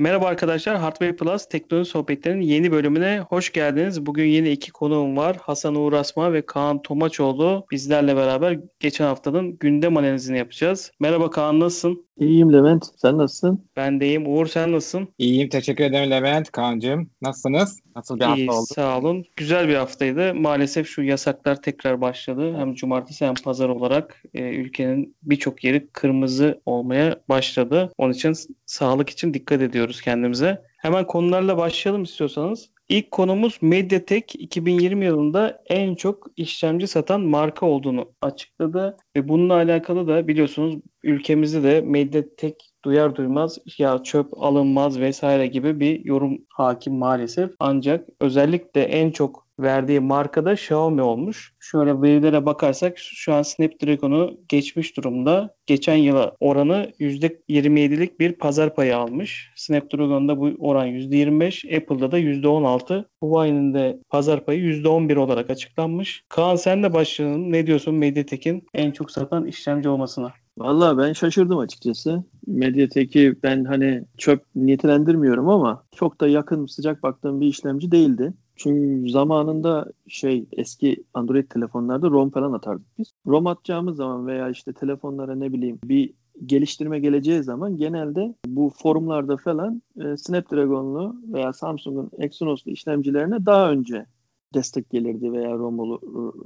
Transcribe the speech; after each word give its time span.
Merhaba 0.00 0.26
arkadaşlar, 0.26 0.76
Hardware 0.76 1.16
Plus 1.16 1.46
teknoloji 1.46 1.90
sohbetlerinin 1.90 2.42
yeni 2.42 2.72
bölümüne 2.72 3.20
hoş 3.20 3.52
geldiniz. 3.52 4.06
Bugün 4.06 4.24
yeni 4.24 4.50
iki 4.50 4.72
konuğum 4.72 5.16
var. 5.16 5.36
Hasan 5.42 5.74
Uğur 5.74 5.92
Asma 5.92 6.32
ve 6.32 6.46
Kaan 6.46 6.82
Tomaçoğlu 6.82 7.66
bizlerle 7.70 8.16
beraber 8.16 8.58
geçen 8.80 9.04
haftanın 9.04 9.58
gündem 9.58 9.96
analizini 9.96 10.38
yapacağız. 10.38 10.92
Merhaba 11.00 11.30
Kaan, 11.30 11.60
nasılsın? 11.60 12.06
İyiyim 12.20 12.52
Levent. 12.52 12.86
Sen 12.96 13.18
nasılsın? 13.18 13.64
Ben 13.76 14.00
de 14.00 14.06
iyiyim. 14.06 14.26
Uğur 14.26 14.46
sen 14.46 14.72
nasılsın? 14.72 15.08
İyiyim. 15.18 15.48
Teşekkür 15.48 15.84
ederim 15.84 16.10
Levent. 16.10 16.50
Kaan'cığım. 16.52 17.10
Nasılsınız? 17.22 17.80
Nasıl 17.96 18.20
bir 18.20 18.24
İyi, 18.24 18.28
hafta 18.46 18.52
oldu? 18.52 18.66
sağ 18.74 18.98
olun. 18.98 19.24
Güzel 19.36 19.68
bir 19.68 19.74
haftaydı. 19.74 20.34
Maalesef 20.34 20.88
şu 20.88 21.02
yasaklar 21.02 21.62
tekrar 21.62 22.00
başladı. 22.00 22.54
Hem 22.56 22.74
cumartesi 22.74 23.26
hem 23.26 23.34
pazar 23.34 23.68
olarak 23.68 24.22
e, 24.34 24.42
ülkenin 24.42 25.16
birçok 25.22 25.64
yeri 25.64 25.88
kırmızı 25.92 26.60
olmaya 26.66 27.20
başladı. 27.28 27.92
Onun 27.98 28.12
için 28.12 28.34
sağlık 28.66 29.10
için 29.10 29.34
dikkat 29.34 29.62
ediyoruz 29.62 30.00
kendimize. 30.00 30.62
Hemen 30.76 31.06
konularla 31.06 31.56
başlayalım 31.56 32.02
istiyorsanız. 32.02 32.70
İlk 32.90 33.10
konumuz 33.10 33.58
Mediatek 33.62 34.34
2020 34.34 35.04
yılında 35.04 35.62
en 35.68 35.94
çok 35.94 36.26
işlemci 36.36 36.86
satan 36.86 37.20
marka 37.20 37.66
olduğunu 37.66 38.12
açıkladı. 38.22 38.96
Ve 39.16 39.28
bununla 39.28 39.54
alakalı 39.54 40.08
da 40.08 40.28
biliyorsunuz 40.28 40.76
ülkemizde 41.02 41.62
de 41.62 41.80
Mediatek 41.80 42.70
duyar 42.84 43.16
duymaz 43.16 43.58
ya 43.78 44.02
çöp 44.02 44.42
alınmaz 44.42 45.00
vesaire 45.00 45.46
gibi 45.46 45.80
bir 45.80 46.04
yorum 46.04 46.38
hakim 46.48 46.94
maalesef. 46.94 47.50
Ancak 47.60 48.08
özellikle 48.20 48.82
en 48.82 49.10
çok 49.10 49.46
verdiği 49.62 50.00
markada 50.00 50.52
Xiaomi 50.52 51.02
olmuş. 51.02 51.54
Şöyle 51.60 52.02
verilere 52.02 52.46
bakarsak 52.46 52.98
şu 52.98 53.34
an 53.34 53.42
Snapdragon'u 53.42 54.40
geçmiş 54.48 54.96
durumda. 54.96 55.54
Geçen 55.66 55.96
yıla 55.96 56.32
oranı 56.40 56.92
%27'lik 57.00 58.20
bir 58.20 58.32
pazar 58.32 58.74
payı 58.74 58.96
almış. 58.96 59.50
Snapdragon'da 59.56 60.38
bu 60.38 60.50
oran 60.58 60.86
%25, 60.86 61.76
Apple'da 61.76 62.12
da 62.12 62.18
%16. 62.18 63.04
Huawei'nin 63.20 63.74
de 63.74 63.98
pazar 64.08 64.44
payı 64.44 64.60
%11 64.60 65.16
olarak 65.16 65.50
açıklanmış. 65.50 66.24
Kaan 66.28 66.56
sen 66.56 66.82
de 66.82 66.92
başlayalım. 66.92 67.52
Ne 67.52 67.66
diyorsun 67.66 67.94
Mediatek'in 67.94 68.66
en 68.74 68.90
çok 68.90 69.10
satan 69.10 69.46
işlemci 69.46 69.88
olmasına? 69.88 70.32
Valla 70.58 70.98
ben 70.98 71.12
şaşırdım 71.12 71.58
açıkçası. 71.58 72.24
Mediatek'i 72.46 73.36
ben 73.42 73.64
hani 73.64 74.04
çöp 74.18 74.42
nitelendirmiyorum 74.54 75.48
ama 75.48 75.84
çok 75.96 76.20
da 76.20 76.28
yakın 76.28 76.66
sıcak 76.66 77.02
baktığım 77.02 77.40
bir 77.40 77.46
işlemci 77.46 77.90
değildi. 77.90 78.32
Çünkü 78.62 79.10
zamanında 79.10 79.92
şey 80.08 80.46
eski 80.52 81.04
Android 81.14 81.44
telefonlarda 81.44 82.10
ROM 82.10 82.30
falan 82.30 82.52
atardık 82.52 82.98
biz. 82.98 83.12
ROM 83.26 83.46
atacağımız 83.46 83.96
zaman 83.96 84.26
veya 84.26 84.50
işte 84.50 84.72
telefonlara 84.72 85.34
ne 85.34 85.52
bileyim 85.52 85.78
bir 85.84 86.12
geliştirme 86.46 86.98
geleceği 86.98 87.42
zaman 87.42 87.76
genelde 87.76 88.34
bu 88.46 88.72
forumlarda 88.82 89.36
falan 89.36 89.82
e, 90.00 90.16
Snapdragon'lu 90.16 91.16
veya 91.32 91.52
Samsung'un 91.52 92.10
Exynos'lu 92.18 92.70
işlemcilerine 92.70 93.46
daha 93.46 93.70
önce 93.70 94.06
destek 94.54 94.90
gelirdi 94.90 95.32
veya 95.32 95.58
ROM'lu 95.58 96.00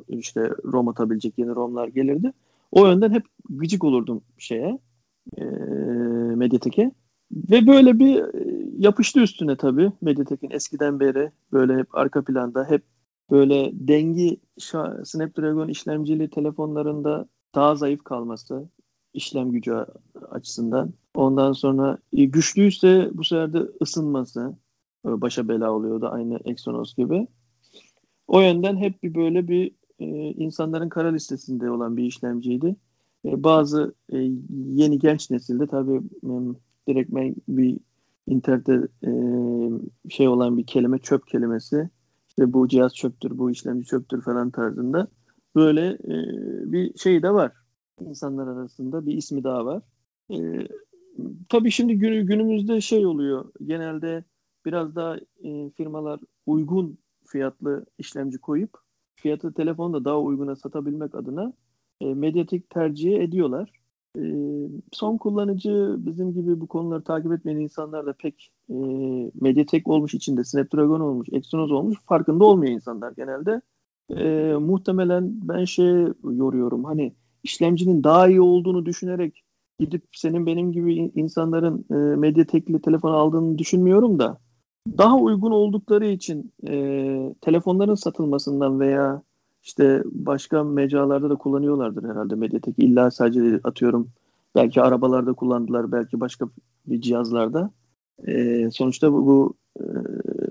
işte 0.09 0.51
ROM 0.65 0.89
atabilecek 0.89 1.39
yeni 1.39 1.55
ROM'lar 1.55 1.89
gelirdi. 1.89 2.33
O 2.73 2.87
yönden 2.87 3.11
hep 3.11 3.25
gıcık 3.51 3.85
olurdum 3.85 4.23
şeye 4.39 4.79
e, 5.39 5.45
Mediatek'e. 6.35 6.93
Ve 7.33 7.67
böyle 7.67 7.99
bir 7.99 8.17
e, 8.17 8.65
yapıştı 8.79 9.21
üstüne 9.21 9.57
tabii 9.57 9.93
Mediatek'in 10.01 10.51
eskiden 10.51 11.01
beri 11.01 11.31
böyle 11.53 11.77
hep 11.77 11.95
arka 11.95 12.25
planda 12.25 12.65
hep 12.65 12.83
böyle 13.31 13.71
dengi 13.73 14.41
Snapdragon 15.05 15.69
işlemcili 15.69 16.31
telefonlarında 16.31 17.29
daha 17.55 17.77
zayıf 17.77 18.05
kalması 18.05 18.69
işlem 19.15 19.51
gücü 19.53 19.87
açısından. 20.31 20.93
Ondan 21.15 21.53
sonra 21.53 21.99
e, 22.13 22.25
güçlüyse 22.25 23.11
bu 23.13 23.25
sefer 23.25 23.53
de 23.53 23.59
ısınması 23.83 24.57
e, 25.07 25.21
başa 25.21 25.49
bela 25.49 25.73
oluyordu 25.73 26.09
aynı 26.13 26.39
Exynos 26.45 26.95
gibi. 26.95 27.27
O 28.27 28.41
yönden 28.41 28.77
hep 28.77 29.03
bir 29.03 29.15
böyle 29.15 29.49
bir 29.49 29.73
insanların 30.39 30.89
kara 30.89 31.09
listesinde 31.09 31.71
olan 31.71 31.97
bir 31.97 32.05
işlemciydi. 32.05 32.77
Bazı 33.25 33.95
yeni 34.51 34.99
genç 34.99 35.31
nesilde 35.31 35.67
tabii 35.67 36.01
e, 36.89 36.93
direktmen 36.93 37.35
bir 37.49 37.79
internette 38.27 38.89
e, 39.07 39.11
şey 40.11 40.29
olan 40.29 40.59
bir 40.59 40.67
kelime 40.67 40.99
çöp 40.99 41.27
kelimesi. 41.27 41.91
İşte 42.29 42.53
bu 42.53 42.69
cihaz 42.69 42.95
çöptür, 42.95 43.39
bu 43.39 43.51
işlemci 43.51 43.87
çöptür 43.87 44.23
falan 44.23 44.51
tarzında. 44.51 45.09
Böyle 45.55 45.87
e, 45.89 46.15
bir 46.73 46.99
şey 46.99 47.23
de 47.23 47.31
var. 47.31 47.53
İnsanlar 48.01 48.47
arasında 48.47 49.07
bir 49.07 49.17
ismi 49.17 49.45
daha 49.45 49.67
var. 49.67 49.83
E, 50.31 50.69
tabii 51.49 51.71
şimdi 51.71 51.99
günü, 51.99 52.27
günümüzde 52.27 52.81
şey 52.81 53.07
oluyor. 53.07 53.53
Genelde 53.65 54.25
biraz 54.67 54.97
daha 54.97 55.17
e, 55.45 55.71
firmalar 55.71 56.21
uygun 56.47 56.99
fiyatlı 57.27 57.87
işlemci 57.99 58.39
koyup 58.39 58.71
fiyatı 59.17 59.55
telefonda 59.55 60.05
daha 60.05 60.21
uyguna 60.21 60.57
satabilmek 60.57 61.15
adına 61.15 61.53
e, 62.01 62.15
Mediatek 62.15 62.71
tercih 62.71 63.21
ediyorlar. 63.21 63.84
E, 64.19 64.23
son 64.93 65.17
kullanıcı 65.17 65.97
bizim 65.99 66.33
gibi 66.35 66.61
bu 66.61 66.67
konuları 66.67 67.05
takip 67.05 67.33
etmeyen 67.33 67.59
insanlar 67.59 68.07
da 68.07 68.13
pek 68.13 68.53
e, 68.71 68.75
Mediatek 69.41 69.89
olmuş 69.89 70.15
içinde 70.15 70.45
Snapdragon 70.45 71.01
olmuş, 71.01 71.29
Exynos 71.33 71.71
olmuş 71.71 71.99
farkında 72.07 72.45
olmuyor 72.45 72.73
insanlar 72.73 73.13
genelde. 73.13 73.61
E, 74.11 74.55
muhtemelen 74.55 75.49
ben 75.49 75.65
şey 75.65 76.07
yoruyorum 76.23 76.85
hani 76.85 77.15
işlemcinin 77.43 78.05
daha 78.05 78.29
iyi 78.29 78.41
olduğunu 78.41 78.87
düşünerek 78.87 79.45
gidip 79.79 80.05
senin 80.13 80.47
benim 80.47 80.73
gibi 80.73 80.95
insanların 80.95 81.85
e, 81.91 82.17
Mediatek'li 82.17 82.81
telefon 82.83 83.13
aldığını 83.13 83.59
düşünmüyorum 83.59 84.19
da 84.19 84.39
daha 84.99 85.17
uygun 85.17 85.51
oldukları 85.51 86.07
için 86.07 86.53
e, 86.69 87.35
telefonların 87.41 87.95
satılmasından 87.95 88.81
veya 88.81 89.23
işte 89.65 90.03
başka 90.05 90.65
mecralarda 90.65 91.31
da 91.31 91.35
kullanıyorlardır 91.35 92.09
herhalde 92.09 92.35
Mediatek. 92.35 92.79
İlla 92.79 93.11
sadece 93.11 93.61
atıyorum 93.65 94.11
belki 94.55 94.83
arabalarda 94.83 95.33
kullandılar, 95.33 95.93
belki 95.93 96.21
başka 96.21 96.49
bir 96.87 97.01
cihazlarda. 97.01 97.71
E, 98.27 98.69
sonuçta 98.71 99.13
bu, 99.13 99.27
bu 99.27 99.55
e, 99.81 99.85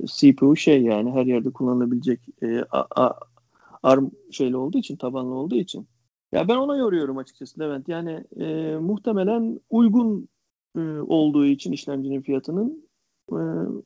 CPU 0.05 0.55
şey 0.55 0.81
yani 0.81 1.11
her 1.11 1.25
yerde 1.25 1.49
kullanılabilecek 1.49 2.19
e, 2.43 2.63
a, 2.71 3.03
a, 3.03 3.19
ARM 3.83 4.11
şeyli 4.31 4.57
olduğu 4.57 4.77
için, 4.77 4.95
tabanlı 4.95 5.33
olduğu 5.35 5.55
için. 5.55 5.87
Ya 6.31 6.47
ben 6.47 6.55
ona 6.55 6.77
yoruyorum 6.77 7.17
açıkçası 7.17 7.59
Levent. 7.59 7.87
Yani 7.87 8.23
e, 8.39 8.77
muhtemelen 8.77 9.59
uygun 9.69 10.27
e, 10.77 10.79
olduğu 10.99 11.45
için 11.45 11.71
işlemcinin 11.71 12.21
fiyatının 12.21 12.85
e, 13.31 13.39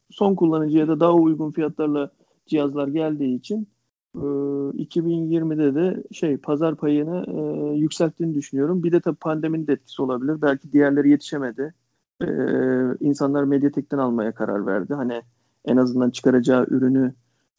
son 0.09 0.35
kullanıcıya 0.35 0.88
da 0.88 0.99
daha 0.99 1.13
uygun 1.13 1.51
fiyatlarla 1.51 2.11
cihazlar 2.45 2.88
geldiği 2.88 3.35
için 3.35 3.67
2020'de 4.16 5.75
de 5.75 6.03
şey 6.12 6.38
pazar 6.38 6.75
payını 6.75 7.25
e, 7.28 7.78
yükselttiğini 7.78 8.35
düşünüyorum. 8.35 8.84
Bir 8.84 8.91
de 8.91 9.00
tabii 9.00 9.16
pandeminin 9.16 9.68
de 9.68 9.73
etkisi 9.73 10.01
olabilir. 10.01 10.41
Belki 10.41 10.72
diğerleri 10.72 11.09
yetişemedi. 11.09 11.73
E, 12.22 12.28
insanlar 13.00 13.44
Mediatek'ten 13.44 13.97
almaya 13.97 14.31
karar 14.31 14.66
verdi. 14.66 14.94
Hani 14.94 15.22
en 15.66 15.78
azından 15.78 16.09
çıkaracağı 16.09 16.66
ürünü 16.69 17.13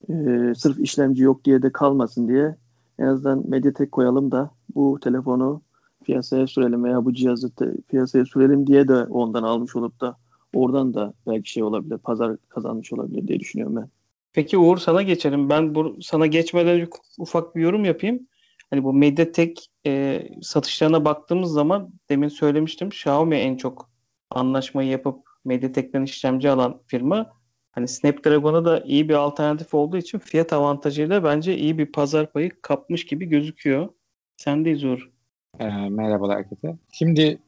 e, 0.08 0.14
sırf 0.54 0.80
işlemci 0.80 1.22
yok 1.22 1.44
diye 1.44 1.62
de 1.62 1.72
kalmasın 1.72 2.28
diye 2.28 2.56
en 2.98 3.06
azından 3.06 3.44
Mediatek 3.48 3.92
koyalım 3.92 4.30
da 4.30 4.50
bu 4.74 5.00
telefonu 5.00 5.62
piyasaya 6.04 6.46
sürelim 6.46 6.84
veya 6.84 7.04
bu 7.04 7.14
cihazı 7.14 7.50
piyasaya 7.88 8.24
sürelim 8.24 8.66
diye 8.66 8.88
de 8.88 9.04
ondan 9.04 9.42
almış 9.42 9.76
olup 9.76 10.00
da 10.00 10.16
oradan 10.54 10.94
da 10.94 11.14
belki 11.26 11.50
şey 11.50 11.62
olabilir, 11.62 11.98
pazar 11.98 12.36
kazanmış 12.48 12.92
olabilir 12.92 13.28
diye 13.28 13.40
düşünüyorum 13.40 13.76
ben. 13.76 13.88
Peki 14.32 14.58
Uğur 14.58 14.78
sana 14.78 15.02
geçelim. 15.02 15.50
Ben 15.50 15.74
bu 15.74 15.98
sana 16.02 16.26
geçmeden 16.26 16.78
bir, 16.78 16.88
ufak 17.18 17.56
bir 17.56 17.62
yorum 17.62 17.84
yapayım. 17.84 18.28
Hani 18.70 18.84
bu 18.84 18.92
Mediatek 18.92 19.70
e, 19.86 20.22
satışlarına 20.42 21.04
baktığımız 21.04 21.52
zaman 21.52 21.92
demin 22.08 22.28
söylemiştim 22.28 22.88
Xiaomi 22.88 23.36
en 23.36 23.56
çok 23.56 23.90
anlaşmayı 24.30 24.88
yapıp 24.88 25.28
Mediatek'ten 25.44 26.02
işlemci 26.02 26.50
alan 26.50 26.82
firma. 26.86 27.38
Hani 27.72 27.88
Snapdragon'a 27.88 28.64
da 28.64 28.80
iyi 28.80 29.08
bir 29.08 29.14
alternatif 29.14 29.74
olduğu 29.74 29.96
için 29.96 30.18
fiyat 30.18 30.52
avantajıyla 30.52 31.24
bence 31.24 31.56
iyi 31.56 31.78
bir 31.78 31.92
pazar 31.92 32.32
payı 32.32 32.50
kapmış 32.62 33.06
gibi 33.06 33.26
gözüküyor. 33.26 33.88
Sendeyiz 34.36 34.84
Uğur. 34.84 35.10
E, 35.58 35.64
merhabalar 35.68 36.38
herkese. 36.38 36.76
Şimdi 36.92 37.38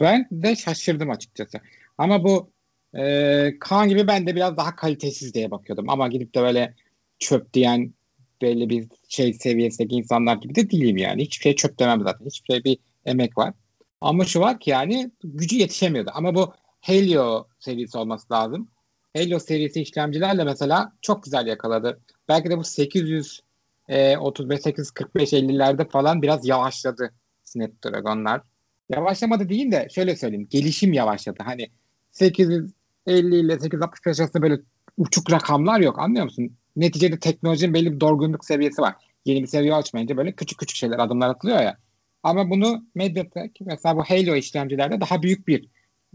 ben 0.00 0.28
de 0.30 0.56
şaşırdım 0.56 1.10
açıkçası. 1.10 1.58
Ama 1.98 2.24
bu 2.24 2.50
e, 2.94 3.58
Kaan 3.60 3.88
gibi 3.88 4.06
ben 4.06 4.26
de 4.26 4.36
biraz 4.36 4.56
daha 4.56 4.76
kalitesiz 4.76 5.34
diye 5.34 5.50
bakıyordum. 5.50 5.88
Ama 5.88 6.08
gidip 6.08 6.34
de 6.34 6.40
böyle 6.40 6.74
çöp 7.18 7.52
diyen 7.54 7.94
belli 8.42 8.70
bir 8.70 8.88
şey 9.08 9.32
seviyesindeki 9.32 9.94
insanlar 9.94 10.36
gibi 10.36 10.54
de 10.54 10.70
değilim 10.70 10.96
yani. 10.96 11.22
Hiçbir 11.22 11.42
şey 11.42 11.56
çöp 11.56 11.78
demem 11.78 12.02
zaten. 12.02 12.26
Hiçbir 12.26 12.54
şey 12.54 12.64
bir 12.64 12.78
emek 13.06 13.38
var. 13.38 13.54
Ama 14.00 14.24
şu 14.24 14.40
var 14.40 14.60
ki 14.60 14.70
yani 14.70 15.10
gücü 15.24 15.56
yetişemiyordu. 15.56 16.10
Ama 16.14 16.34
bu 16.34 16.54
Helio 16.80 17.48
serisi 17.58 17.98
olması 17.98 18.32
lazım. 18.32 18.68
Helio 19.12 19.38
serisi 19.38 19.82
işlemcilerle 19.82 20.44
mesela 20.44 20.92
çok 21.02 21.22
güzel 21.24 21.46
yakaladı. 21.46 22.00
Belki 22.28 22.50
de 22.50 22.58
bu 22.58 22.64
800 22.64 23.40
e, 23.88 24.16
35 24.16 24.60
845 24.60 25.32
50'lerde 25.32 25.88
falan 25.88 26.22
biraz 26.22 26.46
yavaşladı 26.48 27.12
Snapdragon'lar. 27.44 28.40
Yavaşlamadı 28.88 29.48
değil 29.48 29.72
de 29.72 29.88
şöyle 29.94 30.16
söyleyeyim. 30.16 30.48
Gelişim 30.50 30.92
yavaşladı. 30.92 31.42
Hani 31.42 31.70
800 32.12 32.72
50 33.06 33.36
ile 33.36 33.58
865 33.58 34.20
arasında 34.20 34.42
böyle 34.42 34.60
uçuk 34.96 35.32
rakamlar 35.32 35.80
yok 35.80 35.98
anlıyor 35.98 36.24
musun? 36.24 36.56
Neticede 36.76 37.18
teknolojinin 37.18 37.74
belli 37.74 37.92
bir 37.92 38.00
dorgunluk 38.00 38.44
seviyesi 38.44 38.82
var. 38.82 38.94
Yeni 39.24 39.42
bir 39.42 39.46
seviye 39.46 39.74
açmayınca 39.74 40.16
böyle 40.16 40.32
küçük 40.32 40.58
küçük 40.58 40.76
şeyler 40.76 40.98
adımlar 40.98 41.28
atılıyor 41.28 41.58
ya. 41.58 41.78
Ama 42.22 42.50
bunu 42.50 42.84
Mediatek 42.94 43.58
mesela 43.60 43.96
bu 43.96 44.04
Halo 44.04 44.34
işlemcilerde 44.34 45.00
daha 45.00 45.22
büyük 45.22 45.48
bir 45.48 45.68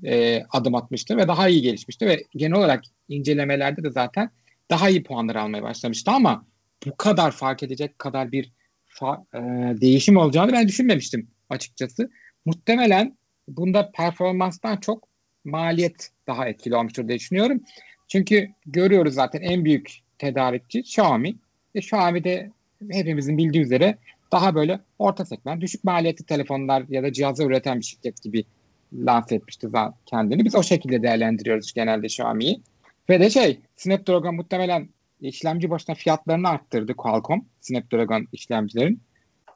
e, 0.03 0.43
adım 0.49 0.75
atmıştı 0.75 1.17
ve 1.17 1.27
daha 1.27 1.49
iyi 1.49 1.61
gelişmişti 1.61 2.05
ve 2.05 2.23
genel 2.35 2.57
olarak 2.57 2.83
incelemelerde 3.09 3.83
de 3.83 3.91
zaten 3.91 4.29
daha 4.69 4.89
iyi 4.89 5.03
puanlar 5.03 5.35
almaya 5.35 5.63
başlamıştı 5.63 6.11
ama 6.11 6.45
bu 6.85 6.97
kadar 6.97 7.31
fark 7.31 7.63
edecek 7.63 7.99
kadar 7.99 8.31
bir 8.31 8.51
fa- 8.89 9.23
e, 9.35 9.81
değişim 9.81 10.17
olacağını 10.17 10.53
ben 10.53 10.67
düşünmemiştim 10.67 11.27
açıkçası. 11.49 12.09
Muhtemelen 12.45 13.17
bunda 13.47 13.91
performanstan 13.91 14.77
çok 14.77 15.10
maliyet 15.45 16.09
daha 16.27 16.47
etkili 16.47 16.75
olmuştur 16.75 17.07
diye 17.07 17.19
düşünüyorum. 17.19 17.61
Çünkü 18.07 18.49
görüyoruz 18.65 19.13
zaten 19.13 19.41
en 19.41 19.65
büyük 19.65 19.99
tedarikçi 20.17 20.79
Xiaomi. 20.79 21.35
E, 21.75 21.79
Xiaomi 21.79 22.23
de 22.23 22.51
hepimizin 22.89 23.37
bildiği 23.37 23.61
üzere 23.61 23.97
daha 24.31 24.55
böyle 24.55 24.79
orta 24.99 25.25
segment, 25.25 25.61
düşük 25.61 25.83
maliyetli 25.83 26.25
telefonlar 26.25 26.83
ya 26.89 27.03
da 27.03 27.13
cihazı 27.13 27.43
üreten 27.43 27.79
bir 27.79 27.85
şirket 27.85 28.21
gibi 28.21 28.45
lanse 28.93 29.35
etmişti 29.35 29.67
kendini. 30.05 30.45
Biz 30.45 30.55
o 30.55 30.63
şekilde 30.63 31.03
değerlendiriyoruz 31.03 31.73
genelde 31.73 32.05
Xiaomi'yi. 32.05 32.61
Ve 33.09 33.19
de 33.19 33.29
şey, 33.29 33.59
Snapdragon 33.75 34.35
muhtemelen 34.35 34.89
işlemci 35.21 35.69
başına 35.69 35.95
fiyatlarını 35.95 36.49
arttırdı 36.49 36.93
Qualcomm, 36.93 37.45
Snapdragon 37.61 38.27
işlemcilerin. 38.31 39.01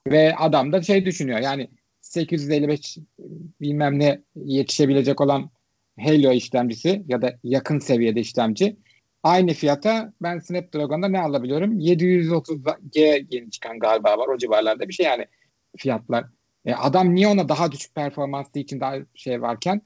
Ve 0.08 0.36
adam 0.36 0.72
da 0.72 0.82
şey 0.82 1.06
düşünüyor 1.06 1.40
yani 1.40 1.68
855 2.02 2.98
bilmem 3.62 4.00
ne 4.00 4.22
yetişebilecek 4.36 5.22
olan 5.22 5.50
Helio 5.98 6.32
işlemcisi 6.32 7.04
ya 7.08 7.22
da 7.22 7.40
yakın 7.44 7.80
seviyede 7.80 8.20
işlemci 8.20 8.78
aynı 9.24 9.54
fiyata 9.54 10.14
ben 10.22 10.40
Snapdragon'da 10.40 11.08
ne 11.08 11.20
alabiliyorum? 11.20 11.80
730G 11.80 13.28
yeni 13.32 13.52
çıkan 13.52 13.80
galiba 13.80 14.18
var. 14.18 14.28
O 14.28 14.38
civarlarda 14.38 14.88
bir 14.88 14.94
şey 14.94 15.06
yani 15.06 15.26
fiyatlar. 15.78 16.26
E 16.66 16.74
adam 16.74 17.16
niye 17.16 17.28
ona 17.28 17.50
daha 17.50 17.72
düşük 17.72 17.96
performanslı 17.96 18.60
için 18.60 18.80
daha 18.80 18.96
şey 19.16 19.42
varken 19.42 19.82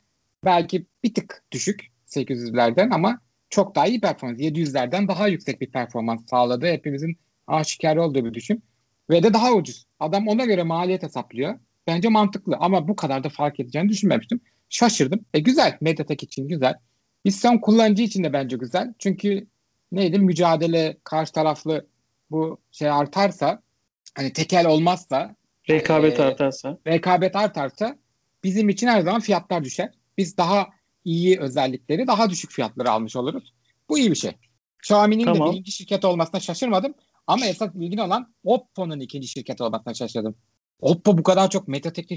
belki 0.46 0.86
bir 1.04 1.14
tık 1.14 1.44
düşük 1.52 1.88
800'lerden 2.08 2.90
ama 2.92 3.22
çok 3.50 3.76
daha 3.76 3.88
iyi 3.88 4.02
performans. 4.02 4.40
700'lerden 4.40 5.08
daha 5.08 5.28
yüksek 5.28 5.62
bir 5.62 5.72
performans 5.72 6.30
sağladı. 6.30 6.68
Hepimizin 6.68 7.18
aşikar 7.48 7.98
olduğu 7.98 8.26
bir 8.26 8.34
düşün. 8.34 8.64
Ve 9.10 9.24
de 9.24 9.34
daha 9.34 9.54
ucuz. 9.54 9.86
Adam 10.00 10.28
ona 10.28 10.46
göre 10.46 10.64
maliyet 10.64 11.04
hesaplıyor. 11.04 11.60
Bence 11.88 12.10
mantıklı 12.10 12.58
ama 12.60 12.88
bu 12.88 12.96
kadar 12.96 13.24
da 13.24 13.30
fark 13.30 13.60
edeceğini 13.60 13.90
düşünmemiştim. 13.90 14.42
Şaşırdım. 14.70 15.26
E 15.34 15.40
güzel. 15.40 15.78
Mediatek 15.82 16.24
için 16.24 16.48
güzel. 16.48 16.74
Biz 17.26 17.40
son 17.40 17.58
kullanıcı 17.58 18.04
için 18.04 18.24
de 18.24 18.34
bence 18.34 18.58
güzel. 18.58 18.94
Çünkü 19.00 19.48
neydi 19.92 20.20
mücadele 20.20 20.98
karşı 21.04 21.32
taraflı 21.32 21.88
bu 22.32 22.58
şey 22.72 22.90
artarsa 22.90 23.62
hani 24.16 24.34
tekel 24.34 24.66
olmazsa 24.66 25.36
Rekabet 25.70 26.20
e, 26.20 26.24
artarsa. 26.24 26.78
rekabet 26.88 27.36
artarsa 27.36 27.98
bizim 28.44 28.70
için 28.70 28.88
her 28.88 29.02
zaman 29.02 29.22
fiyatlar 29.22 29.64
düşer. 29.64 29.92
Biz 30.18 30.38
daha 30.38 30.70
iyi 31.06 31.40
özellikleri 31.40 32.08
daha 32.08 32.30
düşük 32.30 32.52
fiyatları 32.52 32.92
almış 32.92 33.16
oluruz. 33.16 33.54
Bu 33.90 33.98
iyi 33.98 34.12
bir 34.12 34.16
şey. 34.16 34.32
Xiaomi'nin 34.80 35.26
Tamam. 35.26 35.48
de 35.48 35.54
birinci 35.54 35.72
şirket 35.72 36.06
olmasına 36.06 36.40
şaşırmadım. 36.40 36.94
Ama 37.28 37.46
esas 37.46 37.76
ilgin 37.76 37.98
olan 37.98 38.34
Oppo'nun 38.44 39.00
ikinci 39.00 39.28
şirket 39.28 39.62
olmasına 39.62 39.94
şaşırdım. 39.94 40.36
Oppo 40.80 41.18
bu 41.18 41.24
kadar 41.24 41.50
çok 41.50 41.68
Metatek 41.68 42.12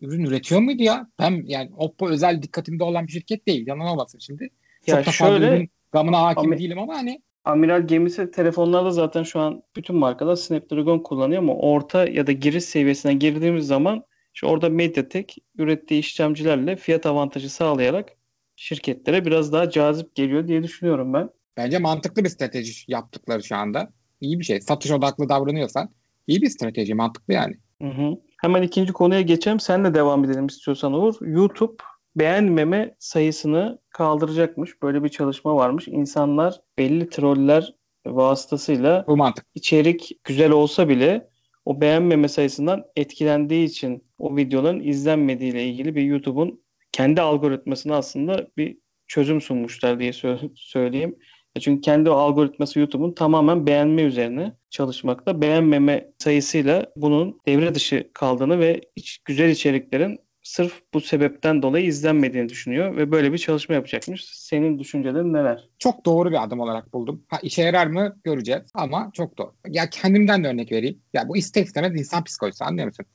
ürün 0.00 0.24
üretiyor 0.24 0.60
muydu 0.60 0.82
ya? 0.82 1.10
Ben 1.18 1.42
yani 1.46 1.70
Oppo 1.76 2.08
özel 2.08 2.42
dikkatimde 2.42 2.84
olan 2.84 3.06
bir 3.06 3.12
şirket 3.12 3.46
değil. 3.46 3.66
Yalan 3.66 3.86
olmasın 3.86 4.18
şimdi. 4.18 4.48
Çok 4.86 4.88
Ya 4.88 5.00
da 5.00 5.02
fazla 5.02 5.38
şöyle, 5.38 5.56
ürün 5.56 5.70
gamına 5.92 6.22
hakim 6.22 6.52
Ami- 6.52 6.58
değilim 6.58 6.78
ama 6.78 6.94
hani 6.94 7.22
Amiral 7.44 7.86
gemisi 7.86 8.30
telefonlarda 8.30 8.90
zaten 8.90 9.22
şu 9.22 9.40
an 9.40 9.62
bütün 9.76 9.96
markalar 9.96 10.36
Snapdragon 10.36 10.98
kullanıyor 10.98 11.42
ama 11.42 11.54
orta 11.54 12.08
ya 12.08 12.26
da 12.26 12.32
giriş 12.32 12.64
seviyesine 12.64 13.14
girdiğimiz 13.14 13.66
zaman 13.66 14.04
işte 14.34 14.46
orada 14.46 14.68
Mediatek 14.68 15.36
ürettiği 15.58 16.00
işlemcilerle 16.00 16.76
fiyat 16.76 17.06
avantajı 17.06 17.50
sağlayarak 17.50 18.08
şirketlere 18.56 19.24
biraz 19.24 19.52
daha 19.52 19.70
cazip 19.70 20.14
geliyor 20.14 20.48
diye 20.48 20.62
düşünüyorum 20.62 21.12
ben. 21.12 21.30
bence 21.56 21.78
mantıklı 21.78 22.24
bir 22.24 22.28
strateji 22.28 22.92
yaptıkları 22.92 23.42
şu 23.42 23.56
anda. 23.56 23.92
İyi 24.20 24.38
bir 24.38 24.44
şey. 24.44 24.60
Satış 24.60 24.90
odaklı 24.90 25.28
davranıyorsan 25.28 25.90
iyi 26.26 26.42
bir 26.42 26.50
strateji. 26.50 26.94
Mantıklı 26.94 27.34
yani. 27.34 27.54
Hı 27.82 27.88
hı. 27.88 28.16
Hemen 28.36 28.62
ikinci 28.62 28.92
konuya 28.92 29.20
geçelim. 29.20 29.60
Senle 29.60 29.94
devam 29.94 30.24
edelim 30.24 30.46
istiyorsan 30.46 30.92
Uğur. 30.92 31.14
YouTube 31.20 31.76
beğenmeme 32.16 32.94
sayısını 32.98 33.78
kaldıracakmış. 33.90 34.82
Böyle 34.82 35.04
bir 35.04 35.08
çalışma 35.08 35.56
varmış. 35.56 35.88
İnsanlar 35.88 36.60
belli 36.78 37.08
troller 37.10 37.74
vasıtasıyla 38.06 39.04
Bu 39.08 39.16
mantık. 39.16 39.46
içerik 39.54 40.20
güzel 40.24 40.50
olsa 40.50 40.88
bile 40.88 41.28
o 41.64 41.80
beğenmeme 41.80 42.28
sayısından 42.28 42.84
etkilendiği 42.96 43.66
için 43.66 44.04
o 44.18 44.36
videoların 44.36 44.80
izlenmediği 44.80 45.52
ile 45.52 45.64
ilgili 45.64 45.94
bir 45.94 46.02
YouTube'un 46.02 46.60
kendi 46.92 47.20
algoritmasına 47.20 47.96
aslında 47.96 48.48
bir 48.56 48.78
çözüm 49.06 49.40
sunmuşlar 49.40 50.00
diye 50.00 50.10
sö- 50.10 50.50
söyleyeyim. 50.54 51.16
E 51.56 51.60
Çünkü 51.60 51.80
kendi 51.80 52.10
algoritması 52.10 52.78
YouTube'un 52.78 53.12
tamamen 53.12 53.66
beğenme 53.66 54.02
üzerine 54.02 54.52
çalışmakta. 54.70 55.40
Beğenmeme 55.40 56.08
sayısıyla 56.18 56.86
bunun 56.96 57.40
devre 57.46 57.74
dışı 57.74 58.10
kaldığını 58.14 58.58
ve 58.58 58.80
iç- 58.96 59.18
güzel 59.24 59.48
içeriklerin 59.48 60.18
sırf 60.42 60.82
bu 60.94 61.00
sebepten 61.00 61.62
dolayı 61.62 61.86
izlenmediğini 61.86 62.48
düşünüyor 62.48 62.96
ve 62.96 63.12
böyle 63.12 63.32
bir 63.32 63.38
çalışma 63.38 63.74
yapacakmış. 63.74 64.24
Senin 64.24 64.78
düşüncelerin 64.78 65.32
neler? 65.32 65.68
Çok 65.78 66.06
doğru 66.06 66.30
bir 66.30 66.42
adım 66.44 66.60
olarak 66.60 66.92
buldum. 66.92 67.22
Ha 67.28 67.38
işe 67.42 67.62
yarar 67.62 67.86
mı 67.86 68.16
göreceğiz 68.24 68.62
ama 68.74 69.10
çok 69.14 69.38
doğru. 69.38 69.54
Ya 69.68 69.90
kendimden 69.90 70.44
de 70.44 70.48
örnek 70.48 70.72
vereyim. 70.72 71.02
Ya 71.12 71.28
bu 71.28 71.36
ister 71.36 71.62
istemez 71.62 72.00
insan 72.00 72.24
psikolojisi 72.24 72.64
anlıyor 72.64 72.86
musun? 72.86 73.06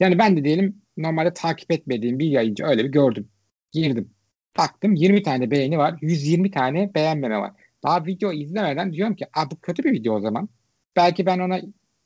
Yani 0.00 0.18
ben 0.18 0.36
de 0.36 0.44
diyelim 0.44 0.82
normalde 0.96 1.34
takip 1.34 1.70
etmediğim 1.72 2.18
bir 2.18 2.26
yayıncı 2.26 2.64
öyle 2.64 2.84
bir 2.84 2.88
gördüm. 2.92 3.28
Girdim. 3.72 4.10
Baktım 4.58 4.94
20 4.94 5.22
tane 5.22 5.50
beğeni 5.50 5.78
var. 5.78 5.98
120 6.00 6.50
tane 6.50 6.94
beğenmeme 6.94 7.38
var. 7.38 7.52
Daha 7.84 8.06
video 8.06 8.32
izlemeden 8.32 8.92
diyorum 8.92 9.16
ki 9.16 9.26
bu 9.50 9.60
kötü 9.60 9.84
bir 9.84 9.92
video 9.92 10.14
o 10.14 10.20
zaman. 10.20 10.48
Belki 10.96 11.26
ben 11.26 11.38
ona 11.38 11.60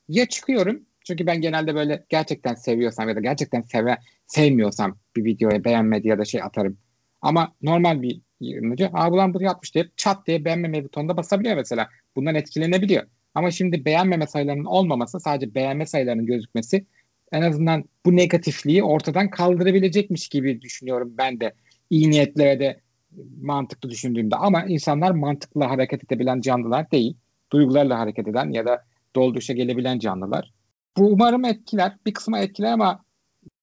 ya 0.08 0.26
çıkıyorum 0.26 0.82
çünkü 1.06 1.26
ben 1.26 1.40
genelde 1.40 1.74
böyle 1.74 2.04
gerçekten 2.08 2.54
seviyorsam 2.54 3.08
ya 3.08 3.16
da 3.16 3.20
gerçekten 3.20 3.62
seve, 3.62 3.98
sevmiyorsam 4.26 4.98
bir 5.16 5.24
videoya 5.24 5.64
beğenmedi 5.64 6.08
ya 6.08 6.18
da 6.18 6.24
şey 6.24 6.42
atarım. 6.42 6.78
Ama 7.22 7.54
normal 7.62 8.02
bir 8.02 8.20
yayıncı 8.40 8.90
aa 8.92 9.10
ulan 9.10 9.34
bunu 9.34 9.42
yapmış 9.42 9.74
diye 9.74 9.88
çat 9.96 10.26
diye 10.26 10.44
beğenmeme 10.44 10.84
butonuna 10.84 11.16
basabiliyor 11.16 11.56
mesela. 11.56 11.88
Bundan 12.16 12.34
etkilenebiliyor. 12.34 13.02
Ama 13.34 13.50
şimdi 13.50 13.84
beğenmeme 13.84 14.26
sayılarının 14.26 14.64
olmaması 14.64 15.20
sadece 15.20 15.54
beğenme 15.54 15.86
sayılarının 15.86 16.26
gözükmesi 16.26 16.86
en 17.32 17.42
azından 17.42 17.84
bu 18.06 18.16
negatifliği 18.16 18.82
ortadan 18.82 19.30
kaldırabilecekmiş 19.30 20.28
gibi 20.28 20.62
düşünüyorum 20.62 21.14
ben 21.18 21.40
de. 21.40 21.54
iyi 21.90 22.10
niyetlere 22.10 22.60
de 22.60 22.80
mantıklı 23.42 23.90
düşündüğümde 23.90 24.36
ama 24.36 24.64
insanlar 24.64 25.10
mantıklı 25.10 25.64
hareket 25.64 26.04
edebilen 26.04 26.40
canlılar 26.40 26.90
değil. 26.90 27.16
Duygularla 27.52 27.98
hareket 27.98 28.28
eden 28.28 28.50
ya 28.50 28.66
da 28.66 28.84
dolduruşa 29.16 29.52
gelebilen 29.52 29.98
canlılar. 29.98 30.52
Bu 30.96 31.06
umarım 31.06 31.44
etkiler. 31.44 31.96
Bir 32.06 32.14
kısmı 32.14 32.38
etkiler 32.38 32.72
ama 32.72 33.04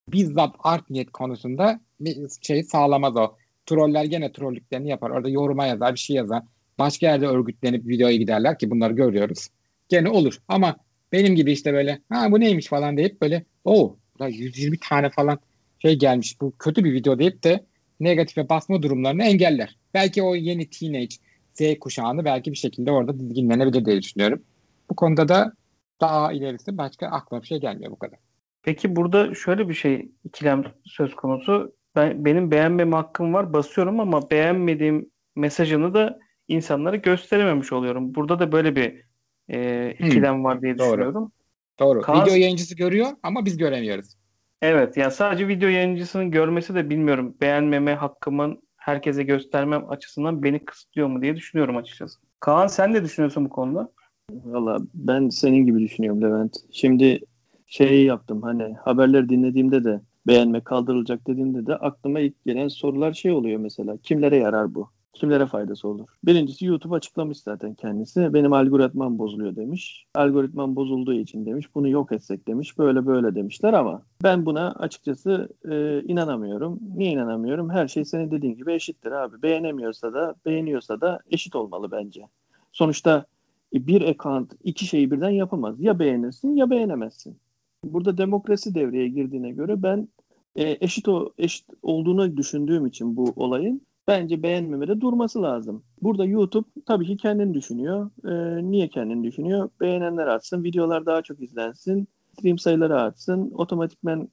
bizzat 0.08 0.54
art 0.58 0.90
niyet 0.90 1.10
konusunda 1.10 1.80
bir 2.00 2.16
şey 2.42 2.62
sağlamaz 2.62 3.16
o. 3.16 3.34
Troller 3.66 4.04
gene 4.04 4.32
trollüklerini 4.32 4.88
yapar. 4.88 5.10
Orada 5.10 5.28
yoruma 5.28 5.66
yazar, 5.66 5.94
bir 5.94 5.98
şey 5.98 6.16
yazar. 6.16 6.42
Başka 6.78 7.06
yerde 7.06 7.26
örgütlenip 7.26 7.86
videoya 7.86 8.16
giderler 8.16 8.58
ki 8.58 8.70
bunları 8.70 8.92
görüyoruz. 8.92 9.48
Gene 9.88 10.08
olur. 10.08 10.38
Ama 10.48 10.76
benim 11.12 11.34
gibi 11.34 11.52
işte 11.52 11.72
böyle 11.72 12.00
ha 12.08 12.32
bu 12.32 12.40
neymiş 12.40 12.66
falan 12.66 12.96
deyip 12.96 13.22
böyle 13.22 13.44
o 13.64 13.96
120 14.28 14.78
tane 14.78 15.10
falan 15.10 15.38
şey 15.78 15.98
gelmiş 15.98 16.40
bu 16.40 16.52
kötü 16.58 16.84
bir 16.84 16.92
video 16.92 17.18
deyip 17.18 17.42
de 17.44 17.64
negatife 18.00 18.48
basma 18.48 18.82
durumlarını 18.82 19.24
engeller. 19.24 19.76
Belki 19.94 20.22
o 20.22 20.34
yeni 20.34 20.70
teenage 20.70 21.14
Z 21.54 21.78
kuşağını 21.80 22.24
belki 22.24 22.52
bir 22.52 22.56
şekilde 22.56 22.90
orada 22.90 23.18
dizginlenebilir 23.20 23.84
diye 23.84 24.02
düşünüyorum. 24.02 24.42
Bu 24.90 24.96
konuda 24.96 25.28
da 25.28 25.52
daha 26.00 26.32
ilerisi 26.32 26.78
başka 26.78 27.06
aklıma 27.06 27.42
bir 27.42 27.46
şey 27.46 27.60
gelmiyor 27.60 27.92
bu 27.92 27.98
kadar. 27.98 28.18
Peki 28.62 28.96
burada 28.96 29.34
şöyle 29.34 29.68
bir 29.68 29.74
şey 29.74 30.08
ikilem 30.24 30.64
söz 30.84 31.14
konusu. 31.14 31.72
Ben 31.96 32.24
benim 32.24 32.50
beğenmeme 32.50 32.96
hakkım 32.96 33.34
var, 33.34 33.52
basıyorum 33.52 34.00
ama 34.00 34.30
beğenmediğim 34.30 35.10
mesajını 35.36 35.94
da 35.94 36.18
insanlara 36.48 36.96
gösterememiş 36.96 37.72
oluyorum. 37.72 38.14
Burada 38.14 38.38
da 38.38 38.52
böyle 38.52 38.76
bir 38.76 39.02
e, 39.48 39.90
ikilem 39.98 40.44
var 40.44 40.62
diye 40.62 40.78
doğru. 40.78 40.88
düşünüyorum. 40.88 41.32
Doğru. 41.78 42.00
Kaan- 42.00 42.22
Video 42.22 42.34
yayıncısı 42.34 42.76
görüyor 42.76 43.08
ama 43.22 43.44
biz 43.44 43.56
göremiyoruz. 43.56 44.15
Evet, 44.62 44.96
yani 44.96 45.12
sadece 45.12 45.48
video 45.48 45.68
yayıncısının 45.68 46.30
görmesi 46.30 46.74
de 46.74 46.90
bilmiyorum. 46.90 47.34
Beğenmeme 47.40 47.94
hakkımın 47.94 48.62
herkese 48.76 49.22
göstermem 49.22 49.90
açısından 49.90 50.42
beni 50.42 50.64
kısıtlıyor 50.64 51.08
mu 51.08 51.22
diye 51.22 51.36
düşünüyorum 51.36 51.76
açıkçası. 51.76 52.18
Kaan 52.40 52.66
sen 52.66 52.92
ne 52.92 53.04
düşünüyorsun 53.04 53.44
bu 53.44 53.48
konuda? 53.48 53.90
Valla 54.30 54.78
ben 54.94 55.28
senin 55.28 55.66
gibi 55.66 55.80
düşünüyorum 55.80 56.22
Levent. 56.22 56.56
Şimdi 56.70 57.20
şey 57.66 58.04
yaptım 58.04 58.42
hani 58.42 58.74
haberleri 58.74 59.28
dinlediğimde 59.28 59.84
de 59.84 60.00
beğenme 60.26 60.60
kaldırılacak 60.60 61.26
dediğimde 61.26 61.66
de 61.66 61.76
aklıma 61.76 62.20
ilk 62.20 62.44
gelen 62.44 62.68
sorular 62.68 63.12
şey 63.12 63.32
oluyor 63.32 63.60
mesela. 63.60 63.96
Kimlere 64.02 64.36
yarar 64.36 64.74
bu? 64.74 64.90
Kimlere 65.16 65.46
faydası 65.46 65.88
olur? 65.88 66.08
Birincisi 66.24 66.66
YouTube 66.66 66.94
açıklamış 66.94 67.38
zaten 67.38 67.74
kendisi. 67.74 68.34
Benim 68.34 68.52
algoritmam 68.52 69.18
bozuluyor 69.18 69.56
demiş. 69.56 70.06
Algoritmam 70.14 70.76
bozulduğu 70.76 71.14
için 71.14 71.46
demiş. 71.46 71.74
Bunu 71.74 71.88
yok 71.88 72.12
etsek 72.12 72.48
demiş. 72.48 72.78
Böyle 72.78 73.06
böyle 73.06 73.34
demişler 73.34 73.72
ama 73.72 74.02
ben 74.22 74.46
buna 74.46 74.70
açıkçası 74.72 75.48
e, 75.70 76.02
inanamıyorum. 76.02 76.80
Niye 76.96 77.10
inanamıyorum? 77.10 77.70
Her 77.70 77.88
şey 77.88 78.04
senin 78.04 78.30
dediğin 78.30 78.56
gibi 78.56 78.72
eşittir 78.72 79.12
abi. 79.12 79.42
Beğenemiyorsa 79.42 80.14
da 80.14 80.34
beğeniyorsa 80.46 81.00
da 81.00 81.20
eşit 81.30 81.56
olmalı 81.56 81.90
bence. 81.90 82.28
Sonuçta 82.72 83.26
bir 83.72 84.02
account 84.02 84.52
iki 84.64 84.86
şeyi 84.86 85.10
birden 85.10 85.30
yapamaz. 85.30 85.80
Ya 85.80 85.98
beğenirsin 85.98 86.56
ya 86.56 86.70
beğenemezsin. 86.70 87.36
Burada 87.84 88.18
demokrasi 88.18 88.74
devreye 88.74 89.08
girdiğine 89.08 89.50
göre 89.50 89.82
ben 89.82 90.08
e, 90.56 90.76
eşit 90.80 91.08
o 91.08 91.32
eşit 91.38 91.66
olduğunu 91.82 92.36
düşündüğüm 92.36 92.86
için 92.86 93.16
bu 93.16 93.32
olayın 93.36 93.82
bence 94.08 94.42
beğenmemede 94.42 95.00
durması 95.00 95.42
lazım. 95.42 95.82
Burada 96.02 96.24
YouTube 96.24 96.68
tabii 96.86 97.06
ki 97.06 97.16
kendini 97.16 97.54
düşünüyor. 97.54 98.10
E, 98.24 98.64
niye 98.70 98.88
kendini 98.88 99.24
düşünüyor? 99.24 99.68
Beğenenler 99.80 100.26
artsın, 100.26 100.64
videolar 100.64 101.06
daha 101.06 101.22
çok 101.22 101.42
izlensin, 101.42 102.08
stream 102.38 102.58
sayıları 102.58 103.00
artsın, 103.00 103.50
otomatikmen 103.50 104.28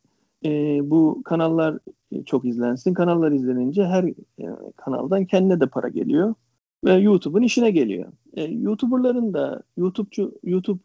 e, 0.46 0.80
bu 0.90 1.22
kanallar 1.26 1.78
çok 2.26 2.46
izlensin. 2.46 2.94
Kanallar 2.94 3.32
izlenince 3.32 3.86
her 3.86 4.04
e, 4.04 4.46
kanaldan 4.78 5.26
kendine 5.26 5.60
de 5.60 5.68
para 5.68 5.90
geliyor 5.90 6.36
ve 6.86 6.94
YouTube'un 6.94 7.42
işine 7.44 7.72
geliyor. 7.72 8.12
E, 8.34 8.44
YouTuber'ların 8.44 9.34
da 9.34 9.64
YouTube'cu 9.78 10.40
YouTube 10.44 10.80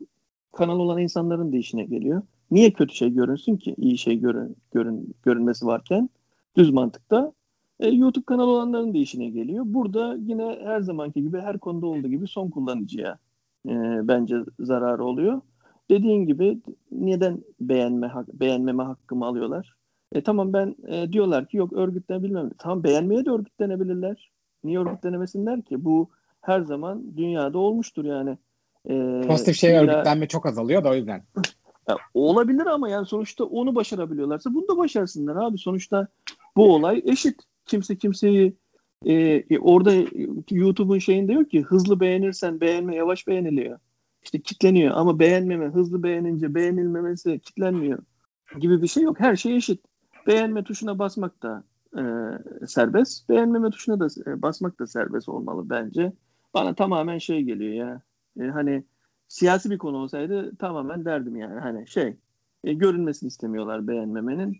kanal 0.52 0.78
olan 0.78 0.98
insanların 0.98 1.52
da 1.52 1.56
işine 1.56 1.84
geliyor. 1.84 2.22
Niye 2.50 2.72
kötü 2.72 2.94
şey 2.94 3.10
görünsün 3.10 3.56
ki 3.56 3.74
iyi 3.78 3.98
şey 3.98 4.20
görün, 4.20 4.56
görün 4.72 5.14
görünmesi 5.22 5.66
varken 5.66 6.10
düz 6.56 6.70
mantıkta 6.70 7.32
e, 7.80 7.88
YouTube 7.88 8.24
kanalı 8.24 8.50
olanların 8.50 8.94
da 8.94 8.98
işine 8.98 9.28
geliyor. 9.28 9.64
Burada 9.66 10.16
yine 10.20 10.58
her 10.64 10.80
zamanki 10.80 11.22
gibi 11.22 11.40
her 11.40 11.58
konuda 11.58 11.86
olduğu 11.86 12.08
gibi 12.08 12.28
son 12.28 12.50
kullanıcıya 12.50 13.18
e, 13.66 13.72
bence 14.08 14.36
zararı 14.60 15.04
oluyor. 15.04 15.40
Dediğin 15.90 16.26
gibi 16.26 16.60
neden 16.90 17.44
beğenme 17.60 18.06
hak, 18.06 18.28
beğenmeme 18.32 18.82
hakkımı 18.82 19.26
alıyorlar? 19.26 19.74
E, 20.12 20.20
tamam 20.22 20.52
ben 20.52 20.76
e, 20.88 21.12
diyorlar 21.12 21.46
ki 21.46 21.56
yok 21.56 21.72
örgütlen 21.72 22.22
bilmem. 22.22 22.50
Tamam 22.58 22.84
beğenmeye 22.84 23.24
de 23.24 23.30
örgütlenebilirler. 23.30 24.30
Niye 24.64 24.78
örgütlenemesinler 24.78 25.62
ki? 25.62 25.84
Bu 25.84 26.10
her 26.40 26.60
zaman 26.60 27.16
dünyada 27.16 27.58
olmuştur 27.58 28.04
yani. 28.04 28.38
E, 28.90 29.22
Pozitif 29.28 29.56
şey 29.56 29.70
illa... 29.70 29.80
örgütlenme 29.80 30.28
çok 30.28 30.46
azalıyor 30.46 30.84
da 30.84 30.90
o 30.90 30.94
yüzden. 30.94 31.22
Ya, 31.88 31.96
olabilir 32.14 32.66
ama 32.66 32.88
yani 32.88 33.06
sonuçta 33.06 33.44
onu 33.44 33.74
başarabiliyorlarsa 33.74 34.54
bunu 34.54 34.68
da 34.68 34.76
başarsınlar 34.76 35.36
abi. 35.36 35.58
Sonuçta 35.58 36.08
bu 36.56 36.74
olay 36.74 37.02
eşit. 37.06 37.42
Kimse 37.68 37.96
kimseyi 37.96 38.56
e, 39.04 39.14
e, 39.50 39.58
orada 39.58 39.92
YouTube'un 40.50 40.98
şeyinde 40.98 41.32
yok 41.32 41.50
ki 41.50 41.62
hızlı 41.62 42.00
beğenirsen 42.00 42.60
beğenme 42.60 42.96
yavaş 42.96 43.26
beğeniliyor. 43.26 43.78
İşte 44.22 44.40
kitleniyor 44.40 44.94
ama 44.96 45.18
beğenmeme 45.18 45.66
hızlı 45.66 46.02
beğenince 46.02 46.54
beğenilmemesi 46.54 47.38
kitlenmiyor 47.38 47.98
gibi 48.60 48.82
bir 48.82 48.86
şey 48.86 49.02
yok. 49.02 49.20
Her 49.20 49.36
şey 49.36 49.56
eşit. 49.56 49.84
Beğenme 50.26 50.64
tuşuna 50.64 50.98
basmak 50.98 51.42
da 51.42 51.64
e, 51.96 52.02
serbest. 52.66 53.28
Beğenmeme 53.28 53.70
tuşuna 53.70 54.00
da 54.00 54.30
e, 54.30 54.42
basmak 54.42 54.78
da 54.78 54.86
serbest 54.86 55.28
olmalı 55.28 55.70
bence. 55.70 56.12
Bana 56.54 56.74
tamamen 56.74 57.18
şey 57.18 57.42
geliyor 57.42 57.72
ya. 57.74 58.02
E, 58.40 58.50
hani 58.50 58.84
siyasi 59.28 59.70
bir 59.70 59.78
konu 59.78 59.96
olsaydı 59.96 60.56
tamamen 60.56 61.04
derdim 61.04 61.36
yani. 61.36 61.60
Hani 61.60 61.88
şey 61.88 62.16
e, 62.64 62.72
görünmesini 62.72 63.28
istemiyorlar 63.28 63.88
beğenmemenin. 63.88 64.56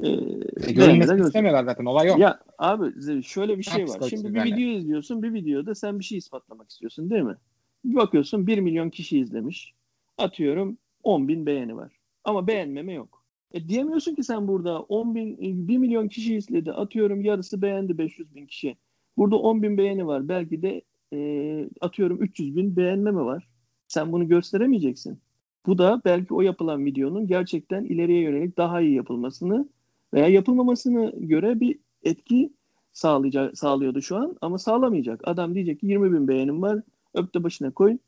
E, 0.00 0.08
e, 0.08 0.72
görünmesini 0.72 1.20
istemiyorlar 1.20 1.64
zaten 1.64 1.84
olay 1.84 2.08
yok. 2.08 2.18
Ya 2.18 2.40
abi 2.58 3.22
şöyle 3.22 3.58
bir 3.58 3.62
şey 3.62 3.84
var. 3.84 4.08
Şimdi 4.10 4.34
bir 4.34 4.38
yani. 4.38 4.52
video 4.52 4.68
izliyorsun 4.68 5.22
bir 5.22 5.34
videoda 5.34 5.74
sen 5.74 5.98
bir 5.98 6.04
şey 6.04 6.18
ispatlamak 6.18 6.70
istiyorsun 6.70 7.10
değil 7.10 7.22
mi? 7.22 7.36
Bir 7.84 7.94
bakıyorsun 7.94 8.46
1 8.46 8.58
milyon 8.58 8.90
kişi 8.90 9.18
izlemiş. 9.18 9.74
Atıyorum 10.18 10.78
10 11.02 11.28
bin 11.28 11.46
beğeni 11.46 11.76
var. 11.76 11.92
Ama 12.24 12.46
beğenmeme 12.46 12.92
yok. 12.92 13.22
E 13.52 13.68
diyemiyorsun 13.68 14.14
ki 14.14 14.22
sen 14.22 14.48
burada 14.48 14.80
10 14.80 15.14
bin, 15.14 15.68
1 15.68 15.78
milyon 15.78 16.08
kişi 16.08 16.36
izledi. 16.36 16.72
Atıyorum 16.72 17.20
yarısı 17.20 17.62
beğendi 17.62 17.98
500 17.98 18.34
bin 18.34 18.46
kişi. 18.46 18.76
Burada 19.16 19.36
10 19.36 19.62
bin 19.62 19.78
beğeni 19.78 20.06
var. 20.06 20.28
Belki 20.28 20.62
de 20.62 20.82
e, 21.12 21.68
atıyorum 21.80 22.22
300 22.22 22.56
bin 22.56 22.76
beğenme 22.76 23.10
mi 23.10 23.24
var? 23.24 23.48
Sen 23.88 24.12
bunu 24.12 24.28
gösteremeyeceksin. 24.28 25.20
Bu 25.66 25.78
da 25.78 26.02
belki 26.04 26.34
o 26.34 26.40
yapılan 26.40 26.84
videonun 26.84 27.26
gerçekten 27.26 27.84
ileriye 27.84 28.20
yönelik 28.20 28.56
daha 28.56 28.80
iyi 28.80 28.94
yapılmasını 28.94 29.68
veya 30.14 30.28
yapılmamasını 30.28 31.12
göre 31.16 31.60
bir 31.60 31.78
etki 32.02 32.52
sağlayacak, 32.92 33.58
sağlıyordu 33.58 34.02
şu 34.02 34.16
an 34.16 34.36
ama 34.40 34.58
sağlamayacak. 34.58 35.20
Adam 35.24 35.54
diyecek 35.54 35.80
ki 35.80 35.86
20 35.86 36.12
bin 36.12 36.28
beğenim 36.28 36.62
var 36.62 36.82
öp 37.14 37.34
de 37.34 37.42
başına 37.42 37.70
koy. 37.70 37.98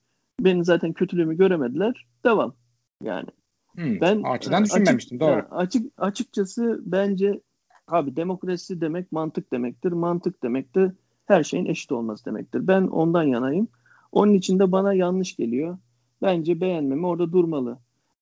Benim 0.40 0.64
zaten 0.64 0.92
kötülüğümü 0.92 1.36
göremediler. 1.36 2.06
Devam. 2.24 2.54
Yani. 3.02 3.28
Hmm, 3.74 4.00
ben 4.00 4.22
açıdan 4.22 4.62
e, 4.62 4.64
düşünmemiştim. 4.64 5.16
Açık, 5.16 5.20
doğru. 5.20 5.46
Açık, 5.50 5.92
açıkçası 5.98 6.80
bence 6.84 7.40
abi 7.88 8.16
demokrasi 8.16 8.80
demek 8.80 9.12
mantık 9.12 9.52
demektir. 9.52 9.92
Mantık 9.92 10.42
demek 10.42 10.74
de 10.74 10.92
her 11.26 11.44
şeyin 11.44 11.66
eşit 11.66 11.92
olması 11.92 12.24
demektir. 12.24 12.66
Ben 12.66 12.82
ondan 12.82 13.22
yanayım. 13.22 13.68
Onun 14.12 14.34
için 14.34 14.58
de 14.58 14.72
bana 14.72 14.94
yanlış 14.94 15.36
geliyor. 15.36 15.78
Bence 16.22 16.60
beğenmeme 16.60 17.06
orada 17.06 17.32
durmalı. 17.32 17.78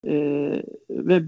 Ee, 0.06 0.62
ve 0.90 1.22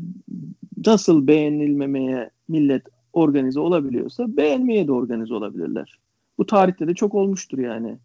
nasıl 0.87 1.27
beğenilmemeye 1.27 2.31
millet 2.49 2.83
organize 3.13 3.61
olabiliyorsa 3.61 4.37
beğenmeye 4.37 4.87
de 4.87 4.93
organize 4.93 5.35
olabilirler. 5.35 5.99
Bu 6.39 6.47
tarihte 6.47 6.89
de 6.89 6.95
çok 6.95 7.15
olmuştur 7.15 7.59
yani. 7.59 7.99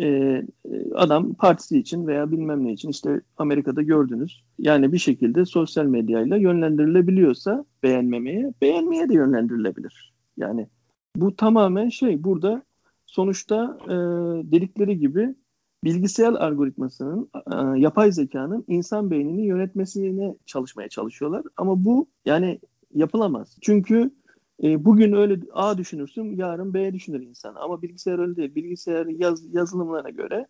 Ee, 0.00 0.42
adam 0.94 1.34
partisi 1.34 1.78
için 1.78 2.06
veya 2.06 2.30
bilmem 2.32 2.64
ne 2.64 2.72
için 2.72 2.88
işte 2.88 3.20
Amerika'da 3.36 3.82
gördünüz. 3.82 4.44
Yani 4.58 4.92
bir 4.92 4.98
şekilde 4.98 5.44
sosyal 5.44 5.84
medyayla 5.84 6.36
yönlendirilebiliyorsa 6.36 7.64
beğenmemeye, 7.82 8.52
beğenmeye 8.60 9.08
de 9.08 9.14
yönlendirilebilir. 9.14 10.12
Yani 10.36 10.66
bu 11.16 11.36
tamamen 11.36 11.88
şey 11.88 12.24
burada 12.24 12.62
sonuçta 13.06 13.78
e, 13.84 13.94
dedikleri 14.52 14.98
gibi 14.98 15.34
bilgisayar 15.84 16.32
algoritmasının, 16.32 17.30
e, 17.34 17.80
yapay 17.80 18.12
zekanın 18.12 18.64
insan 18.68 19.10
beynini 19.10 19.46
yönetmesine 19.46 20.34
çalışmaya 20.46 20.88
çalışıyorlar. 20.88 21.42
Ama 21.56 21.84
bu 21.84 22.06
yani 22.24 22.60
yapılamaz. 22.96 23.56
Çünkü 23.60 24.10
e, 24.62 24.84
bugün 24.84 25.12
öyle 25.12 25.40
A 25.52 25.78
düşünürsün, 25.78 26.36
yarın 26.36 26.74
B 26.74 26.94
düşünür 26.94 27.20
insan. 27.20 27.54
Ama 27.54 27.82
bilgisayar 27.82 28.18
öyle 28.18 28.36
değil. 28.36 28.54
Bilgisayar 28.54 29.06
yaz, 29.06 29.54
yazılımlarına 29.54 30.10
göre 30.10 30.46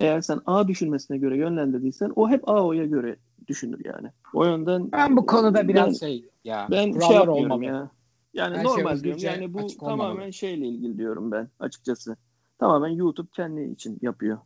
eğer 0.00 0.20
sen 0.20 0.40
A 0.46 0.68
düşünmesine 0.68 1.18
göre 1.18 1.36
yönlendirdiysen 1.36 2.12
o 2.16 2.28
hep 2.28 2.48
A 2.48 2.64
O'ya 2.64 2.84
göre 2.84 3.16
düşünür 3.48 3.80
yani. 3.84 4.08
O 4.34 4.44
yönden 4.44 4.92
ben 4.92 5.16
bu 5.16 5.26
konuda 5.26 5.68
biraz 5.68 5.86
ben, 5.86 5.92
şey 5.92 6.28
ya 6.44 6.68
ben 6.70 7.00
şey 7.00 7.16
yapmıyorum 7.16 7.62
ya. 7.62 7.90
Yani 8.34 8.56
Her 8.56 8.64
şey 8.64 8.72
normal 8.72 8.94
şey 8.94 9.04
diyorum. 9.04 9.22
Yani 9.24 9.54
bu 9.54 9.66
tamamen 9.66 10.14
olmalı. 10.14 10.32
şeyle 10.32 10.66
ilgili 10.66 10.98
diyorum 10.98 11.32
ben 11.32 11.48
açıkçası. 11.60 12.16
Tamamen 12.58 12.88
YouTube 12.88 13.28
kendi 13.32 13.62
için 13.62 13.98
yapıyor. 14.02 14.38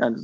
Yani 0.00 0.16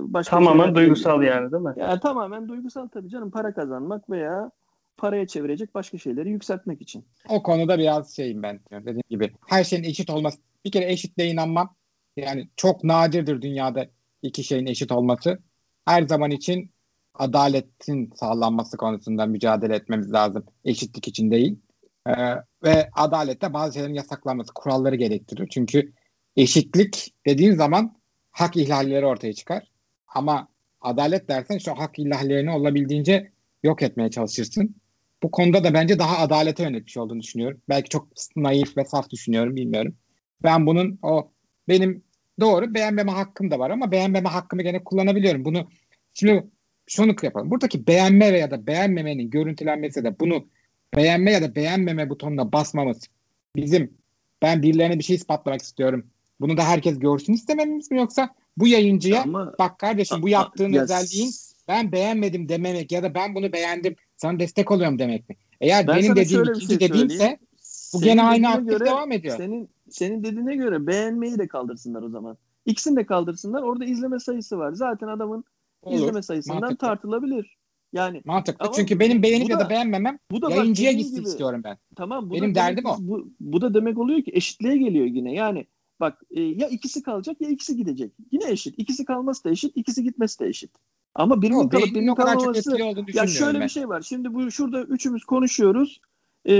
başka 0.00 0.36
tamamen 0.36 0.74
duygusal 0.74 1.20
değil. 1.20 1.32
yani 1.32 1.52
değil 1.52 1.62
mi? 1.62 1.74
Yani 1.76 2.00
tamamen 2.00 2.48
duygusal 2.48 2.88
tabii 2.88 3.08
canım 3.08 3.30
para 3.30 3.54
kazanmak 3.54 4.10
veya 4.10 4.50
paraya 4.96 5.26
çevirecek 5.26 5.74
başka 5.74 5.98
şeyleri 5.98 6.30
yükseltmek 6.30 6.82
için. 6.82 7.04
O 7.28 7.42
konuda 7.42 7.78
biraz 7.78 8.16
şeyim 8.16 8.42
ben 8.42 8.60
dediğim 8.72 9.02
gibi. 9.10 9.32
Her 9.46 9.64
şeyin 9.64 9.84
eşit 9.84 10.10
olması. 10.10 10.38
Bir 10.64 10.70
kere 10.70 10.92
eşitle 10.92 11.26
inanmam. 11.26 11.74
Yani 12.16 12.48
çok 12.56 12.84
nadirdir 12.84 13.42
dünyada 13.42 13.86
iki 14.22 14.44
şeyin 14.44 14.66
eşit 14.66 14.92
olması. 14.92 15.38
Her 15.84 16.02
zaman 16.02 16.30
için 16.30 16.70
adaletin 17.14 18.12
sağlanması 18.14 18.76
konusunda 18.76 19.26
mücadele 19.26 19.74
etmemiz 19.74 20.12
lazım. 20.12 20.44
Eşitlik 20.64 21.08
için 21.08 21.30
değil. 21.30 21.56
Ee, 22.06 22.12
ve 22.64 22.90
adalette 22.92 23.52
bazı 23.52 23.74
şeylerin 23.74 23.94
yasaklanması, 23.94 24.54
kuralları 24.54 24.96
gerektirir. 24.96 25.48
Çünkü 25.48 25.92
eşitlik 26.36 27.14
dediğin 27.26 27.54
zaman 27.54 27.96
hak 28.30 28.56
ihlalleri 28.56 29.06
ortaya 29.06 29.32
çıkar. 29.32 29.72
Ama 30.08 30.48
adalet 30.80 31.28
dersen 31.28 31.58
şu 31.58 31.72
hak 31.72 31.98
ihlallerini 31.98 32.50
olabildiğince 32.50 33.32
yok 33.62 33.82
etmeye 33.82 34.10
çalışırsın. 34.10 34.74
Bu 35.22 35.30
konuda 35.30 35.64
da 35.64 35.74
bence 35.74 35.98
daha 35.98 36.18
adalete 36.18 36.62
yönetmiş 36.62 36.96
olduğunu 36.96 37.20
düşünüyorum. 37.20 37.60
Belki 37.68 37.88
çok 37.88 38.08
naif 38.36 38.76
ve 38.76 38.84
saf 38.84 39.10
düşünüyorum 39.10 39.56
bilmiyorum. 39.56 39.94
Ben 40.42 40.66
bunun 40.66 40.98
o 41.02 41.30
benim 41.68 42.04
doğru 42.40 42.74
beğenmeme 42.74 43.12
hakkım 43.12 43.50
da 43.50 43.58
var 43.58 43.70
ama 43.70 43.90
beğenmeme 43.90 44.28
hakkımı 44.28 44.62
gene 44.62 44.84
kullanabiliyorum. 44.84 45.44
Bunu 45.44 45.68
şimdi 46.14 46.46
şunu 46.86 47.14
yapalım. 47.22 47.50
Buradaki 47.50 47.86
beğenme 47.86 48.32
veya 48.32 48.50
da 48.50 48.66
beğenmemenin 48.66 49.30
görüntülenmesi 49.30 50.04
de 50.04 50.20
bunu 50.20 50.48
beğenme 50.96 51.32
ya 51.32 51.42
da 51.42 51.54
beğenmeme 51.54 52.10
butonuna 52.10 52.52
basmamız 52.52 53.00
bizim 53.56 53.94
ben 54.42 54.62
birilerine 54.62 54.98
bir 54.98 55.04
şey 55.04 55.16
ispatlamak 55.16 55.62
istiyorum. 55.62 56.06
Bunu 56.40 56.56
da 56.56 56.64
herkes 56.64 56.98
görsün 56.98 57.32
istememiz 57.32 57.90
mi 57.90 57.98
yoksa 57.98 58.34
bu 58.56 58.68
yayıncıya 58.68 59.22
ama, 59.22 59.54
bak 59.58 59.78
kardeşim 59.78 60.22
bu 60.22 60.28
yaptığın 60.28 60.72
ya, 60.72 60.82
özelliğin 60.82 61.30
ben 61.68 61.92
beğenmedim 61.92 62.48
dememek 62.48 62.92
ya 62.92 63.02
da 63.02 63.14
ben 63.14 63.34
bunu 63.34 63.52
beğendim 63.52 63.96
sana 64.22 64.38
destek 64.38 64.70
oluyorum 64.70 64.98
demek 64.98 65.28
mi? 65.28 65.36
Eğer 65.60 65.86
ben 65.86 65.96
benim 65.96 66.16
dediğim 66.16 66.42
ikinci 66.42 66.66
şey 66.66 66.80
dediğimse 66.80 67.38
bu 67.94 68.00
gene 68.00 68.22
aynı 68.22 68.48
aktif 68.48 68.80
devam 68.80 69.12
ediyor. 69.12 69.36
Senin 69.36 69.68
senin 69.90 70.24
dediğine 70.24 70.56
göre 70.56 70.86
beğenmeyi 70.86 71.38
de 71.38 71.48
kaldırsınlar 71.48 72.02
o 72.02 72.08
zaman. 72.08 72.36
İkisini 72.66 72.96
de 72.96 73.06
kaldırsınlar. 73.06 73.62
Orada 73.62 73.84
izleme 73.84 74.18
sayısı 74.20 74.58
var. 74.58 74.72
Zaten 74.72 75.06
adamın 75.08 75.44
Olur. 75.82 75.96
izleme 75.96 76.22
sayısından 76.22 76.60
Mantıklı. 76.60 76.86
tartılabilir. 76.86 77.56
Yani 77.92 78.22
Mantıklı. 78.24 78.70
Çünkü 78.76 79.00
benim 79.00 79.22
beğenip 79.22 79.50
ya 79.50 79.58
da- 79.60 79.64
da 79.64 79.70
beğenmemem 79.70 80.18
bu 80.30 80.42
da 80.42 80.50
yayıncıya 80.50 80.92
gitsin 80.92 81.16
gibi- 81.16 81.28
istiyorum 81.28 81.60
ben. 81.64 81.78
Tamam 81.96 82.30
bu 82.30 82.34
Benim 82.34 82.50
da 82.50 82.54
demek, 82.54 82.56
derdim 82.56 82.84
o. 82.86 82.96
Bu, 83.00 83.28
bu 83.40 83.60
da 83.60 83.74
demek 83.74 83.98
oluyor 83.98 84.22
ki 84.22 84.30
eşitliğe 84.34 84.76
geliyor 84.76 85.06
yine. 85.06 85.34
Yani 85.34 85.66
bak 86.02 86.22
e, 86.30 86.40
ya 86.40 86.68
ikisi 86.68 87.02
kalacak 87.02 87.40
ya 87.40 87.48
ikisi 87.48 87.76
gidecek. 87.76 88.12
Yine 88.32 88.50
eşit. 88.50 88.74
İkisi 88.78 89.04
kalması 89.04 89.44
da 89.44 89.50
eşit, 89.50 89.76
ikisi 89.76 90.02
gitmesi 90.02 90.40
de 90.40 90.46
eşit. 90.46 90.70
Ama 91.14 91.42
birinin 91.42 91.68
kalıp 91.68 91.94
birinin 91.94 92.14
kalmaması 92.14 92.76
ya 93.14 93.26
şöyle 93.26 93.58
ben. 93.58 93.64
bir 93.64 93.68
şey 93.68 93.88
var. 93.88 94.00
Şimdi 94.00 94.34
bu 94.34 94.50
şurada 94.50 94.82
üçümüz 94.82 95.24
konuşuyoruz. 95.24 96.00
E, 96.44 96.54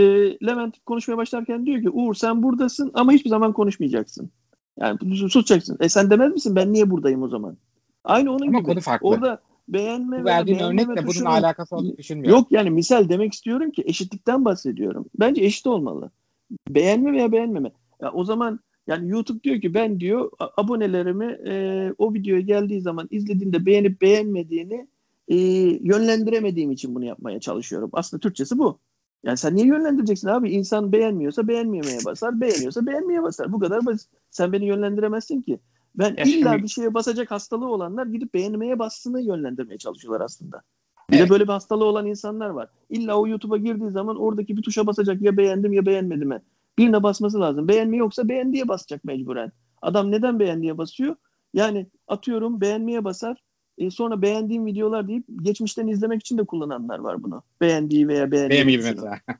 Levent 0.46 0.84
konuşmaya 0.86 1.16
başlarken 1.16 1.66
diyor 1.66 1.82
ki 1.82 1.90
Uğur 1.90 2.14
sen 2.14 2.42
buradasın 2.42 2.90
ama 2.94 3.12
hiçbir 3.12 3.30
zaman 3.30 3.52
konuşmayacaksın. 3.52 4.30
Yani 4.80 5.16
susacaksın. 5.16 5.76
E 5.80 5.88
sen 5.88 6.10
demez 6.10 6.32
misin 6.32 6.56
ben 6.56 6.72
niye 6.72 6.90
buradayım 6.90 7.22
o 7.22 7.28
zaman? 7.28 7.56
Aynı 8.04 8.30
onun 8.30 8.48
Ama 8.48 8.58
gibi. 8.58 8.68
konu 8.68 8.80
farklı. 8.80 9.08
Orada 9.08 9.42
beğenme 9.68 10.20
Bu 10.20 10.24
verdiğin 10.24 10.58
beğenmeme 10.58 10.92
örnekle 10.92 11.06
bunun 11.06 11.30
alakası 11.30 11.76
olduğunu 11.76 11.96
düşünmüyorum. 11.96 12.38
Yok 12.38 12.52
yani 12.52 12.70
misal 12.70 13.08
demek 13.08 13.32
istiyorum 13.32 13.70
ki 13.70 13.82
eşitlikten 13.86 14.44
bahsediyorum. 14.44 15.06
Bence 15.20 15.44
eşit 15.44 15.66
olmalı. 15.66 16.10
Beğenme 16.68 17.12
veya 17.12 17.32
beğenmeme. 17.32 17.72
Ya 18.02 18.12
o 18.12 18.24
zaman 18.24 18.60
yani 18.86 19.08
YouTube 19.10 19.42
diyor 19.42 19.60
ki 19.60 19.74
ben 19.74 20.00
diyor 20.00 20.30
abonelerimi 20.56 21.38
e, 21.46 21.54
o 21.98 22.14
videoya 22.14 22.40
geldiği 22.40 22.80
zaman 22.80 23.08
izlediğinde 23.10 23.66
beğenip 23.66 24.00
beğenmediğini 24.02 24.86
e, 25.28 25.36
yönlendiremediğim 25.82 26.70
için 26.70 26.94
bunu 26.94 27.04
yapmaya 27.04 27.40
çalışıyorum. 27.40 27.90
Aslında 27.92 28.20
Türkçesi 28.20 28.58
bu. 28.58 28.78
Yani 29.24 29.36
sen 29.36 29.56
niye 29.56 29.66
yönlendireceksin 29.66 30.28
abi? 30.28 30.50
İnsan 30.50 30.92
beğenmiyorsa 30.92 31.48
beğenmemeye 31.48 31.98
basar, 32.04 32.40
beğeniyorsa 32.40 32.86
beğenmeye 32.86 33.22
basar. 33.22 33.52
Bu 33.52 33.58
kadar 33.58 33.86
basit. 33.86 34.10
Sen 34.30 34.52
beni 34.52 34.66
yönlendiremezsin 34.66 35.42
ki. 35.42 35.58
Ben 35.94 36.14
Ya 36.18 36.24
illa 36.24 36.50
şimdi- 36.52 36.62
bir 36.62 36.68
şeye 36.68 36.94
basacak 36.94 37.30
hastalığı 37.30 37.68
olanlar 37.68 38.06
gidip 38.06 38.34
beğenmeye 38.34 38.78
bastığını 38.78 39.20
yönlendirmeye 39.22 39.78
çalışıyorlar 39.78 40.20
aslında. 40.24 40.62
Bir 41.10 41.16
Evet. 41.16 41.26
de 41.26 41.30
böyle 41.30 41.44
bir 41.44 41.48
hastalığı 41.52 41.84
olan 41.84 42.06
insanlar 42.06 42.48
var. 42.48 42.68
İlla 42.90 43.16
o 43.20 43.26
YouTube'a 43.26 43.56
girdiği 43.58 43.90
zaman 43.90 44.16
oradaki 44.16 44.56
bir 44.56 44.62
tuşa 44.62 44.86
basacak 44.86 45.22
ya 45.22 45.36
beğendim 45.36 45.72
ya 45.72 45.86
beğenmedim 45.86 46.28
mi? 46.28 46.42
Birine 46.78 47.02
basması 47.02 47.40
lazım. 47.40 47.68
Beğenme 47.68 47.96
yoksa 47.96 48.28
beğendiye 48.28 48.68
basacak 48.68 49.04
mecburen. 49.04 49.52
Adam 49.82 50.10
neden 50.10 50.40
beğendiye 50.40 50.78
basıyor? 50.78 51.16
Yani 51.54 51.86
atıyorum 52.08 52.60
beğenmeye 52.60 53.04
basar. 53.04 53.42
e, 53.78 53.90
sonra 53.90 54.22
beğendiğim 54.22 54.66
videolar 54.66 55.08
deyip 55.08 55.24
geçmişten 55.42 55.86
izlemek 55.86 56.20
için 56.20 56.38
de 56.38 56.44
kullananlar 56.44 56.98
var 56.98 57.22
bunu. 57.22 57.42
Beğendiği 57.60 58.08
veya 58.08 58.30
beğendiği 58.30 58.60
Benim 58.60 58.68
gibi 58.68 58.82
mesela. 58.82 59.20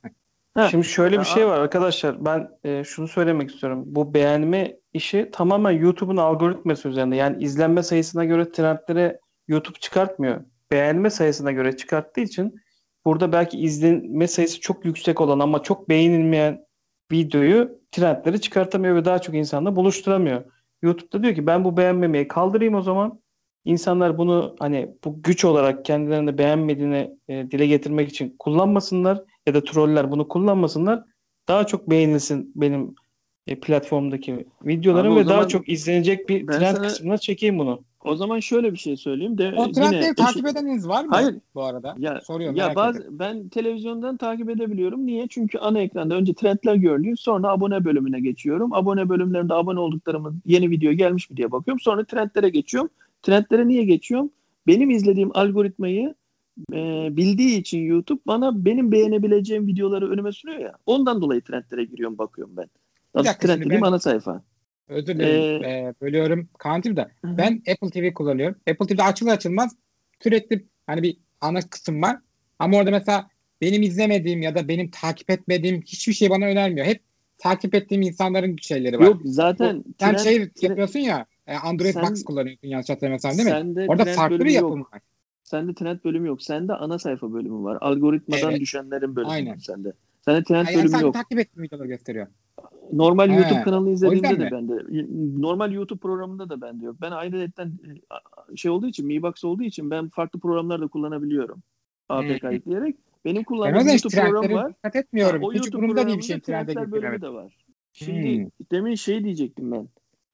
Ha. 0.55 0.69
Şimdi 0.69 0.85
şöyle 0.85 1.21
bir 1.21 1.25
şey 1.25 1.47
var 1.47 1.59
arkadaşlar. 1.59 2.25
Ben 2.25 2.49
e, 2.65 2.85
şunu 2.85 3.09
söylemek 3.09 3.51
istiyorum. 3.51 3.83
Bu 3.87 4.15
beğenme 4.15 4.77
işi 4.93 5.29
tamamen 5.33 5.71
YouTube'un 5.71 6.17
algoritması 6.17 6.89
üzerinde. 6.89 7.17
Yani 7.17 7.45
izlenme 7.45 7.83
sayısına 7.83 8.25
göre 8.25 8.53
trendlere 8.53 9.21
YouTube 9.49 9.79
çıkartmıyor. 9.79 10.45
Beğenme 10.71 11.11
sayısına 11.11 11.53
göre 11.53 11.77
çıkarttığı 11.77 12.21
için 12.21 12.55
burada 13.05 13.33
belki 13.33 13.59
izlenme 13.59 14.29
sayısı 14.29 14.61
çok 14.61 14.85
yüksek 14.85 15.21
olan 15.21 15.41
ama 15.41 15.63
çok 15.63 15.89
beğenilmeyen 15.89 16.65
videoyu 17.13 17.79
trendleri 17.93 18.41
çıkartamıyor 18.41 18.97
ve 18.97 19.05
daha 19.05 19.19
çok 19.19 19.35
insanla 19.35 19.77
buluşturamıyor. 19.77 20.45
YouTube'da 20.83 21.23
diyor 21.23 21.35
ki 21.35 21.47
ben 21.47 21.65
bu 21.65 21.77
beğenmemeyi 21.77 22.29
kaldırayım 22.29 22.75
o 22.75 22.83
zaman. 22.83 23.21
İnsanlar 23.65 24.19
bunu 24.19 24.57
hani 24.59 24.91
bu 25.05 25.23
güç 25.23 25.45
olarak 25.45 25.85
kendilerine 25.85 26.39
beğenmediğini 26.39 27.11
e, 27.29 27.51
dile 27.51 27.67
getirmek 27.67 28.09
için 28.09 28.37
kullanmasınlar 28.39 29.23
ya 29.47 29.55
da 29.55 29.65
troller 29.65 30.11
bunu 30.11 30.29
kullanmasınlar. 30.29 31.05
Daha 31.49 31.67
çok 31.67 31.91
beğenilsin 31.91 32.53
benim 32.55 32.95
e, 33.47 33.61
platformdaki 33.61 34.47
videolarım 34.65 35.13
Abi 35.13 35.21
ve 35.21 35.29
daha 35.29 35.49
çok 35.49 35.69
izlenecek 35.69 36.29
bir 36.29 36.47
trend 36.47 36.77
sana- 36.77 36.83
kısmına 36.83 37.19
çekeyim 37.19 37.59
bunu. 37.59 37.85
O 38.05 38.17
zaman 38.17 38.41
şöyle 38.41 38.73
bir 38.73 38.77
şey 38.79 38.97
söyleyeyim 38.97 39.39
de 39.39 39.53
O 39.57 39.63
yine 39.63 39.73
trendleri 39.73 40.05
eşit- 40.05 40.17
takip 40.17 40.47
edeniniz 40.47 40.89
var 40.89 41.05
mı 41.05 41.11
Hayır. 41.15 41.35
bu 41.55 41.63
arada? 41.63 41.95
Ya, 41.99 42.21
Soruyorum 42.21 42.57
ya 42.57 42.75
bazı 42.75 43.19
ben 43.19 43.49
televizyondan 43.49 44.17
takip 44.17 44.51
edebiliyorum. 44.51 45.07
Niye? 45.07 45.27
Çünkü 45.31 45.59
ana 45.59 45.81
ekranda 45.81 46.15
önce 46.15 46.35
trendler 46.35 46.75
görülüyor. 46.75 47.17
Sonra 47.17 47.49
abone 47.49 47.85
bölümüne 47.85 48.21
geçiyorum. 48.21 48.73
Abone 48.73 49.09
bölümlerinde 49.09 49.55
abone 49.55 49.81
olduklarımın 49.81 50.43
yeni 50.47 50.71
video 50.71 50.93
gelmiş 50.93 51.31
mi 51.31 51.37
diye 51.37 51.53
bakıyorum. 51.53 51.81
Sonra 51.81 52.05
trendlere 52.05 52.49
geçiyorum. 52.49 52.91
Trendlere 53.23 53.69
niye 53.69 53.85
geçiyorum? 53.85 54.31
Benim 54.67 54.91
izlediğim 54.91 55.31
algoritmayı 55.35 56.15
e, 56.73 57.09
bildiği 57.17 57.59
için 57.61 57.79
YouTube 57.81 58.21
bana 58.27 58.65
benim 58.65 58.93
beğenebileceğim 58.93 59.67
videoları 59.67 60.11
önüme 60.11 60.33
sürüyor 60.33 60.59
ya. 60.59 60.73
Ondan 60.87 61.23
dolayı 61.23 61.41
trendlere 61.41 61.85
giriyorum 61.85 62.19
bakıyorum 62.19 62.57
ben. 62.57 62.67
Nasıl 63.15 63.33
trend 63.41 63.61
dediğim 63.61 63.83
ben- 63.83 63.87
ana 63.89 63.99
sayfa. 63.99 64.43
Özür 64.89 65.15
dilerim. 65.15 65.65
Ee, 65.65 65.69
Ee, 65.69 65.95
bölüyorum. 66.01 66.49
Kaan'cığım 66.59 66.97
da. 66.97 67.03
Hı. 67.25 67.39
Ben 67.39 67.63
Apple 67.73 67.91
TV 67.91 68.15
kullanıyorum. 68.15 68.57
Apple 68.71 68.87
TV'de 68.87 69.03
açılır 69.03 69.31
açılmaz 69.33 69.77
sürekli 70.23 70.65
hani 70.87 71.03
bir 71.03 71.17
ana 71.41 71.61
kısım 71.61 72.03
var. 72.03 72.17
Ama 72.59 72.77
orada 72.77 72.91
mesela 72.91 73.29
benim 73.61 73.83
izlemediğim 73.83 74.43
ya 74.43 74.55
da 74.55 74.69
benim 74.69 74.91
takip 74.91 75.31
etmediğim 75.31 75.83
hiçbir 75.83 76.13
şey 76.13 76.31
bana 76.31 76.45
önermiyor. 76.47 76.87
Hep 76.87 77.01
takip 77.39 77.75
ettiğim 77.75 78.03
insanların 78.03 78.57
şeyleri 78.57 78.99
var. 78.99 79.05
Yok 79.05 79.21
zaten 79.25 79.85
Sen 80.01 80.15
trend- 80.15 80.25
şey 80.25 80.49
yapıyorsun 80.63 81.01
ya 81.01 81.27
e, 81.47 81.55
Android 81.57 81.93
Sen- 81.93 82.03
Box 82.03 82.25
kullanıyorsun 82.25 82.69
yanlış 82.69 82.91
hatırlamıyorsam 82.91 83.33
değil 83.33 83.45
mi? 83.45 83.51
sende 83.51 83.87
Orada 83.89 84.05
farklı 84.05 84.41
bir 84.41 84.51
yapım 84.51 84.79
yok. 84.79 84.93
var. 84.95 85.01
Sende 85.45 85.75
trend 85.75 85.99
bölümü 86.05 86.29
yok. 86.29 86.43
Sende 86.43 86.73
ana 86.73 86.99
sayfa 86.99 87.33
bölümü 87.33 87.63
var. 87.65 87.79
Algoritmadan 87.81 88.51
Evet. 88.51 88.61
düşenlerin 88.61 89.17
bölümü 89.17 89.31
Aynen. 89.33 89.53
var 89.53 89.59
sende. 89.59 89.93
Sende 90.25 90.43
trend 90.45 90.67
Yani 90.67 90.77
bölümü 90.77 90.89
sen 90.89 91.01
yok. 91.01 91.15
takip 91.15 91.39
ettiğin 91.39 91.65
videoları 91.65 91.89
gösteriyor. 91.89 92.27
Normal 92.93 93.31
He, 93.31 93.35
YouTube 93.35 93.63
kanalını 93.63 93.91
izlediğimde 93.91 94.29
de 94.41 94.45
mi? 94.45 94.51
bende. 94.53 94.85
Normal 95.43 95.73
YouTube 95.73 96.01
programında 96.01 96.49
da 96.49 96.61
bende 96.61 96.85
yok. 96.85 96.97
Ben 97.01 97.11
ayrıyetten 97.11 97.73
e, 98.53 98.57
şey 98.57 98.71
olduğu 98.71 98.87
için, 98.87 99.07
Mi 99.07 99.23
Box 99.23 99.45
olduğu 99.45 99.63
için 99.63 99.91
ben 99.91 100.09
farklı 100.09 100.41
programlar 100.41 100.81
da 100.81 100.87
kullanabiliyorum. 100.87 101.63
APK 102.09 102.53
yükleyerek. 102.53 102.97
Benim 103.25 103.37
Ben 103.37 103.45
kullandığım 103.45 103.89
hiç 103.89 104.05
YouTube 104.05 104.23
programı 104.23 104.55
var. 104.55 104.73
dikkat 104.75 104.97
etmiyorum. 104.97 105.41
Ha, 105.43 105.47
o 105.47 105.53
Hiç 105.53 105.59
YouTube 105.59 105.77
umurumda 105.77 106.07
değil 106.07 106.19
bir 106.19 106.23
programında 106.23 106.65
şey 106.65 106.75
trende 106.75 106.93
bölümü 106.93 107.09
Evet. 107.09 107.23
de 107.23 107.29
var. 107.29 107.57
Şimdi 107.93 108.43
Hmm. 108.45 108.51
demin 108.73 108.95
şey 108.95 109.25
diyecektim 109.25 109.73
ben. 109.73 109.89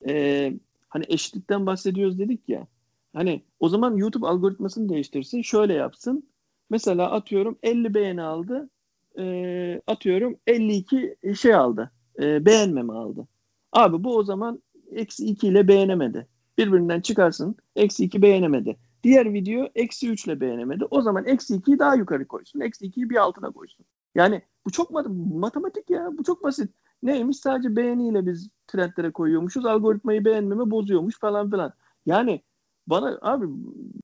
Ee, 0.09 0.53
hani 0.89 1.05
eşitlikten 1.09 1.67
bahsediyoruz 1.67 2.19
dedik 2.19 2.49
ya. 2.49 2.67
Hani 3.15 3.43
o 3.61 3.69
zaman 3.69 3.97
YouTube 3.97 4.27
algoritmasını 4.27 4.89
değiştirsin. 4.89 5.43
Şöyle 5.43 5.75
yapsın. 5.75 6.29
Mesela 6.71 7.11
atıyorum 7.11 7.59
50 7.63 7.95
beğeni 7.95 8.23
aldı. 8.23 8.71
Ee, 9.19 9.81
atıyorum 9.87 10.37
52 10.47 11.17
şey 11.41 11.55
aldı. 11.55 11.91
Ee, 12.23 12.47
beğenmeme 12.47 12.93
aldı. 12.93 13.29
Abi 13.73 14.05
bu 14.05 14.17
o 14.17 14.23
zaman 14.25 14.63
eksi 14.91 15.27
2 15.27 15.49
ile 15.49 15.69
beğenemedi. 15.69 16.27
Birbirinden 16.59 17.01
çıkarsın. 17.01 17.57
Eksi 17.77 18.05
2 18.05 18.23
beğenemedi. 18.23 18.77
Diğer 19.05 19.33
video 19.33 19.69
eksi 19.75 20.11
3 20.11 20.27
ile 20.27 20.41
beğenemedi. 20.41 20.85
O 20.91 21.03
zaman 21.03 21.27
eksi 21.27 21.55
2'yi 21.55 21.79
daha 21.79 21.95
yukarı 21.95 22.27
koysun. 22.29 22.61
Eksi 22.61 22.87
2'yi 22.87 23.11
bir 23.11 23.17
altına 23.17 23.51
koysun. 23.51 23.87
Yani 24.15 24.43
bu 24.67 24.71
çok 24.71 24.91
mat- 24.91 25.09
matematik 25.35 25.91
ya. 25.91 26.11
Bu 26.19 26.25
çok 26.25 26.43
basit. 26.45 26.71
Neymiş? 27.03 27.37
Sadece 27.37 27.77
beğeniyle 27.77 28.27
biz 28.27 28.49
trendlere 28.67 29.13
koyuyormuşuz. 29.13 29.67
Algoritmayı 29.67 30.25
beğenmeme 30.25 30.71
bozuyormuş 30.71 31.19
falan 31.19 31.51
filan. 31.51 31.73
Yani 32.07 32.43
bana 32.87 33.19
abi 33.23 33.47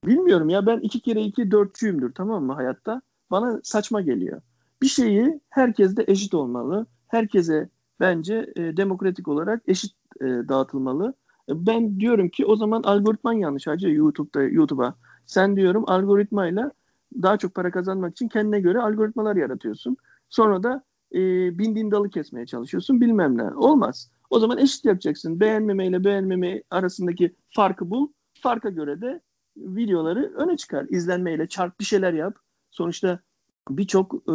bilmiyorum 0.05 0.49
ya 0.49 0.67
ben 0.67 0.79
iki 0.81 1.01
kere 1.01 1.23
iki 1.23 1.51
dörtçüyümdür 1.51 2.13
tamam 2.15 2.45
mı 2.45 2.53
hayatta? 2.53 3.03
Bana 3.31 3.61
saçma 3.63 4.01
geliyor. 4.01 4.41
Bir 4.83 4.87
şeyi 4.87 5.41
herkes 5.51 5.95
eşit 6.07 6.35
olmalı. 6.35 6.87
Herkese 7.09 7.69
bence 8.01 8.53
e, 8.57 8.77
demokratik 8.77 9.29
olarak 9.29 9.63
eşit 9.67 9.93
e, 10.21 10.25
dağıtılmalı. 10.25 11.15
E, 11.49 11.67
ben 11.67 12.01
diyorum 12.01 12.29
ki 12.29 12.47
o 12.47 12.57
zaman 12.57 12.83
algoritman 12.83 13.33
yanlış 13.33 13.67
hacı 13.67 13.89
YouTube'da 13.89 14.43
YouTube'a. 14.43 14.95
Sen 15.27 15.57
diyorum 15.57 15.85
algoritmayla 15.87 16.73
daha 17.23 17.37
çok 17.37 17.55
para 17.55 17.71
kazanmak 17.71 18.13
için 18.13 18.29
kendine 18.29 18.61
göre 18.61 18.81
algoritmalar 18.81 19.37
yaratıyorsun. 19.37 19.97
Sonra 20.29 20.63
da 20.63 20.85
e, 21.15 21.19
bindiğin 21.59 21.91
dalı 21.91 22.11
kesmeye 22.11 22.47
çalışıyorsun 22.47 23.01
bilmem 23.01 23.39
ne. 23.39 23.55
Olmaz. 23.55 24.11
O 24.31 24.39
zaman 24.39 24.59
eşit 24.59 24.85
yapacaksın. 24.85 25.41
Beğenmeme 25.41 25.87
ile 25.87 26.05
beğenmeme 26.05 26.63
arasındaki 26.71 27.35
farkı 27.51 27.91
bul. 27.91 28.09
Farka 28.41 28.71
göre 28.71 29.01
de 29.01 29.21
videoları 29.57 30.33
öne 30.37 30.57
çıkar. 30.57 30.87
İzlenmeyle 30.91 31.49
çarp 31.49 31.81
bir 31.81 31.85
şeyler 31.85 32.13
yap. 32.13 32.37
Sonuçta 32.71 33.21
birçok 33.71 34.15
e, 34.15 34.35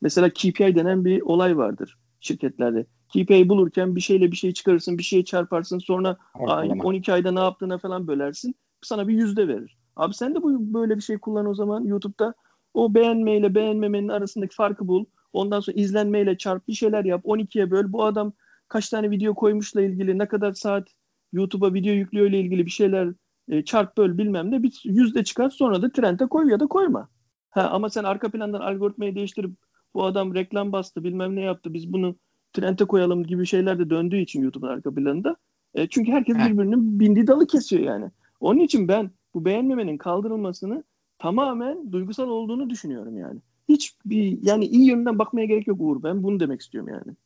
mesela 0.00 0.30
KPI 0.30 0.74
denen 0.74 1.04
bir 1.04 1.22
olay 1.22 1.56
vardır 1.56 1.98
şirketlerde. 2.24 2.86
KPI 3.08 3.48
bulurken 3.48 3.96
bir 3.96 4.00
şeyle 4.00 4.30
bir 4.30 4.36
şey 4.36 4.52
çıkarırsın, 4.52 4.98
bir 4.98 5.02
şeye 5.02 5.24
çarparsın. 5.24 5.78
Sonra 5.78 6.16
Ortalama. 6.34 6.84
12 6.84 7.12
ayda 7.12 7.32
ne 7.32 7.40
yaptığına 7.40 7.78
falan 7.78 8.06
bölersin. 8.06 8.54
Sana 8.82 9.08
bir 9.08 9.14
yüzde 9.14 9.48
verir. 9.48 9.76
Abi 9.96 10.14
sen 10.14 10.34
de 10.34 10.42
bu 10.42 10.74
böyle 10.74 10.96
bir 10.96 11.02
şey 11.02 11.18
kullan 11.18 11.46
o 11.46 11.54
zaman 11.54 11.84
YouTube'da. 11.84 12.34
O 12.74 12.94
beğenmeyle 12.94 13.54
beğenmemenin 13.54 14.08
arasındaki 14.08 14.54
farkı 14.54 14.88
bul. 14.88 15.04
Ondan 15.32 15.60
sonra 15.60 15.76
izlenmeyle 15.76 16.38
çarp 16.38 16.68
bir 16.68 16.72
şeyler 16.72 17.04
yap. 17.04 17.24
12'ye 17.24 17.70
böl. 17.70 17.92
Bu 17.92 18.04
adam 18.04 18.32
kaç 18.68 18.88
tane 18.88 19.10
video 19.10 19.34
koymuşla 19.34 19.82
ilgili 19.82 20.18
ne 20.18 20.28
kadar 20.28 20.52
saat 20.52 20.88
YouTube'a 21.32 21.74
video 21.74 21.92
yüklüyor 21.92 22.26
ile 22.26 22.40
ilgili 22.40 22.66
bir 22.66 22.70
şeyler 22.70 23.08
e, 23.48 23.64
çarp 23.64 23.96
böl 23.96 24.18
bilmem 24.18 24.50
ne 24.50 24.62
bir 24.62 24.82
yüzde 24.84 25.24
çıkar 25.24 25.50
sonra 25.50 25.82
da 25.82 25.92
trende 25.92 26.26
koy 26.26 26.50
ya 26.50 26.60
da 26.60 26.66
koyma. 26.66 27.08
Ha, 27.50 27.68
ama 27.72 27.90
sen 27.90 28.04
arka 28.04 28.30
plandan 28.30 28.60
algoritmayı 28.60 29.14
değiştirip 29.14 29.50
bu 29.94 30.04
adam 30.04 30.34
reklam 30.34 30.72
bastı 30.72 31.04
bilmem 31.04 31.36
ne 31.36 31.40
yaptı 31.40 31.74
biz 31.74 31.92
bunu 31.92 32.16
trende 32.52 32.84
koyalım 32.84 33.24
gibi 33.24 33.46
şeyler 33.46 33.78
de 33.78 33.90
döndüğü 33.90 34.18
için 34.18 34.42
YouTube'un 34.42 34.70
arka 34.70 34.94
planında. 34.94 35.36
E, 35.74 35.88
çünkü 35.88 36.12
herkes 36.12 36.36
Heh. 36.36 36.48
birbirinin 36.48 37.00
bindiği 37.00 37.26
dalı 37.26 37.46
kesiyor 37.46 37.82
yani. 37.82 38.10
Onun 38.40 38.60
için 38.60 38.88
ben 38.88 39.10
bu 39.34 39.44
beğenmemenin 39.44 39.98
kaldırılmasını 39.98 40.84
tamamen 41.18 41.92
duygusal 41.92 42.28
olduğunu 42.28 42.70
düşünüyorum 42.70 43.18
yani. 43.18 43.40
Hiç 43.68 43.96
bir 44.04 44.38
yani 44.42 44.64
iyi 44.64 44.88
yönünden 44.88 45.18
bakmaya 45.18 45.46
gerek 45.46 45.66
yok 45.66 45.80
Uğur. 45.80 46.02
Ben 46.02 46.22
bunu 46.22 46.40
demek 46.40 46.60
istiyorum 46.60 46.90
yani. 46.94 47.16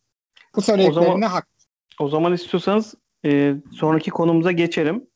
Bu 0.56 0.62
söylediklerine 0.62 1.26
hak. 1.26 1.48
O 2.00 2.08
zaman 2.08 2.32
istiyorsanız 2.32 2.94
e, 3.24 3.56
sonraki 3.72 4.10
konumuza 4.10 4.52
geçelim. 4.52 5.06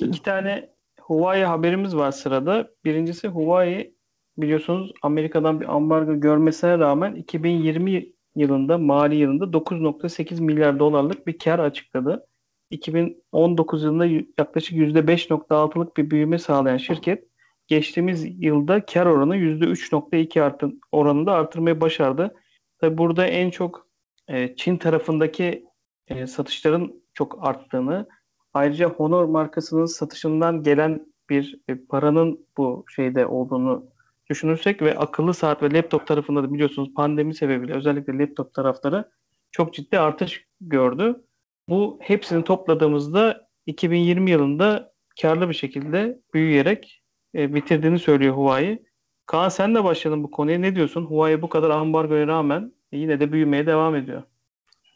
İki 0.00 0.22
tane 0.22 0.70
Huawei 1.00 1.44
haberimiz 1.44 1.96
var 1.96 2.12
sırada. 2.12 2.70
Birincisi 2.84 3.28
Huawei 3.28 3.94
biliyorsunuz 4.38 4.92
Amerika'dan 5.02 5.60
bir 5.60 5.74
ambargo 5.74 6.20
görmesine 6.20 6.78
rağmen 6.78 7.14
2020 7.14 8.06
yılında 8.36 8.78
mali 8.78 9.16
yılında 9.16 9.44
9.8 9.44 10.40
milyar 10.40 10.78
dolarlık 10.78 11.26
bir 11.26 11.38
kar 11.38 11.58
açıkladı. 11.58 12.26
2019 12.70 13.84
yılında 13.84 14.06
yaklaşık 14.38 14.78
%5.6'lık 14.78 15.96
bir 15.96 16.10
büyüme 16.10 16.38
sağlayan 16.38 16.76
şirket 16.76 17.24
geçtiğimiz 17.66 18.42
yılda 18.44 18.86
kar 18.86 19.06
oranı 19.06 19.36
%3.2 19.36 20.42
artın, 20.42 20.80
oranında 20.92 21.32
artırmayı 21.32 21.80
başardı. 21.80 22.34
Tabi 22.80 22.98
burada 22.98 23.26
en 23.26 23.50
çok 23.50 23.88
e, 24.28 24.56
Çin 24.56 24.76
tarafındaki 24.76 25.64
e, 26.08 26.26
satışların 26.26 27.02
çok 27.14 27.48
arttığını 27.48 28.06
Ayrıca 28.54 28.88
Honor 28.88 29.24
markasının 29.24 29.86
satışından 29.86 30.62
gelen 30.62 31.06
bir 31.30 31.60
e, 31.68 31.74
paranın 31.84 32.46
bu 32.56 32.84
şeyde 32.88 33.26
olduğunu 33.26 33.86
düşünürsek 34.30 34.82
ve 34.82 34.98
akıllı 34.98 35.34
saat 35.34 35.62
ve 35.62 35.72
laptop 35.72 36.06
tarafında 36.06 36.42
da 36.42 36.52
biliyorsunuz 36.52 36.94
pandemi 36.94 37.34
sebebiyle 37.34 37.74
özellikle 37.74 38.18
laptop 38.18 38.54
tarafları 38.54 39.10
çok 39.50 39.74
ciddi 39.74 39.98
artış 39.98 40.46
gördü. 40.60 41.24
Bu 41.68 41.98
hepsini 42.02 42.44
topladığımızda 42.44 43.48
2020 43.66 44.30
yılında 44.30 44.92
karlı 45.22 45.48
bir 45.48 45.54
şekilde 45.54 46.20
büyüyerek 46.34 47.02
e, 47.34 47.54
bitirdiğini 47.54 47.98
söylüyor 47.98 48.36
Huawei. 48.36 48.82
Kaan 49.26 49.48
sen 49.48 49.74
de 49.74 49.84
başladın 49.84 50.22
bu 50.22 50.30
konuya. 50.30 50.58
Ne 50.58 50.76
diyorsun? 50.76 51.04
Huawei 51.04 51.42
bu 51.42 51.48
kadar 51.48 51.70
ambargoya 51.70 52.26
rağmen 52.26 52.72
yine 52.92 53.20
de 53.20 53.32
büyümeye 53.32 53.66
devam 53.66 53.96
ediyor. 53.96 54.22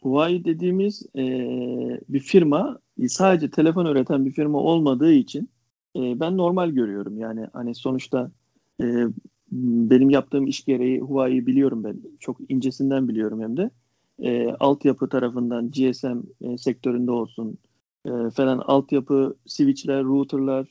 Huawei 0.01 0.45
dediğimiz 0.45 1.05
e, 1.15 1.23
bir 2.09 2.19
firma 2.19 2.79
sadece 3.07 3.51
telefon 3.51 3.85
üreten 3.85 4.25
bir 4.25 4.31
firma 4.31 4.57
olmadığı 4.57 5.13
için 5.13 5.49
e, 5.95 6.19
ben 6.19 6.37
normal 6.37 6.69
görüyorum. 6.69 7.17
Yani 7.17 7.47
hani 7.53 7.75
sonuçta 7.75 8.31
e, 8.81 9.07
benim 9.51 10.09
yaptığım 10.09 10.47
iş 10.47 10.65
gereği 10.65 10.99
Huawei'yi 10.99 11.47
biliyorum 11.47 11.83
ben. 11.83 12.01
Çok 12.19 12.37
incesinden 12.49 13.07
biliyorum 13.07 13.41
hem 13.41 13.57
de. 13.57 13.69
E, 14.19 14.49
altyapı 14.59 15.09
tarafından 15.09 15.71
GSM 15.71 16.17
e, 16.41 16.57
sektöründe 16.57 17.11
olsun 17.11 17.57
e, 18.05 18.09
falan 18.35 18.57
altyapı, 18.57 19.35
switchler, 19.45 20.03
routerlar 20.03 20.67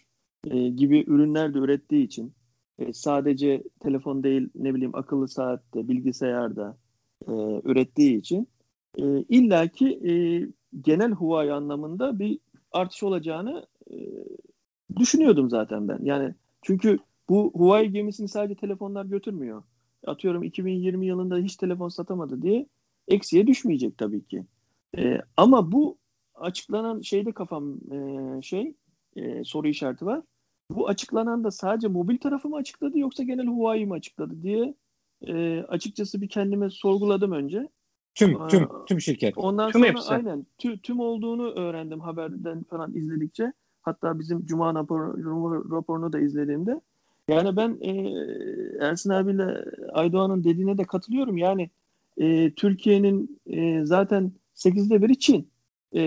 e, 0.50 0.68
gibi 0.68 1.04
ürünler 1.06 1.54
de 1.54 1.58
ürettiği 1.58 2.06
için 2.06 2.32
e, 2.78 2.92
sadece 2.92 3.62
telefon 3.80 4.22
değil 4.22 4.48
ne 4.54 4.74
bileyim 4.74 4.94
akıllı 4.94 5.28
saatte, 5.28 5.88
bilgisayarda 5.88 6.76
e, 7.28 7.32
ürettiği 7.64 8.18
için 8.18 8.48
e, 8.98 9.04
illaki 9.28 9.88
e, 9.88 10.12
genel 10.80 11.10
Huawei 11.10 11.52
anlamında 11.52 12.18
bir 12.18 12.38
artış 12.72 13.02
olacağını 13.02 13.66
e, 13.90 13.96
düşünüyordum 14.96 15.50
zaten 15.50 15.88
ben. 15.88 15.98
Yani 16.02 16.34
çünkü 16.62 16.98
bu 17.28 17.52
Huawei 17.54 17.92
gemisini 17.92 18.28
sadece 18.28 18.54
telefonlar 18.54 19.04
götürmüyor. 19.04 19.62
Atıyorum 20.06 20.42
2020 20.42 21.06
yılında 21.06 21.36
hiç 21.36 21.56
telefon 21.56 21.88
satamadı 21.88 22.42
diye 22.42 22.66
eksiye 23.08 23.46
düşmeyecek 23.46 23.98
tabii 23.98 24.24
ki. 24.24 24.44
E, 24.98 25.20
ama 25.36 25.72
bu 25.72 25.98
açıklanan 26.34 27.00
şeyde 27.00 27.32
kafam 27.32 27.74
e, 27.92 28.42
şey 28.42 28.74
e, 29.16 29.44
soru 29.44 29.68
işareti 29.68 30.06
var. 30.06 30.22
Bu 30.70 30.88
açıklanan 30.88 31.44
da 31.44 31.50
sadece 31.50 31.88
mobil 31.88 32.18
tarafı 32.18 32.48
mı 32.48 32.56
açıkladı 32.56 32.98
yoksa 32.98 33.22
genel 33.22 33.46
Huawei 33.46 33.86
mi 33.86 33.92
açıkladı 33.92 34.42
diye 34.42 34.74
e, 35.26 35.60
açıkçası 35.62 36.20
bir 36.20 36.28
kendime 36.28 36.70
sorguladım 36.70 37.32
önce. 37.32 37.68
Tüm 38.14 38.48
tüm 38.48 38.68
tüm 38.86 39.00
şirket. 39.00 39.38
Ondan 39.38 39.70
Tüm 39.70 39.80
sonra 39.80 39.92
hepsi. 39.92 40.14
aynen 40.14 40.46
tü- 40.58 40.78
tüm 40.80 41.00
olduğunu 41.00 41.50
öğrendim 41.50 42.00
haberden 42.00 42.62
falan 42.62 42.94
izledikçe. 42.94 43.52
Hatta 43.82 44.18
bizim 44.18 44.46
Cuma 44.46 44.70
rapor- 44.70 45.70
raporunu 45.72 46.12
da 46.12 46.20
izlediğimde. 46.20 46.80
Yani 47.28 47.56
ben 47.56 47.78
e, 47.80 47.90
Ersin 48.80 49.10
abiyle 49.10 49.64
Aydoğan'ın 49.92 50.44
dediğine 50.44 50.78
de 50.78 50.84
katılıyorum. 50.84 51.36
Yani 51.36 51.70
e, 52.16 52.54
Türkiye'nin 52.54 53.40
e, 53.46 53.84
zaten 53.84 54.32
8'de 54.54 55.02
biri 55.02 55.18
Çin. 55.18 55.48
E, 55.92 56.02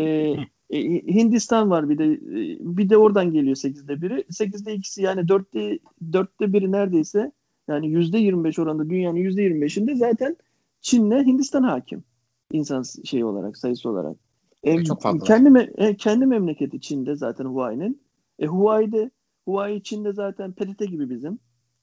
e, 0.69 0.79
Hindistan 1.13 1.69
var 1.69 1.89
bir 1.89 1.97
de 1.97 2.05
e, 2.05 2.57
bir 2.77 2.89
de 2.89 2.97
oradan 2.97 3.31
geliyor 3.31 3.55
8'de 3.55 4.01
biri. 4.01 4.23
8'de 4.29 4.73
ikisi 4.73 5.01
yani 5.01 5.21
4'te 5.21 5.79
4'te 6.11 6.53
biri 6.53 6.71
neredeyse 6.71 7.31
yani 7.67 7.87
%25 7.87 8.61
oranında 8.61 8.89
dünyanın 8.89 9.17
%25'inde 9.17 9.95
zaten 9.95 10.37
Çin'le 10.81 11.25
Hindistan 11.25 11.63
hakim 11.63 12.03
insan 12.51 12.83
şey 13.03 13.23
olarak 13.23 13.57
sayısı 13.57 13.89
olarak. 13.89 14.17
E, 14.63 14.83
Çok 14.83 15.01
fazla. 15.01 15.25
kendi 15.25 15.49
me- 15.49 15.87
e, 15.87 15.95
kendi 15.97 16.25
memleketi 16.25 16.81
Çin'de 16.81 17.15
zaten 17.15 17.45
Huawei'nin. 17.45 18.01
E, 18.39 18.45
Huawei'de 18.45 19.11
Huawei 19.45 19.83
Çin'de 19.83 20.13
zaten 20.13 20.51
PTT 20.51 20.79
gibi 20.79 21.09
bizim. 21.09 21.39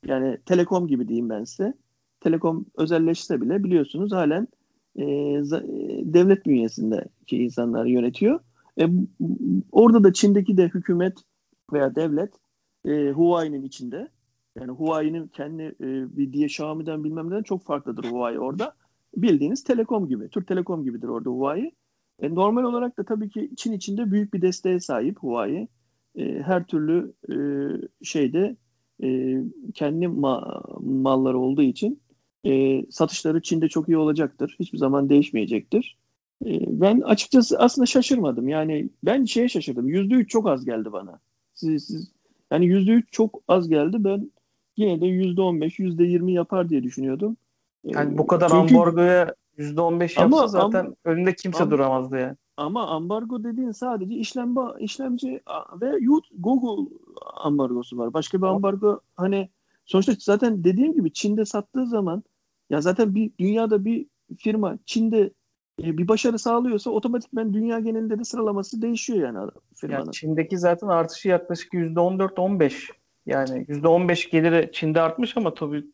Yani 0.06 0.38
Telekom 0.46 0.86
gibi 0.86 1.08
diyeyim 1.08 1.28
ben 1.28 1.44
size. 1.44 1.74
Telekom 2.20 2.66
özelleşse 2.76 3.40
bile 3.40 3.64
biliyorsunuz 3.64 4.12
halen 4.12 4.48
e, 4.96 5.04
e, 5.04 5.42
devlet 6.04 6.46
bünyesindeki 6.46 7.36
insanlar 7.36 7.84
yönetiyor. 7.84 8.40
E, 8.80 8.88
orada 9.72 10.04
da 10.04 10.12
Çin'deki 10.12 10.56
de 10.56 10.64
hükümet 10.64 11.18
veya 11.72 11.94
devlet 11.94 12.32
e, 12.84 13.10
Huawei'nin 13.10 13.62
içinde. 13.62 14.08
Yani 14.58 14.70
Huawei'nin 14.70 15.28
kendi 15.28 15.62
e, 15.62 16.16
bir 16.16 16.32
diye 16.32 16.46
Xiaomi'den 16.46 17.04
bilmem 17.04 17.30
neden 17.30 17.42
çok 17.42 17.62
farklıdır 17.64 18.04
Huawei 18.04 18.38
orada. 18.38 18.74
Bildiğiniz 19.16 19.64
Telekom 19.64 20.08
gibi, 20.08 20.28
Türk 20.28 20.48
Telekom 20.48 20.84
gibidir 20.84 21.08
orada 21.08 21.30
Huawei. 21.30 21.72
E, 22.18 22.34
normal 22.34 22.62
olarak 22.62 22.98
da 22.98 23.04
tabii 23.04 23.30
ki 23.30 23.50
Çin 23.56 23.72
içinde 23.72 24.10
büyük 24.10 24.34
bir 24.34 24.42
desteğe 24.42 24.80
sahip 24.80 25.18
Huawei. 25.18 25.68
E, 26.16 26.42
her 26.42 26.64
türlü 26.66 27.12
e, 27.28 27.34
şeyde 28.04 28.56
e, 29.02 29.36
kendi 29.74 30.04
ma- 30.06 31.02
malları 31.02 31.38
olduğu 31.38 31.62
için 31.62 32.00
e, 32.44 32.82
satışları 32.90 33.42
Çin'de 33.42 33.68
çok 33.68 33.88
iyi 33.88 33.96
olacaktır. 33.96 34.56
Hiçbir 34.60 34.78
zaman 34.78 35.08
değişmeyecektir. 35.08 35.98
E, 36.46 36.80
ben 36.80 37.00
açıkçası 37.00 37.58
aslında 37.58 37.86
şaşırmadım. 37.86 38.48
Yani 38.48 38.88
ben 39.04 39.24
şeye 39.24 39.48
şaşırdım. 39.48 39.88
Yüzde 39.88 40.14
üç 40.14 40.30
çok 40.30 40.48
az 40.48 40.64
geldi 40.64 40.92
bana. 40.92 41.20
Siz, 41.54 41.84
siz, 41.84 42.12
yani 42.52 42.66
yüzde 42.66 42.90
üç 42.92 43.12
çok 43.12 43.42
az 43.48 43.68
geldi. 43.68 43.96
Ben 44.04 44.30
yine 44.76 45.00
de 45.00 45.06
yüzde 45.06 45.40
on 45.42 45.60
beş, 45.60 45.78
yüzde 45.78 46.04
yirmi 46.04 46.32
yapar 46.32 46.68
diye 46.68 46.82
düşünüyordum. 46.82 47.36
Yani 47.84 48.18
bu 48.18 48.26
kadar 48.26 48.48
çünkü- 48.48 48.74
ambargoya 48.76 49.34
%15 49.58 50.16
yapsa 50.16 50.22
Ama- 50.38 50.48
zaten 50.48 50.80
ama- 50.84 50.94
önünde 51.04 51.34
kimse 51.34 51.62
ama- 51.62 51.70
duramazdı 51.70 52.18
yani. 52.18 52.36
Ama 52.56 52.86
ambargo 52.86 53.44
dediğin 53.44 53.70
sadece 53.70 54.14
işlem 54.14 54.54
işlemci 54.78 55.40
a- 55.46 55.80
ve 55.80 55.86
YouTube, 56.00 56.34
Google 56.38 56.96
ambargosu 57.34 57.98
var. 57.98 58.12
Başka 58.14 58.38
bir 58.42 58.46
ambargo 58.46 59.00
hani 59.16 59.48
sonuçta 59.84 60.12
zaten 60.18 60.64
dediğim 60.64 60.92
gibi 60.94 61.12
Çin'de 61.12 61.44
sattığı 61.44 61.86
zaman 61.86 62.22
ya 62.70 62.80
zaten 62.80 63.14
bir 63.14 63.30
dünyada 63.38 63.84
bir 63.84 64.06
firma 64.38 64.78
Çin'de 64.86 65.30
e, 65.82 65.98
bir 65.98 66.08
başarı 66.08 66.38
sağlıyorsa 66.38 66.90
otomatikman 66.90 67.54
dünya 67.54 67.78
genelinde 67.80 68.18
de 68.18 68.24
sıralaması 68.24 68.82
değişiyor 68.82 69.18
yani 69.26 69.50
firmanın. 69.76 70.00
Yani 70.04 70.12
Çin'deki 70.12 70.58
zaten 70.58 70.88
artışı 70.88 71.28
yaklaşık 71.28 71.72
%14-15. 71.72 72.90
Yani 73.26 73.66
%15 73.68 74.30
geliri 74.30 74.70
Çin'de 74.72 75.00
artmış 75.00 75.36
ama 75.36 75.54
tabii 75.54 75.84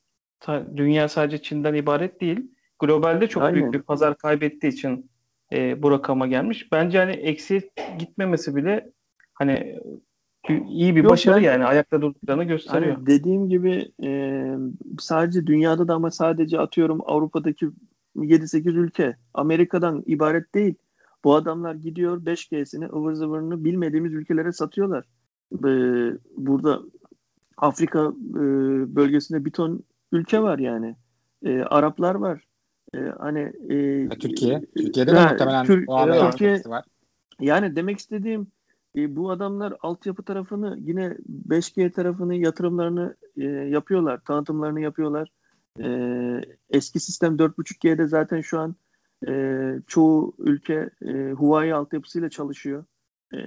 ta- 0.41 0.77
dünya 0.77 1.09
sadece 1.09 1.43
Çin'den 1.43 1.75
ibaret 1.75 2.21
değil. 2.21 2.51
Globalde 2.79 3.27
çok 3.29 3.43
Aynen. 3.43 3.55
büyük 3.55 3.73
bir 3.75 3.83
pazar 3.83 4.17
kaybettiği 4.19 4.73
için 4.73 5.11
e, 5.53 5.83
bu 5.83 5.91
rakama 5.91 6.27
gelmiş. 6.27 6.73
Bence 6.73 6.99
hani 6.99 7.13
eksi 7.13 7.71
gitmemesi 7.99 8.57
bile 8.57 8.91
hani 9.35 9.79
iyi 10.69 10.97
bir 10.97 11.03
Yok, 11.03 11.13
başarı 11.13 11.37
ben- 11.37 11.43
yani 11.43 11.65
ayakta 11.65 12.03
durduklarını 12.03 12.45
gösteriyor. 12.45 12.95
Hani 12.95 13.07
dediğim 13.07 13.49
gibi 13.49 13.93
e, 14.05 14.43
sadece 14.99 15.47
dünyada 15.47 15.89
da 15.89 15.95
ama 15.95 16.11
sadece 16.11 16.61
atıyorum 16.61 17.01
Avrupa'daki 17.07 17.69
7-8 18.17 18.77
ülke 18.77 19.17
Amerika'dan 19.35 20.03
ibaret 20.07 20.55
değil. 20.55 20.75
Bu 21.25 21.35
adamlar 21.35 21.75
gidiyor 21.75 22.25
5G'sini 22.27 22.87
ıvır 22.87 23.13
zıvırını 23.13 23.65
bilmediğimiz 23.65 24.13
ülkelere 24.13 24.53
satıyorlar. 24.53 25.05
E, 25.53 25.71
burada 26.37 26.81
Afrika 27.57 27.99
e, 28.35 28.41
bölgesinde 28.97 29.45
bir 29.45 29.51
ton 29.51 29.85
ülke 30.13 30.43
var 30.43 30.59
yani. 30.59 30.97
E, 31.45 31.61
Araplar 31.61 32.15
var. 32.15 32.48
E, 32.95 32.99
hani 33.19 33.53
e, 33.69 34.09
Türkiye. 34.09 34.61
Türkiye'de 34.77 35.13
de 35.13 35.23
muhtemelen 35.25 35.65
Tür- 35.67 35.85
o 35.87 35.95
anlamda 35.95 36.31
Türkiye- 36.31 36.63
var. 36.67 36.85
yani 37.41 37.77
demek 37.77 37.99
istediğim 37.99 38.47
e, 38.97 39.17
bu 39.17 39.31
adamlar 39.31 39.75
altyapı 39.81 40.23
tarafını 40.23 40.79
yine 40.81 41.17
5G 41.49 41.91
tarafını 41.93 42.35
yatırımlarını 42.35 43.17
e, 43.37 43.45
yapıyorlar, 43.45 44.21
tanıtımlarını 44.25 44.81
yapıyorlar. 44.81 45.29
E, 45.83 45.89
eski 46.71 47.01
sistem 47.01 47.37
4.5G'de 47.39 48.07
zaten 48.07 48.41
şu 48.41 48.59
an 48.61 48.75
E, 49.29 49.33
çoğu 49.87 50.35
ülke 50.39 50.91
e, 51.03 51.31
Huawei 51.33 51.75
altyapısıyla 51.75 52.31
çalışıyor. 52.31 52.85
E, 53.33 53.39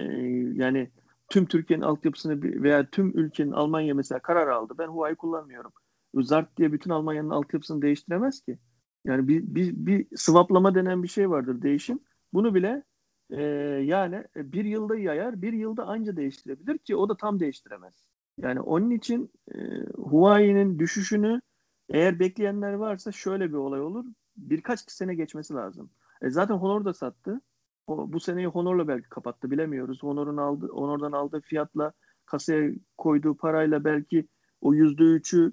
yani 0.54 0.90
tüm 1.28 1.46
Türkiye'nin 1.46 1.84
altyapısını 1.84 2.42
veya 2.42 2.86
tüm 2.90 3.18
ülkenin 3.18 3.52
Almanya 3.52 3.94
mesela 3.94 4.18
karar 4.18 4.48
aldı. 4.48 4.74
Ben 4.78 4.86
Huawei 4.88 5.14
kullanmıyorum. 5.16 5.72
Zart 6.14 6.56
diye 6.56 6.72
bütün 6.72 6.90
Almanya'nın 6.90 7.30
altyapısını 7.30 7.82
değiştiremez 7.82 8.40
ki. 8.40 8.58
Yani 9.04 9.28
bir, 9.28 9.42
bir, 9.54 9.72
bir 9.76 10.06
swaplama 10.16 10.74
denen 10.74 11.02
bir 11.02 11.08
şey 11.08 11.30
vardır 11.30 11.62
değişim. 11.62 12.00
Bunu 12.32 12.54
bile 12.54 12.82
e, 13.30 13.42
yani 13.84 14.24
bir 14.36 14.64
yılda 14.64 14.96
yayar, 14.96 15.42
bir 15.42 15.52
yılda 15.52 15.84
anca 15.86 16.16
değiştirebilir 16.16 16.78
ki 16.78 16.96
o 16.96 17.08
da 17.08 17.16
tam 17.16 17.40
değiştiremez. 17.40 18.04
Yani 18.38 18.60
onun 18.60 18.90
için 18.90 19.32
e, 19.54 19.58
Huawei'nin 19.96 20.78
düşüşünü 20.78 21.40
eğer 21.88 22.18
bekleyenler 22.18 22.72
varsa 22.72 23.12
şöyle 23.12 23.48
bir 23.48 23.56
olay 23.56 23.80
olur. 23.80 24.04
Birkaç 24.36 24.90
sene 24.90 25.14
geçmesi 25.14 25.54
lazım. 25.54 25.90
E, 26.22 26.30
zaten 26.30 26.54
Honor 26.54 26.84
da 26.84 26.94
sattı. 26.94 27.40
O, 27.86 28.12
bu 28.12 28.20
seneyi 28.20 28.46
Honor'la 28.46 28.88
belki 28.88 29.08
kapattı 29.08 29.50
bilemiyoruz. 29.50 30.02
Honor'un 30.02 30.36
aldı, 30.36 30.68
Honor'dan 30.68 31.12
aldığı 31.12 31.40
fiyatla 31.40 31.92
kasaya 32.26 32.70
koyduğu 32.98 33.36
parayla 33.36 33.84
belki 33.84 34.28
o 34.60 34.74
yüzde 34.74 35.02
üçü 35.02 35.52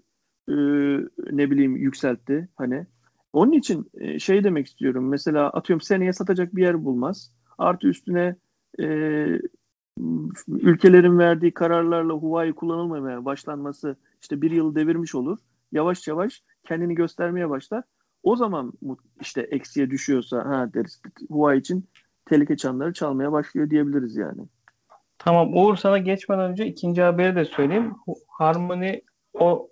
e, 0.50 0.54
ne 1.32 1.52
bileyim 1.52 1.76
yükseltti. 1.76 2.50
Hani 2.56 2.88
onun 3.34 3.52
için 3.52 3.92
e, 3.94 4.20
şey 4.20 4.44
demek 4.44 4.68
istiyorum. 4.68 5.10
Mesela 5.10 5.50
atıyorum 5.50 5.82
seneye 5.82 6.14
satacak 6.14 6.56
bir 6.56 6.62
yer 6.62 6.86
bulmaz. 6.86 7.32
Artı 7.58 7.88
üstüne 7.88 8.36
e, 8.80 8.86
ülkelerin 10.48 11.20
verdiği 11.20 11.54
kararlarla 11.54 12.14
Huawei 12.14 12.54
kullanılmamaya 12.54 13.26
başlanması 13.26 13.96
işte 14.22 14.42
bir 14.42 14.52
yıl 14.52 14.76
devirmiş 14.76 15.16
olur. 15.16 15.38
Yavaş 15.72 16.08
yavaş 16.08 16.44
kendini 16.68 16.96
göstermeye 16.96 17.50
başlar. 17.50 17.84
O 18.24 18.36
zaman 18.36 18.74
işte 19.22 19.42
eksiye 19.42 19.90
düşüyorsa 19.90 20.46
ha 20.46 20.74
deriz 20.74 21.02
Huawei 21.30 21.60
için 21.60 21.90
tehlike 22.26 22.58
çanları 22.58 22.94
çalmaya 22.94 23.32
başlıyor 23.32 23.70
diyebiliriz 23.70 24.16
yani. 24.16 24.42
Tamam 25.18 25.58
Uğur 25.58 25.76
sana 25.76 25.98
geçmeden 25.98 26.52
önce 26.52 26.66
ikinci 26.66 27.02
haberi 27.02 27.36
de 27.36 27.46
söyleyeyim. 27.46 27.96
Harmony 28.28 29.02
o 29.34 29.70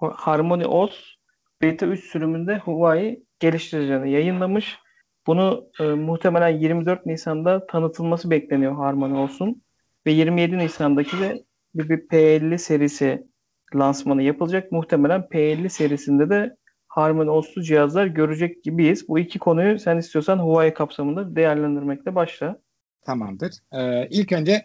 Harmony 0.00 0.64
OS 0.66 1.19
beta 1.62 1.86
3 1.86 2.04
sürümünde 2.04 2.58
Huawei 2.58 3.22
geliştiricilerini 3.40 4.10
yayınlamış. 4.10 4.78
Bunu 5.26 5.70
e, 5.80 5.84
muhtemelen 5.84 6.48
24 6.48 7.06
Nisan'da 7.06 7.66
tanıtılması 7.66 8.30
bekleniyor 8.30 8.74
Harmony 8.74 9.18
olsun. 9.18 9.62
Ve 10.06 10.12
27 10.12 10.58
Nisan'daki 10.58 11.20
de 11.20 11.44
bir, 11.74 11.88
bir 11.88 12.08
P50 12.08 12.58
serisi 12.58 13.26
lansmanı 13.74 14.22
yapılacak. 14.22 14.72
Muhtemelen 14.72 15.20
P50 15.20 15.68
serisinde 15.68 16.30
de 16.30 16.56
Harmony 16.88 17.30
OS'lu 17.30 17.62
cihazlar 17.62 18.06
görecek 18.06 18.64
gibiyiz. 18.64 19.08
Bu 19.08 19.18
iki 19.18 19.38
konuyu 19.38 19.78
sen 19.78 19.96
istiyorsan 19.96 20.38
Huawei 20.38 20.74
kapsamında 20.74 21.36
değerlendirmekle 21.36 22.14
başla. 22.14 22.60
Tamamdır. 23.06 23.52
Ee, 23.72 24.08
ilk 24.10 24.32
önce 24.32 24.62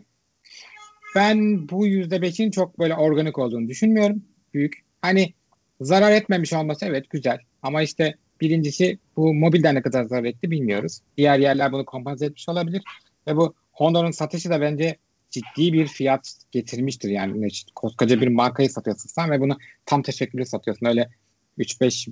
ben 1.16 1.70
bu 1.70 1.88
%5'in 1.88 2.52
çok 2.52 2.80
böyle 2.80 2.96
organik 2.96 3.38
olduğunu 3.38 3.68
düşünmüyorum. 3.68 4.24
Büyük. 4.54 4.86
Hani 5.02 5.34
zarar 5.82 6.12
etmemiş 6.12 6.54
olması 6.54 6.86
evet 6.86 7.10
güzel. 7.10 7.40
Ama 7.62 7.82
işte 7.82 8.16
birincisi 8.42 9.00
bu 9.16 9.34
mobilden 9.34 9.76
ne 9.76 9.82
kadar 9.82 10.04
zarar 10.04 10.24
etti 10.24 10.52
bilmiyoruz. 10.52 11.02
Diğer 11.18 11.40
yerler 11.40 11.72
bunu 11.72 11.86
kompanse 11.86 12.26
etmiş 12.26 12.50
olabilir. 12.50 12.82
Ve 13.28 13.36
bu 13.36 13.56
Honda'nın 13.72 14.12
satışı 14.12 14.50
da 14.50 14.62
bence 14.62 14.98
ciddi 15.30 15.74
bir 15.74 15.88
fiyat 15.88 16.34
getirmiştir. 16.52 17.10
Yani 17.10 17.50
koskoca 17.76 18.22
bir 18.22 18.28
markayı 18.28 18.70
satıyorsun 18.70 19.10
sen 19.10 19.32
ve 19.32 19.42
bunu 19.42 19.58
tam 19.86 20.02
teşekkürlü 20.02 20.46
satıyorsun. 20.46 20.86
Öyle 20.86 21.10
3-5 21.58 22.10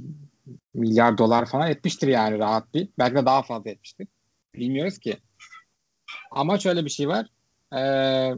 milyar 0.74 1.18
dolar 1.18 1.46
falan 1.46 1.70
etmiştir 1.72 2.08
yani 2.08 2.40
rahat 2.40 2.74
bir. 2.74 2.90
Belki 3.00 3.16
de 3.16 3.26
daha 3.26 3.44
fazla 3.44 3.70
etmiştir. 3.70 4.08
Bilmiyoruz 4.56 5.00
ki. 5.00 5.18
Ama 6.32 6.58
şöyle 6.60 6.86
bir 6.86 6.90
şey 6.90 7.08
var. 7.08 7.28
Ee, 7.78 8.34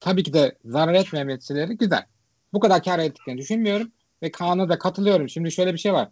tabii 0.00 0.22
ki 0.22 0.32
de 0.32 0.58
zarar 0.64 0.94
etmemesileri 0.94 1.76
güzel. 1.76 2.06
Bu 2.52 2.60
kadar 2.60 2.82
kar 2.82 2.98
ettiklerini 2.98 3.40
düşünmüyorum. 3.40 3.92
Ve 4.24 4.30
Kaan'a 4.30 4.68
da 4.68 4.78
katılıyorum. 4.78 5.28
Şimdi 5.28 5.52
şöyle 5.52 5.72
bir 5.72 5.78
şey 5.78 5.92
var. 5.92 6.08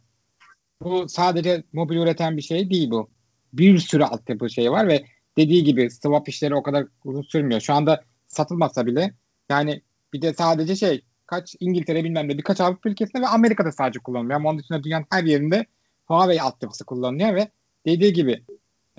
Bu 0.83 1.09
sadece 1.09 1.63
mobil 1.73 1.97
üreten 1.97 2.37
bir 2.37 2.43
şey 2.43 2.71
değil 2.71 2.91
bu. 2.91 3.11
Bir 3.53 3.79
sürü 3.79 4.05
altyapı 4.05 4.51
şey 4.51 4.73
var 4.73 4.89
ve 4.89 5.05
dediği 5.37 5.65
gibi 5.65 5.91
swap 5.91 6.29
işleri 6.29 6.55
o 6.55 6.63
kadar 6.63 6.87
uzun 7.05 7.23
sürmüyor. 7.23 7.61
Şu 7.61 7.75
anda 7.75 8.05
satılmasa 8.27 8.87
bile 8.87 9.15
yani 9.51 9.83
bir 10.13 10.23
de 10.23 10.35
sadece 10.35 10.77
şey 10.77 11.05
kaç 11.27 11.57
İngiltere 11.61 12.05
bilmem 12.05 12.29
ne 12.29 12.39
birkaç 12.39 12.61
Avrupa 12.61 12.89
ülkesinde 12.89 13.23
ve 13.23 13.27
Amerika'da 13.27 13.73
sadece 13.73 13.99
kullanılıyor. 14.01 14.37
Ama 14.37 14.51
onun 14.51 14.59
dışında 14.59 14.83
dünyanın 14.83 15.07
her 15.11 15.25
yerinde 15.25 15.67
Huawei 16.07 16.41
altyapısı 16.41 16.85
kullanılıyor 16.85 17.35
ve 17.35 17.49
dediği 17.87 18.13
gibi 18.13 18.45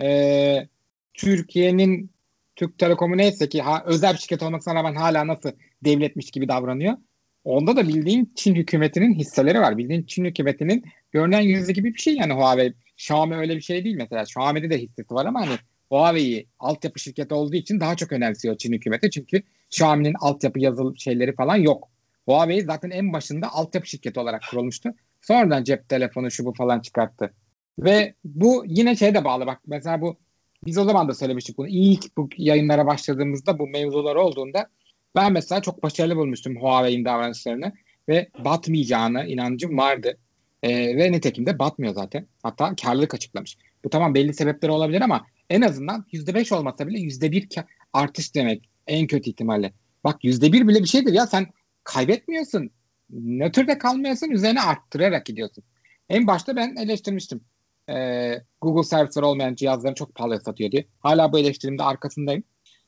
e, 0.02 0.68
Türkiye'nin 1.14 2.12
Türk 2.56 2.80
Telekom'u 2.80 3.18
neyse 3.18 3.50
ki 3.50 3.62
ha, 3.62 3.84
özel 3.86 4.14
bir 4.14 4.20
şirket 4.20 4.44
olmasına 4.44 4.76
rağmen 4.76 4.96
hala 4.96 5.28
nasıl 5.28 5.52
devletmiş 5.86 6.32
gibi 6.32 6.48
davranıyor. 6.48 6.98
Onda 7.44 7.76
da 7.76 7.88
bildiğin 7.88 8.34
Çin 8.36 8.56
hükümetinin 8.56 9.14
hisseleri 9.14 9.60
var. 9.60 9.78
Bildiğin 9.78 10.04
Çin 10.04 10.26
hükümetinin 10.26 10.84
görünen 11.12 11.42
yüzü 11.42 11.74
gibi 11.74 11.94
bir 11.94 12.00
şey 12.00 12.16
yani 12.16 12.34
Huawei. 12.34 12.74
Xiaomi 12.98 13.36
öyle 13.36 13.56
bir 13.56 13.62
şey 13.62 13.84
değil 13.84 13.96
mesela. 13.96 14.22
Xiaomi'de 14.22 14.70
de 14.70 14.78
hissesi 14.78 15.14
var 15.14 15.26
ama 15.26 15.42
hani 15.42 15.56
Huawei'yi 15.90 16.48
altyapı 16.60 17.00
şirketi 17.00 17.34
olduğu 17.34 17.56
için 17.56 17.80
daha 17.80 17.96
çok 17.96 18.12
önemsiyor 18.12 18.58
Çin 18.58 18.74
hükümeti. 18.74 19.12
Çünkü 19.12 19.44
Xiaomi'nin 19.68 20.16
altyapı 20.20 20.60
yazılı 20.60 20.98
şeyleri 20.98 21.36
falan 21.36 21.56
yok. 21.56 21.90
Huawei 22.26 22.62
zaten 22.62 22.90
en 22.90 23.14
başında 23.14 23.54
altyapı 23.54 23.88
şirketi 23.88 24.20
olarak 24.20 24.42
kurulmuştu. 24.52 24.90
Sonradan 25.22 25.64
cep 25.64 25.90
telefonu 25.90 26.32
şu 26.32 26.46
bu 26.46 26.54
falan 26.54 26.80
çıkarttı. 26.80 27.34
Ve 27.80 28.14
bu 28.24 28.64
yine 28.68 28.96
şeye 28.96 29.16
de 29.16 29.24
bağlı 29.24 29.46
bak 29.46 29.62
mesela 29.68 30.02
bu 30.02 30.18
biz 30.66 30.78
o 30.78 30.84
zaman 30.84 31.08
da 31.08 31.14
söylemiştik 31.14 31.58
bunu. 31.58 31.68
İlk 31.68 32.18
bu 32.18 32.30
yayınlara 32.38 32.86
başladığımızda 32.86 33.60
bu 33.60 33.68
mevzular 33.68 34.16
olduğunda 34.16 34.70
ben 35.16 35.34
mesela 35.34 35.62
çok 35.62 35.84
başarılı 35.84 36.16
bulmuştum 36.16 36.56
Huawei'in 36.56 37.06
davranışlarını 37.06 37.74
ve 38.10 38.30
batmayacağına 38.40 39.26
inancım 39.26 39.78
vardı. 39.78 40.18
Ee, 40.64 40.98
ve 40.98 41.12
nitekim 41.12 41.46
de 41.46 41.60
batmıyor 41.60 41.94
zaten. 41.94 42.28
Hatta 42.44 42.76
karlılık 42.76 43.14
açıklamış. 43.14 43.58
Bu 43.84 43.90
tamam 43.90 44.14
belli 44.14 44.34
sebepleri 44.34 44.72
olabilir 44.72 45.02
ama 45.02 45.26
en 45.50 45.62
azından 45.62 46.06
%5 46.12 46.56
olmasa 46.56 46.88
bile 46.88 47.00
%1 47.00 47.64
artış 47.94 48.36
demek 48.36 48.70
en 48.88 49.08
kötü 49.08 49.30
ihtimalle. 49.30 49.74
Bak 50.04 50.24
%1 50.24 50.68
bile 50.68 50.80
bir 50.80 50.86
şeydir 50.86 51.14
ya 51.14 51.28
sen 51.28 51.48
kaybetmiyorsun. 51.84 52.70
Nötrde 53.10 53.78
kalmıyorsun 53.78 54.30
üzerine 54.32 54.62
arttırarak 54.62 55.26
gidiyorsun. 55.26 55.64
En 56.10 56.28
başta 56.28 56.56
ben 56.56 56.76
eleştirmiştim. 56.76 57.42
Ee, 57.90 58.42
Google 58.62 58.84
servisleri 58.84 59.26
olmayan 59.26 59.56
cihazların 59.56 59.94
çok 59.94 60.16
pahalı 60.16 60.42
satıyor 60.42 60.72
diye. 60.72 60.86
Hala 61.00 61.34
bu 61.34 61.40
eleştirimde 61.40 61.84
arkasındayım. 61.84 62.44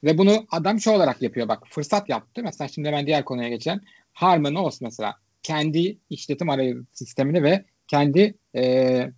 Ve 0.06 0.18
bunu 0.18 0.48
adam 0.52 0.80
şu 0.80 0.91
olarak 0.91 1.22
yapıyor 1.22 1.48
bak. 1.48 1.63
Fırsat 1.70 2.10
yaptı. 2.10 2.41
Mesela 2.44 2.68
şimdi 2.68 2.91
ben 2.91 3.08
diğer 3.08 3.26
konuya 3.26 3.50
geçeceğim. 3.50 3.82
Harmony 4.13 4.58
OS 4.58 4.82
mesela. 4.82 5.15
Kendi 5.44 5.98
işletim 6.10 6.50
arayüzü 6.50 6.86
sistemini 6.91 7.44
ve 7.44 7.65
kendi 7.88 8.36
e, 8.56 9.12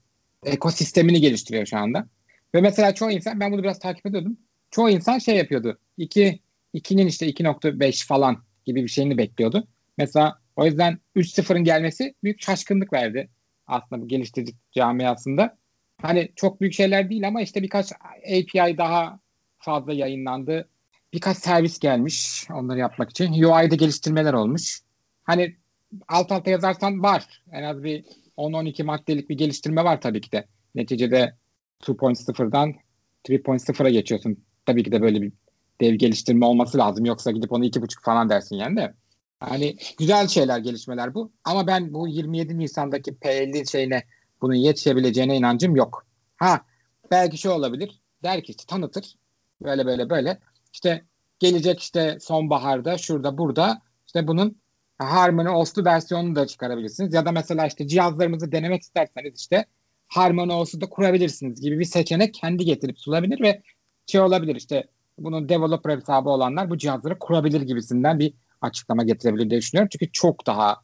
ekosistemini 0.46 1.22
geliştiriyor 1.22 1.66
şu 1.66 1.78
anda. 1.78 2.08
Ve 2.56 2.62
mesela 2.62 2.94
çoğu 2.94 3.12
insan 3.12 3.40
ben 3.40 3.52
bunu 3.52 3.64
biraz 3.64 3.80
takip 3.80 4.06
ediyordum. 4.06 4.38
Çoğu 4.72 4.90
insan 4.90 5.20
şey 5.20 5.36
yapıyordu. 5.36 5.80
2 5.98 6.40
2'nin 6.74 7.08
işte 7.08 7.30
2.5 7.30 8.08
falan 8.08 8.44
gibi 8.66 8.84
bir 8.84 8.88
şeyini 8.88 9.18
bekliyordu. 9.18 9.68
Mesela 9.98 10.40
o 10.56 10.66
yüzden 10.66 11.00
3.0'ın 11.16 11.64
gelmesi 11.64 12.14
büyük 12.24 12.42
şaşkınlık 12.42 12.94
verdi 12.94 13.30
aslında 13.68 14.02
bu 14.02 14.08
geliştirici 14.08 14.54
camiasında. 14.72 15.58
Hani 16.02 16.30
çok 16.36 16.62
büyük 16.62 16.74
şeyler 16.74 17.10
değil 17.10 17.28
ama 17.28 17.42
işte 17.42 17.64
birkaç 17.64 17.92
API 17.92 18.78
daha 18.78 19.20
fazla 19.58 19.94
yayınlandı. 19.94 20.70
Birkaç 21.14 21.38
servis 21.38 21.80
gelmiş 21.80 22.48
onları 22.54 22.80
yapmak 22.80 23.10
için. 23.10 23.34
UI'de 23.34 23.76
geliştirmeler 23.76 24.34
olmuş. 24.34 24.80
Hani 25.24 25.56
alt 26.08 26.32
alta 26.32 26.50
yazarsan 26.50 27.04
var. 27.04 27.44
En 27.52 27.64
az 27.64 27.84
bir 27.84 28.06
10-12 28.38 28.84
maddelik 28.84 29.30
bir 29.30 29.38
geliştirme 29.38 29.84
var 29.84 30.02
tabii 30.02 30.22
ki 30.22 30.32
de. 30.32 30.48
Neticede 30.76 31.36
2.0'dan 31.82 32.74
3.0'a 33.28 33.90
geçiyorsun. 33.90 34.44
Tabii 34.66 34.84
ki 34.84 34.92
de 34.92 35.02
böyle 35.02 35.22
bir 35.22 35.32
dev 35.82 35.96
geliştirme 35.96 36.46
olması 36.46 36.78
lazım. 36.78 37.06
Yoksa 37.06 37.32
gidip 37.32 37.52
onu 37.52 37.66
2.5 37.66 38.04
falan 38.04 38.30
dersin 38.30 38.56
yani 38.56 38.78
de. 38.78 38.94
Hani 39.40 39.78
güzel 40.00 40.28
şeyler, 40.28 40.60
gelişmeler 40.60 41.14
bu. 41.14 41.32
Ama 41.44 41.68
ben 41.68 41.94
bu 41.94 42.08
27 42.08 42.58
Nisan'daki 42.58 43.12
P50 43.12 43.72
şeyine 43.72 44.04
bunun 44.42 44.54
yetişebileceğine 44.54 45.38
inancım 45.38 45.76
yok. 45.76 46.06
Ha 46.38 46.62
belki 47.12 47.38
şey 47.38 47.52
olabilir. 47.52 48.02
Der 48.24 48.44
ki 48.44 48.52
işte 48.52 48.64
tanıtır. 48.68 49.16
Böyle 49.62 49.86
böyle 49.86 50.10
böyle. 50.10 50.40
İşte 50.78 51.06
gelecek 51.40 51.80
işte 51.80 52.18
sonbaharda 52.22 52.98
şurada 52.98 53.38
burada 53.38 53.82
işte 54.08 54.28
bunun 54.28 54.62
Harmony 54.98 55.50
OS'lu 55.50 55.86
versiyonunu 55.86 56.36
da 56.36 56.48
çıkarabilirsiniz. 56.48 57.14
Ya 57.14 57.26
da 57.26 57.32
mesela 57.32 57.68
işte 57.68 57.88
cihazlarımızı 57.88 58.52
denemek 58.52 58.82
isterseniz 58.82 59.40
işte 59.40 59.66
Harmony 60.08 60.54
OS'u 60.54 60.82
da 60.82 60.90
kurabilirsiniz 60.90 61.62
gibi 61.62 61.80
bir 61.80 61.86
seçenek 61.86 62.34
kendi 62.34 62.66
getirip 62.66 63.00
sunabilir 63.00 63.42
ve 63.42 63.62
şey 64.06 64.22
olabilir 64.22 64.56
işte 64.56 64.88
bunun 65.18 65.50
developer 65.50 65.98
hesabı 65.98 66.30
olanlar 66.30 66.70
bu 66.70 66.78
cihazları 66.78 67.20
kurabilir 67.20 67.62
gibisinden 67.62 68.20
bir 68.20 68.34
açıklama 68.62 69.04
getirebilir 69.04 69.50
diye 69.50 69.62
düşünüyorum. 69.62 69.90
Çünkü 69.92 70.12
çok 70.12 70.48
daha 70.48 70.78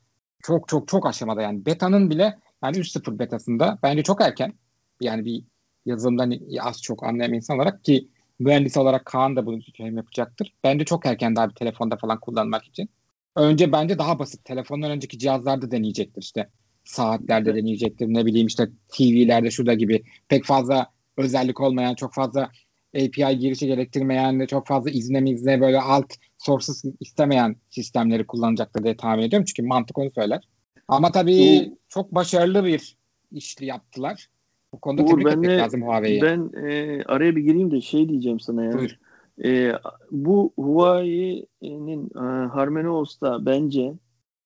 çok 0.44 0.68
çok 0.68 0.88
çok 0.88 1.08
aşamada 1.08 1.42
yani 1.42 1.66
beta'nın 1.66 2.10
bile 2.10 2.40
yani 2.64 2.78
3.0 2.78 3.20
betasında 3.20 3.80
bence 3.84 4.04
çok 4.04 4.22
erken. 4.22 4.54
Yani 5.02 5.26
bir 5.26 5.44
yazılımdan 5.86 6.34
az 6.62 6.82
çok 6.82 7.04
anlayan 7.04 7.34
insan 7.34 7.58
olarak 7.58 7.84
ki 7.84 8.08
mühendis 8.40 8.78
olarak 8.78 9.06
Kaan 9.06 9.36
da 9.36 9.46
bunu 9.46 9.62
şey 9.78 9.88
yapacaktır. 9.88 10.54
Bence 10.64 10.86
çok 10.86 11.06
erken 11.06 11.36
daha 11.36 11.50
bir 11.50 11.56
telefonda 11.56 11.98
falan 11.98 12.20
kullanmak 12.20 12.64
için. 12.64 12.90
Önce 13.36 13.72
bence 13.72 13.98
daha 13.98 14.20
basit. 14.20 14.46
Telefondan 14.46 14.92
önceki 14.92 15.20
cihazlarda 15.20 15.72
deneyecektir 15.72 16.22
işte. 16.22 16.50
Saatlerde 16.84 17.50
evet. 17.50 17.62
deneyecektir. 17.62 18.08
Ne 18.08 18.26
bileyim 18.26 18.48
işte 18.48 18.70
TV'lerde 18.88 19.52
şurada 19.52 19.74
gibi. 19.74 20.04
Pek 20.28 20.46
fazla 20.46 20.88
özellik 21.18 21.62
olmayan, 21.62 21.96
çok 21.96 22.14
fazla 22.14 22.52
API 22.96 23.40
girişi 23.40 23.68
gerektirmeyen, 23.68 24.46
çok 24.46 24.68
fazla 24.68 24.90
izne 24.90 25.22
mizne 25.22 25.62
böyle 25.62 25.80
alt 25.80 26.14
sources 26.38 26.84
istemeyen 27.00 27.56
sistemleri 27.70 28.28
kullanacaktır 28.28 28.84
diye 28.84 28.98
tahmin 28.98 29.24
ediyorum. 29.24 29.46
Çünkü 29.46 29.68
mantık 29.68 29.98
onu 29.98 30.12
söyler. 30.12 30.44
Ama 30.88 31.12
tabii 31.12 31.68
Bu, 31.72 31.78
çok 31.90 32.16
başarılı 32.16 32.66
bir 32.66 32.96
işli 33.32 33.66
yaptılar. 33.66 34.28
Bu 34.74 34.80
konuda 34.80 35.04
Uğur, 35.04 35.10
tebrik 35.10 35.28
etmek 35.28 35.60
lazım 35.60 35.82
Huawei'yi. 35.82 36.22
Ben 36.22 36.52
e, 36.68 37.04
araya 37.04 37.36
bir 37.36 37.42
gireyim 37.42 37.72
de 37.72 37.82
şey 37.82 38.10
diyeceğim 38.10 38.40
sana 38.40 38.64
ya. 38.64 38.74
Buyur. 38.74 39.00
E, 39.44 39.74
bu 40.12 40.54
Huawei'nin 40.58 42.10
e, 42.16 42.48
HarmonyOS'ta 42.48 43.46
bence 43.46 43.94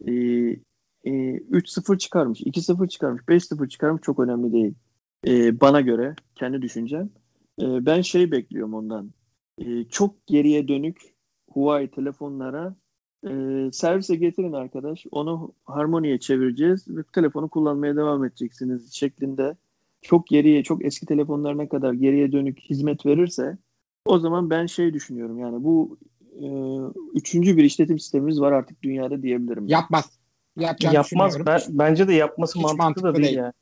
e, 0.07 0.11
e, 1.03 1.11
3-0 1.37 1.97
çıkarmış, 1.97 2.41
2-0 2.41 2.87
çıkarmış, 2.87 3.21
5-0 3.21 3.69
çıkarmış 3.69 4.01
çok 4.01 4.19
önemli 4.19 4.53
değil. 4.53 4.73
E, 5.27 5.61
bana 5.61 5.81
göre, 5.81 6.15
kendi 6.35 6.61
düşüncem. 6.61 7.09
E, 7.61 7.85
ben 7.85 8.01
şey 8.01 8.31
bekliyorum 8.31 8.73
ondan. 8.73 9.11
E, 9.57 9.83
çok 9.83 10.27
geriye 10.27 10.67
dönük 10.67 11.01
Huawei 11.49 11.91
telefonlara 11.91 12.75
e, 13.27 13.29
servise 13.71 14.15
getirin 14.15 14.53
arkadaş. 14.53 15.05
Onu 15.11 15.53
harmoniye 15.65 16.19
çevireceğiz 16.19 16.87
ve 16.89 17.03
telefonu 17.03 17.49
kullanmaya 17.49 17.95
devam 17.95 18.25
edeceksiniz 18.25 18.93
şeklinde 18.93 19.57
çok 20.01 20.27
geriye, 20.27 20.63
çok 20.63 20.85
eski 20.85 21.05
telefonlarına 21.05 21.69
kadar 21.69 21.93
geriye 21.93 22.31
dönük 22.31 22.59
hizmet 22.59 23.05
verirse 23.05 23.57
o 24.05 24.19
zaman 24.19 24.49
ben 24.49 24.65
şey 24.65 24.93
düşünüyorum 24.93 25.39
yani 25.39 25.63
bu 25.63 25.97
e, 26.41 26.47
üçüncü 27.13 27.57
bir 27.57 27.63
işletim 27.63 27.99
sistemimiz 27.99 28.41
var 28.41 28.51
artık 28.51 28.83
dünyada 28.83 29.21
diyebilirim. 29.21 29.67
Yapmaz. 29.67 30.19
Yapmaz. 30.57 31.45
Ben, 31.45 31.61
bence 31.69 32.07
de 32.07 32.13
yapması 32.13 32.59
mantıklı, 32.59 32.83
mantıklı 32.83 33.09
da 33.09 33.15
değil, 33.15 33.25
değil 33.27 33.37
yani. 33.37 33.53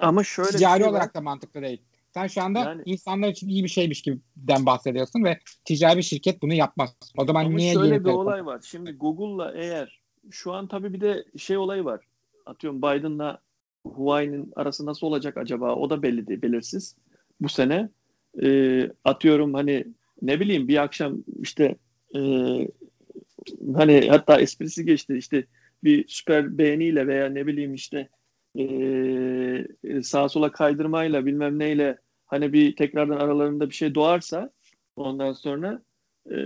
Ama 0.00 0.24
şöyle 0.24 0.50
ticari 0.50 0.80
şey 0.80 0.90
olarak 0.90 1.06
var. 1.06 1.14
da 1.14 1.20
mantıklı 1.20 1.62
değil. 1.62 1.82
Sen 2.14 2.26
şu 2.26 2.42
anda 2.42 2.58
yani, 2.58 2.82
insanlar 2.84 3.28
için 3.28 3.48
iyi 3.48 3.64
bir 3.64 3.68
şeymiş 3.68 4.02
gibiden 4.02 4.66
bahsediyorsun 4.66 5.24
ve 5.24 5.38
ticari 5.64 5.96
bir 5.96 6.02
şirket 6.02 6.42
bunu 6.42 6.54
yapmaz. 6.54 6.90
O 7.16 7.24
zaman 7.24 7.44
ama 7.44 7.54
niye 7.56 7.74
şöyle 7.74 7.98
bir 7.98 8.04
telefon? 8.04 8.20
olay 8.20 8.46
var. 8.46 8.60
Şimdi 8.64 8.92
Google'la 8.92 9.52
eğer 9.54 10.00
şu 10.30 10.52
an 10.52 10.66
tabii 10.66 10.92
bir 10.92 11.00
de 11.00 11.24
şey 11.36 11.56
olayı 11.56 11.84
var. 11.84 12.00
Atıyorum 12.46 12.82
Biden'la 12.82 13.40
Huawei'nin 13.86 14.52
arası 14.56 14.86
nasıl 14.86 15.06
olacak 15.06 15.36
acaba? 15.36 15.74
O 15.74 15.90
da 15.90 16.02
belli 16.02 16.26
değil, 16.26 16.42
belirsiz. 16.42 16.96
Bu 17.40 17.48
sene 17.48 17.88
e, 18.42 18.90
atıyorum 19.04 19.54
hani 19.54 19.84
ne 20.22 20.40
bileyim 20.40 20.68
bir 20.68 20.82
akşam 20.82 21.24
işte 21.40 21.76
e, 22.16 22.20
hani 23.74 24.08
hatta 24.10 24.40
esprisi 24.40 24.84
geçti 24.84 25.16
işte 25.16 25.44
bir 25.84 26.04
süper 26.08 26.58
beğeniyle 26.58 27.06
veya 27.06 27.28
ne 27.28 27.46
bileyim 27.46 27.74
işte 27.74 28.08
e, 28.58 30.02
sağa 30.02 30.28
sola 30.28 30.52
kaydırmayla 30.52 31.26
bilmem 31.26 31.58
neyle 31.58 31.98
hani 32.26 32.52
bir 32.52 32.76
tekrardan 32.76 33.16
aralarında 33.16 33.70
bir 33.70 33.74
şey 33.74 33.94
doğarsa 33.94 34.50
ondan 34.96 35.32
sonra 35.32 35.82
e, 36.30 36.36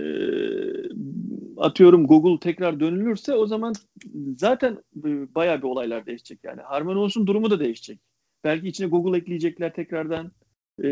atıyorum 1.57 2.07
Google 2.07 2.39
tekrar 2.39 2.79
dönülürse 2.79 3.33
o 3.33 3.47
zaman 3.47 3.73
zaten 4.37 4.77
baya 5.35 5.57
bir 5.57 5.67
olaylar 5.67 6.05
değişecek 6.05 6.39
yani. 6.43 6.61
HarmonyOS'un 6.61 7.27
durumu 7.27 7.51
da 7.51 7.59
değişecek. 7.59 7.99
Belki 8.43 8.67
içine 8.67 8.87
Google 8.87 9.17
ekleyecekler 9.17 9.73
tekrardan 9.73 10.31
e, 10.83 10.89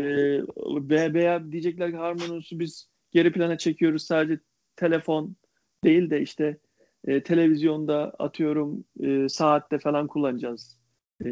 veya 1.14 1.52
diyecekler 1.52 1.90
ki 1.90 1.96
HarmonyOS'u 1.96 2.60
biz 2.60 2.88
geri 3.10 3.32
plana 3.32 3.58
çekiyoruz 3.58 4.02
sadece 4.02 4.40
telefon 4.76 5.36
değil 5.84 6.10
de 6.10 6.22
işte 6.22 6.58
e, 7.06 7.22
televizyonda 7.22 8.12
atıyorum 8.18 8.84
e, 9.00 9.28
saatte 9.28 9.78
falan 9.78 10.06
kullanacağız 10.06 10.78
e, 11.24 11.26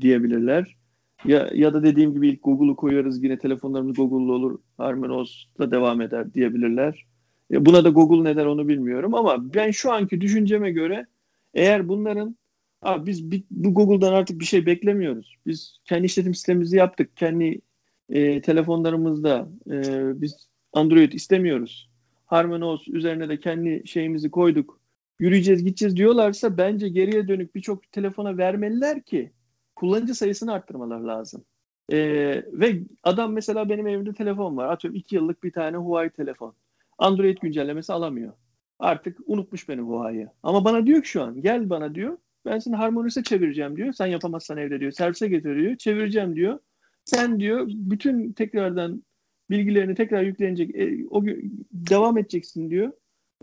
diyebilirler. 0.00 0.76
Ya, 1.24 1.50
ya 1.54 1.74
da 1.74 1.82
dediğim 1.82 2.14
gibi 2.14 2.28
ilk 2.28 2.42
Google'u 2.42 2.76
koyarız 2.76 3.24
yine 3.24 3.38
telefonlarımız 3.38 3.96
Google'lu 3.96 4.32
olur 4.32 4.58
HarmonyOS'la 4.76 5.70
devam 5.70 6.00
eder 6.00 6.34
diyebilirler. 6.34 7.06
E, 7.52 7.66
buna 7.66 7.84
da 7.84 7.88
Google 7.88 8.24
ne 8.24 8.36
der 8.36 8.46
onu 8.46 8.68
bilmiyorum 8.68 9.14
ama 9.14 9.54
ben 9.54 9.70
şu 9.70 9.92
anki 9.92 10.20
düşünceme 10.20 10.70
göre 10.70 11.06
eğer 11.54 11.88
bunların 11.88 12.36
abi 12.82 13.06
biz 13.06 13.32
bu 13.50 13.74
Google'dan 13.74 14.12
artık 14.12 14.40
bir 14.40 14.44
şey 14.44 14.66
beklemiyoruz. 14.66 15.36
Biz 15.46 15.78
kendi 15.84 16.06
işletim 16.06 16.34
sistemimizi 16.34 16.76
yaptık. 16.76 17.16
Kendi 17.16 17.60
e, 18.08 18.40
telefonlarımızda 18.40 19.48
e, 19.70 19.72
biz 20.20 20.48
Android 20.72 21.12
istemiyoruz. 21.12 21.90
HarmonyOS 22.26 22.88
üzerine 22.88 23.28
de 23.28 23.40
kendi 23.40 23.82
şeyimizi 23.86 24.30
koyduk. 24.30 24.80
Yürüyeceğiz 25.18 25.64
gideceğiz 25.64 25.96
diyorlarsa 25.96 26.58
bence 26.58 26.88
geriye 26.88 27.28
dönük 27.28 27.54
birçok 27.54 27.92
telefona 27.92 28.38
vermeliler 28.38 29.02
ki 29.02 29.32
kullanıcı 29.76 30.14
sayısını 30.14 30.52
arttırmalar 30.52 31.00
lazım. 31.00 31.44
Ee, 31.92 32.44
ve 32.52 32.80
adam 33.02 33.32
mesela 33.32 33.68
benim 33.68 33.86
evimde 33.86 34.12
telefon 34.12 34.56
var. 34.56 34.68
Atıyorum 34.68 34.96
2 34.96 35.16
yıllık 35.16 35.42
bir 35.44 35.52
tane 35.52 35.76
Huawei 35.76 36.10
telefon. 36.10 36.54
Android 36.98 37.38
güncellemesi 37.38 37.92
alamıyor. 37.92 38.32
Artık 38.78 39.18
unutmuş 39.26 39.68
beni 39.68 39.80
Huawei'yi. 39.80 40.28
Ama 40.42 40.64
bana 40.64 40.86
diyor 40.86 41.02
ki 41.02 41.08
şu 41.08 41.22
an 41.22 41.42
gel 41.42 41.70
bana 41.70 41.94
diyor. 41.94 42.18
Ben 42.46 42.58
seni 42.58 42.76
Harmonis'e 42.76 43.22
çevireceğim 43.22 43.76
diyor. 43.76 43.92
Sen 43.92 44.06
yapamazsan 44.06 44.58
evde 44.58 44.80
diyor. 44.80 44.92
Servise 44.92 45.28
getiriyor. 45.28 45.76
Çevireceğim 45.76 46.36
diyor. 46.36 46.58
Sen 47.04 47.40
diyor 47.40 47.66
bütün 47.68 48.32
tekrardan 48.32 49.02
bilgilerini 49.50 49.94
tekrar 49.94 50.22
yüklenecek. 50.22 50.76
E, 50.76 51.06
o 51.10 51.24
devam 51.72 52.18
edeceksin 52.18 52.70
diyor. 52.70 52.92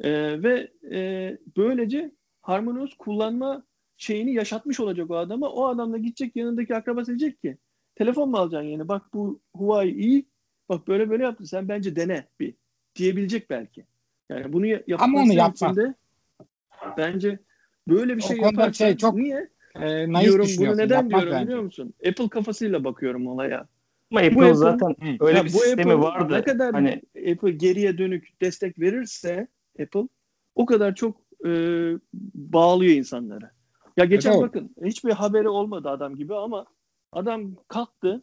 E, 0.04 0.44
ve 0.44 0.72
e, 0.92 1.38
böylece 1.58 2.12
Harmonious 2.42 2.94
kullanma 2.94 3.64
şeyini 3.98 4.34
yaşatmış 4.34 4.80
olacak 4.80 5.12
o 5.12 5.16
adama. 5.16 5.50
O 5.50 5.66
adam 5.66 5.94
da 5.94 5.98
gidecek 5.98 6.36
yanındaki 6.36 6.76
akrabası 6.76 7.08
diyecek 7.08 7.42
ki 7.42 7.58
telefon 7.96 8.30
mu 8.30 8.38
alacaksın 8.38 8.68
yeni? 8.68 8.88
Bak 8.88 9.14
bu 9.14 9.42
Huawei 9.56 9.92
iyi. 9.92 10.26
Bak 10.70 10.88
böyle 10.88 11.10
böyle 11.10 11.24
yaptı. 11.24 11.48
Sen 11.48 11.70
bence 11.70 11.96
dene 11.96 12.28
bir 12.40 12.56
diyebilecek 12.96 13.50
belki. 13.50 13.86
Yani 14.30 14.54
bunu 14.54 14.66
yapması 14.66 15.04
Ama 15.04 15.20
onu 15.20 15.34
yapma. 15.34 15.76
bence 16.98 17.40
böyle 17.88 18.18
bir 18.18 18.22
şey 18.22 18.38
yaparsan 18.38 18.72
şey 18.72 18.98
çok 18.98 19.16
niye? 19.16 19.50
E, 19.76 20.08
diyorum 20.22 20.48
bunu 20.58 20.78
neden 20.78 21.10
diyorum 21.10 21.32
bence. 21.32 21.46
biliyor 21.46 21.62
musun? 21.62 21.94
Apple 22.08 22.30
kafasıyla 22.30 22.84
bakıyorum 22.84 23.28
olaya. 23.28 23.68
Ama 24.12 24.20
Apple, 24.20 24.30
Apple 24.30 24.54
zaten 24.54 24.96
öyle 25.20 25.38
ya 25.38 25.44
bir 25.44 25.50
sistemi 25.50 25.94
Apple, 25.94 26.04
vardı. 26.04 26.34
Ne 26.34 26.44
kadar 26.44 26.74
hani... 26.74 27.02
Apple 27.32 27.52
geriye 27.52 27.98
dönük 27.98 28.42
destek 28.42 28.80
verirse 28.80 29.48
Apple 29.82 30.08
o 30.56 30.66
kadar 30.66 30.96
çok 30.96 31.18
e, 31.46 31.50
bağlıyor 32.34 32.94
insanları. 32.94 33.50
Ya 33.98 34.06
geçen 34.06 34.32
evet, 34.32 34.42
bakın 34.42 34.76
hiçbir 34.86 35.12
haberi 35.12 35.50
olmadı 35.50 35.90
adam 35.90 36.16
gibi 36.16 36.36
ama 36.36 36.66
adam 37.12 37.56
kalktı 37.68 38.22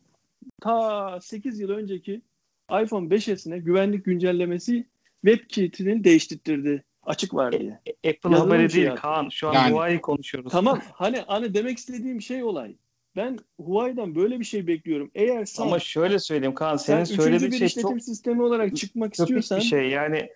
ta 0.61 1.21
8 1.21 1.61
yıl 1.61 1.71
önceki 1.71 2.23
iPhone 2.71 3.09
5s'ine 3.09 3.59
güvenlik 3.59 4.05
güncellemesi 4.05 4.87
WebKit'ini 5.25 6.05
değiştirdi. 6.05 6.85
Açık 7.03 7.35
var 7.35 7.53
diye. 7.53 7.81
E, 8.05 8.11
Apple 8.11 8.31
Yazılım 8.31 8.51
haberi 8.51 8.73
değil 8.73 8.87
yaptı. 8.87 9.03
Kaan. 9.03 9.29
Şu 9.29 9.49
an 9.49 9.55
yani. 9.55 9.73
Huawei 9.73 10.01
konuşuyoruz. 10.01 10.53
Tamam. 10.53 10.81
Hani 10.93 11.19
hani 11.27 11.55
demek 11.55 11.79
istediğim 11.79 12.23
şey 12.23 12.43
olay. 12.43 12.77
Ben 13.17 13.39
Huawei'den 13.61 14.15
böyle 14.15 14.41
bir 14.41 14.45
şey 14.45 14.67
bekliyorum. 14.67 15.11
Eğer 15.15 15.45
sen 15.45 15.63
Ama 15.63 15.79
şöyle 15.79 16.19
söyleyeyim 16.19 16.55
Kaan 16.55 16.77
senin 16.77 17.05
sen 17.05 17.17
söylediğin 17.17 17.51
şey 17.51 17.67
işletim 17.67 17.91
çok 17.91 18.03
sistemi 18.03 18.43
olarak 18.43 18.77
çıkmak 18.77 19.15
istiyorsan 19.15 19.59
bir 19.59 19.65
şey. 19.65 19.89
Yani 19.89 20.29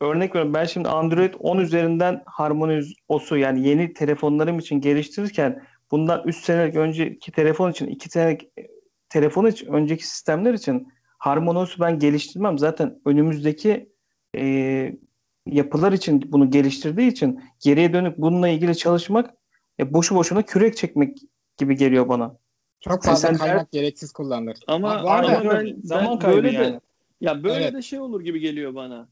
örnek 0.00 0.30
veriyorum 0.30 0.54
ben 0.54 0.64
şimdi 0.64 0.88
Android 0.88 1.34
10 1.38 1.58
üzerinden 1.58 2.22
Harmony 2.26 2.82
OS'u 3.08 3.36
yani 3.36 3.68
yeni 3.68 3.92
telefonlarım 3.92 4.58
için 4.58 4.80
geliştirirken 4.80 5.62
bundan 5.90 6.22
3 6.26 6.36
senelik 6.36 6.76
önceki 6.76 7.32
telefon 7.32 7.70
için 7.70 7.86
2 7.86 8.08
senelik 8.08 8.48
telefon 9.08 9.46
için 9.46 9.66
önceki 9.66 10.08
sistemler 10.08 10.54
için 10.54 10.88
Harmonios'u 11.18 11.80
ben 11.80 11.98
geliştirmem. 11.98 12.58
Zaten 12.58 13.00
önümüzdeki 13.04 13.92
e, 14.36 14.94
yapılar 15.46 15.92
için 15.92 16.32
bunu 16.32 16.50
geliştirdiği 16.50 17.10
için 17.10 17.40
geriye 17.60 17.92
dönüp 17.92 18.18
bununla 18.18 18.48
ilgili 18.48 18.76
çalışmak 18.76 19.34
e, 19.80 19.94
boşu 19.94 20.14
boşuna 20.14 20.42
kürek 20.42 20.76
çekmek 20.76 21.18
gibi 21.56 21.76
geliyor 21.76 22.08
bana. 22.08 22.36
Çok 22.80 23.04
fazla 23.04 23.28
yani 23.28 23.38
kaynak 23.38 23.72
der... 23.72 23.80
gereksiz 23.80 24.12
kullanılır. 24.12 24.56
Ama, 24.66 24.96
ama 24.96 25.22
ben, 25.22 25.50
ben, 25.50 25.76
zaman 25.82 26.18
kaybı 26.18 26.36
böyle 26.36 26.52
yani. 26.52 26.74
De, 26.74 26.80
ya 27.20 27.44
böyle 27.44 27.64
evet. 27.64 27.74
de 27.74 27.82
şey 27.82 28.00
olur 28.00 28.20
gibi 28.20 28.40
geliyor 28.40 28.74
bana. 28.74 29.08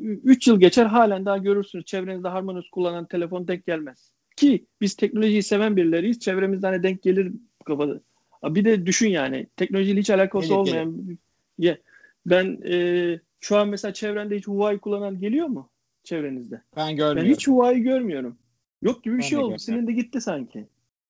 3 0.00 0.48
yıl 0.48 0.60
geçer 0.60 0.86
halen 0.86 1.26
daha 1.26 1.38
görürsünüz 1.38 1.84
çevrenizde 1.84 2.28
Harmonious 2.28 2.70
kullanan 2.70 3.04
telefon 3.04 3.48
denk 3.48 3.66
gelmez. 3.66 4.12
Ki 4.36 4.66
biz 4.80 4.96
teknolojiyi 4.96 5.42
seven 5.42 5.76
birileriyiz. 5.76 6.20
Çevremizde 6.20 6.66
hani 6.66 6.82
denk 6.82 7.02
gelir 7.02 7.32
kafada. 7.64 8.00
Bir 8.44 8.64
de 8.64 8.86
düşün 8.86 9.08
yani 9.08 9.46
teknolojiyle 9.56 10.00
hiç 10.00 10.10
alakası 10.10 10.48
gelir, 10.48 10.58
olmayan 10.58 11.18
gelir. 11.58 11.78
ben 12.26 12.58
e, 12.68 13.20
şu 13.40 13.56
an 13.56 13.68
mesela 13.68 13.92
çevrende 13.94 14.36
hiç 14.36 14.48
Huawei 14.48 14.78
kullanan 14.78 15.20
geliyor 15.20 15.46
mu 15.46 15.70
çevrenizde? 16.04 16.62
Ben 16.76 16.96
görmüyorum. 16.96 17.30
Ben 17.30 17.34
hiç 17.34 17.48
Huawei 17.48 17.82
görmüyorum. 17.82 18.38
Yok 18.82 19.04
gibi 19.04 19.14
bir 19.14 19.22
ben 19.22 19.26
şey 19.26 19.38
oldu. 19.38 19.58
Senin 19.58 19.86
de 19.86 19.92
gitti 19.92 20.20
sanki. 20.20 20.66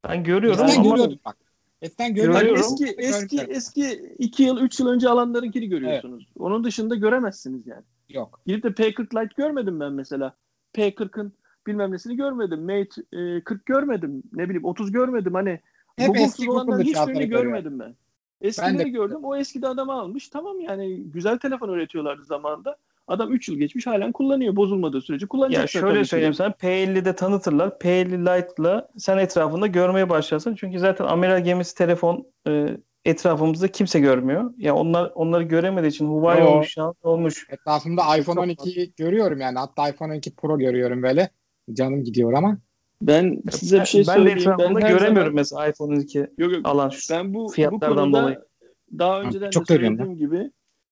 Ben 0.08 0.24
görüyorum 0.24 0.66
ben 0.68 0.74
ama 0.74 0.90
görüyordum 0.90 1.18
bak. 1.24 1.36
Eskiden 1.82 2.14
Görüyorum. 2.14 2.40
Görüyorum. 2.40 2.62
eski 2.62 2.94
eski 2.98 3.40
eski 3.40 4.14
2 4.18 4.42
yıl 4.42 4.60
3 4.60 4.80
yıl 4.80 4.88
önce 4.88 5.08
alanlarınkini 5.08 5.68
görüyorsunuz. 5.68 6.28
Onun 6.38 6.64
dışında 6.64 6.94
göremezsiniz 6.94 7.66
yani. 7.66 7.84
Yok. 8.08 8.40
Gidip 8.46 8.64
de 8.64 8.68
P40 8.68 9.22
Lite 9.22 9.34
görmedim 9.36 9.80
ben 9.80 9.92
mesela. 9.92 10.34
P40'ın 10.74 11.32
bilmem 11.66 11.92
nesini 11.92 12.16
görmedim. 12.16 12.60
Mate 12.60 13.02
e, 13.12 13.40
40 13.40 13.66
görmedim. 13.66 14.22
Ne 14.32 14.44
bileyim 14.44 14.64
30 14.64 14.92
görmedim. 14.92 15.34
Hani 15.34 15.60
Hep 15.98 16.06
Google'suz 16.06 16.40
eski 16.40 16.50
olanların 16.50 16.82
hiçbirini 16.82 17.26
görmedim 17.28 17.78
ben. 17.78 17.94
Eskileri 18.40 18.78
Ben 18.78 18.78
de- 18.78 18.88
gördüm. 18.88 19.18
O 19.22 19.36
eskide 19.36 19.68
adam 19.68 19.90
almış. 19.90 20.28
Tamam 20.28 20.60
yani 20.60 21.02
güzel 21.02 21.38
telefon 21.38 21.68
üretiyorlardı 21.68 22.24
zamanında. 22.24 22.76
Adam 23.08 23.32
3 23.32 23.48
yıl 23.48 23.56
geçmiş 23.56 23.86
halen 23.86 24.12
kullanıyor. 24.12 24.56
Bozulmadığı 24.56 25.00
sürece 25.00 25.26
kullanacak. 25.26 25.60
Ya 25.60 25.66
şöyle 25.66 26.04
söyleyeyim 26.04 26.34
sana 26.34 26.48
P50'de 26.48 27.16
tanıtırlar. 27.16 27.68
P50 27.68 28.20
Lite'la 28.20 28.88
sen 28.98 29.18
etrafında 29.18 29.66
görmeye 29.66 30.10
başlarsın. 30.10 30.54
Çünkü 30.54 30.78
zaten 30.78 31.04
amiral 31.04 31.44
gemisi 31.44 31.74
telefon 31.74 32.26
e, 32.48 32.76
etrafımızda 33.04 33.68
kimse 33.68 34.00
görmüyor. 34.00 34.54
Ya 34.58 34.74
onlar 34.74 35.12
onları 35.14 35.42
göremediği 35.42 35.90
için 35.90 36.06
Huawei 36.06 36.44
Yo. 36.44 36.50
olmuş, 36.50 36.66
Xiaomi 36.66 36.94
olmuş. 37.02 37.46
Etrafımda 37.50 38.02
iPhone 38.02 38.34
Çok 38.34 38.44
12 38.44 38.92
görüyorum 38.96 39.40
yani. 39.40 39.58
Hatta 39.58 39.88
iPhone 39.88 40.12
12 40.12 40.36
Pro 40.36 40.58
görüyorum 40.58 41.02
böyle. 41.02 41.30
Canım 41.72 42.04
gidiyor 42.04 42.32
ama. 42.32 42.58
Ben 43.02 43.42
size 43.50 43.80
bir 43.80 43.84
şey 43.86 44.00
ben 44.00 44.06
de 44.06 44.12
söyleyeyim. 44.18 44.38
etrafımda 44.38 44.80
her 44.80 44.88
göremiyorum 44.90 45.14
zaman- 45.14 45.34
mesela 45.34 45.68
iPhone 45.68 46.02
2 46.02 46.18
Yok 46.38 46.52
yok. 46.52 46.60
alan 46.64 46.92
Ben 47.10 47.34
bu, 47.34 47.44
bu 47.44 47.48
fiyatlardan 47.48 47.96
konuda 47.96 48.22
dolayı. 48.22 48.38
daha 48.98 49.20
önceden 49.22 49.50
çok 49.50 49.68
de 49.68 49.74
söylediğim 49.74 50.16
gibi 50.16 50.50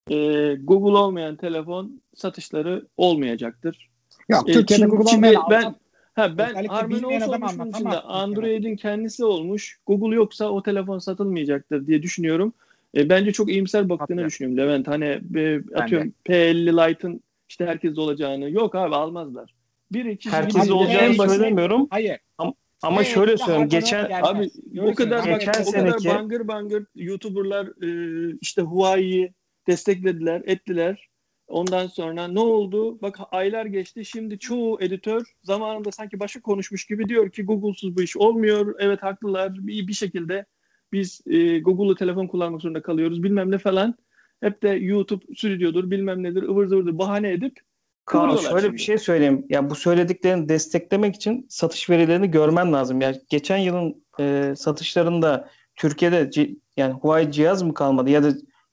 e, 0.09 0.15
Google 0.55 0.97
olmayan 0.97 1.35
telefon 1.35 2.01
satışları 2.15 2.87
olmayacaktır. 2.97 3.89
Yok 4.29 4.49
E, 4.49 4.53
Türkiye'de 4.53 4.83
Çin- 4.83 4.87
Google 4.89 5.15
olmayan 5.15 5.43
ben 5.51 5.75
ha 6.13 6.37
ben 6.37 6.65
Harmony 6.65 7.05
OS 7.05 7.23
adam 7.23 7.41
olmuş 7.41 7.53
bunun 7.53 7.61
anlatamaz 7.61 7.75
içinde. 7.75 7.99
Android'in 7.99 8.75
kendisi 8.75 9.25
olmuş. 9.25 9.79
Google 9.85 10.15
yoksa 10.15 10.49
o 10.49 10.63
telefon 10.63 10.99
satılmayacaktır 10.99 11.87
diye 11.87 12.01
düşünüyorum. 12.03 12.53
E, 12.97 13.09
bence 13.09 13.31
çok 13.31 13.49
iyimser 13.49 13.89
baktığını 13.89 14.17
Haklı. 14.21 14.27
düşünüyorum 14.29 14.57
Levent. 14.67 14.87
Hani 14.87 15.05
e, 15.35 15.61
atıyorum 15.75 16.13
P50 16.25 16.89
Lite'ın 16.89 17.21
işte 17.49 17.65
herkes 17.65 17.97
olacağını. 17.97 18.49
Yok 18.49 18.75
abi 18.75 18.95
almazlar. 18.95 19.53
Bir 19.91 20.05
iki 20.05 20.29
herkes 20.29 20.71
olacağını 20.71 21.05
en 21.23 21.27
söylemiyorum 21.27 21.87
Hayır. 21.89 22.17
ama 22.37 23.01
Evet, 23.01 23.07
şöyle. 23.07 23.35
Harmony 23.35 23.69
Geçen 23.69 24.07
gelmez. 24.07 24.29
Abi 24.29 24.49
Görürsün. 24.65 24.91
o 24.91 24.95
kadar 24.95 25.17
Ama 25.27 25.37
Geçen 25.37 25.51
o 25.51 25.53
kadar 25.53 25.63
seneki- 25.63 26.09
bangır 26.09 26.47
bangır 26.47 26.85
YouTuber'lar 26.95 27.65
e, 27.83 28.37
işte 28.41 28.61
Huawei'yi 28.61 29.33
desteklediler, 29.67 30.41
ettiler. 30.45 31.09
Ondan 31.47 31.87
sonra 31.87 32.27
ne 32.27 32.39
oldu? 32.39 33.01
Bak 33.01 33.17
aylar 33.31 33.65
geçti. 33.65 34.05
Şimdi 34.05 34.39
çoğu 34.39 34.81
editör 34.81 35.33
zamanında 35.43 35.91
sanki 35.91 36.19
başka 36.19 36.41
konuşmuş 36.41 36.85
gibi 36.85 37.09
diyor 37.09 37.29
ki 37.31 37.43
Google'suz 37.43 37.97
bu 37.97 38.01
iş 38.01 38.17
olmuyor. 38.17 38.75
Evet 38.79 39.03
haklılar. 39.03 39.67
Bir, 39.67 39.87
bir 39.87 39.93
şekilde 39.93 40.45
biz 40.91 41.21
e, 41.27 41.59
Google'lu 41.59 41.95
telefon 41.95 42.27
kullanmak 42.27 42.61
zorunda 42.61 42.81
kalıyoruz. 42.81 43.23
Bilmem 43.23 43.51
ne 43.51 43.57
falan. 43.57 43.95
Hep 44.41 44.63
de 44.63 44.69
YouTube 44.69 45.25
stüdyodur, 45.35 45.91
bilmem 45.91 46.23
nedir, 46.23 46.43
ıvır 46.43 46.67
zıvırdır 46.67 46.97
bahane 46.97 47.31
edip 47.31 47.59
Kaan 48.07 48.35
şöyle 48.35 48.61
şimdi. 48.61 48.73
bir 48.73 48.77
şey 48.77 48.97
söyleyeyim. 48.97 49.45
Ya 49.49 49.69
bu 49.69 49.75
söylediklerini 49.75 50.49
desteklemek 50.49 51.15
için 51.15 51.45
satış 51.49 51.89
verilerini 51.89 52.31
görmen 52.31 52.73
lazım. 52.73 53.01
Yani 53.01 53.21
geçen 53.29 53.57
yılın 53.57 54.05
e, 54.19 54.53
satışlarında 54.57 55.49
Türkiye'de 55.75 56.29
yani 56.77 56.93
Huawei 56.93 57.31
cihaz 57.31 57.61
mı 57.61 57.73
kalmadı 57.73 58.09
ya 58.09 58.23
da 58.23 58.29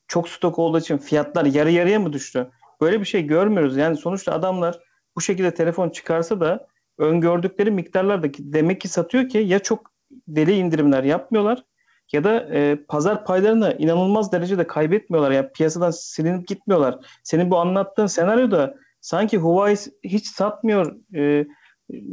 çok 0.08 0.28
stok 0.28 0.58
olduğu 0.58 0.78
için 0.78 0.98
fiyatlar 0.98 1.44
yarı 1.44 1.70
yarıya 1.70 2.00
mı 2.00 2.12
düştü? 2.12 2.50
Böyle 2.80 3.00
bir 3.00 3.04
şey 3.04 3.26
görmüyoruz. 3.26 3.76
Yani 3.76 3.96
sonuçta 3.96 4.32
adamlar 4.32 4.78
bu 5.16 5.20
şekilde 5.20 5.54
telefon 5.54 5.88
çıkarsa 5.88 6.40
da 6.40 6.66
öngördükleri 6.98 7.70
miktarlardaki 7.70 8.52
demek 8.52 8.80
ki 8.80 8.88
satıyor 8.88 9.28
ki 9.28 9.38
ya 9.38 9.58
çok 9.58 9.90
deli 10.10 10.52
indirimler 10.52 11.04
yapmıyorlar 11.04 11.64
ya 12.12 12.24
da 12.24 12.48
e, 12.52 12.76
pazar 12.88 13.24
paylarını 13.24 13.76
inanılmaz 13.78 14.32
derecede 14.32 14.66
kaybetmiyorlar. 14.66 15.30
Yani 15.30 15.48
piyasadan 15.52 15.90
silinip 15.90 16.48
gitmiyorlar. 16.48 16.98
Senin 17.22 17.50
bu 17.50 17.58
anlattığın 17.58 18.06
senaryoda 18.06 18.83
sanki 19.04 19.38
Huawei 19.38 19.76
hiç 20.04 20.26
satmıyor, 20.26 20.96
e, 21.14 21.46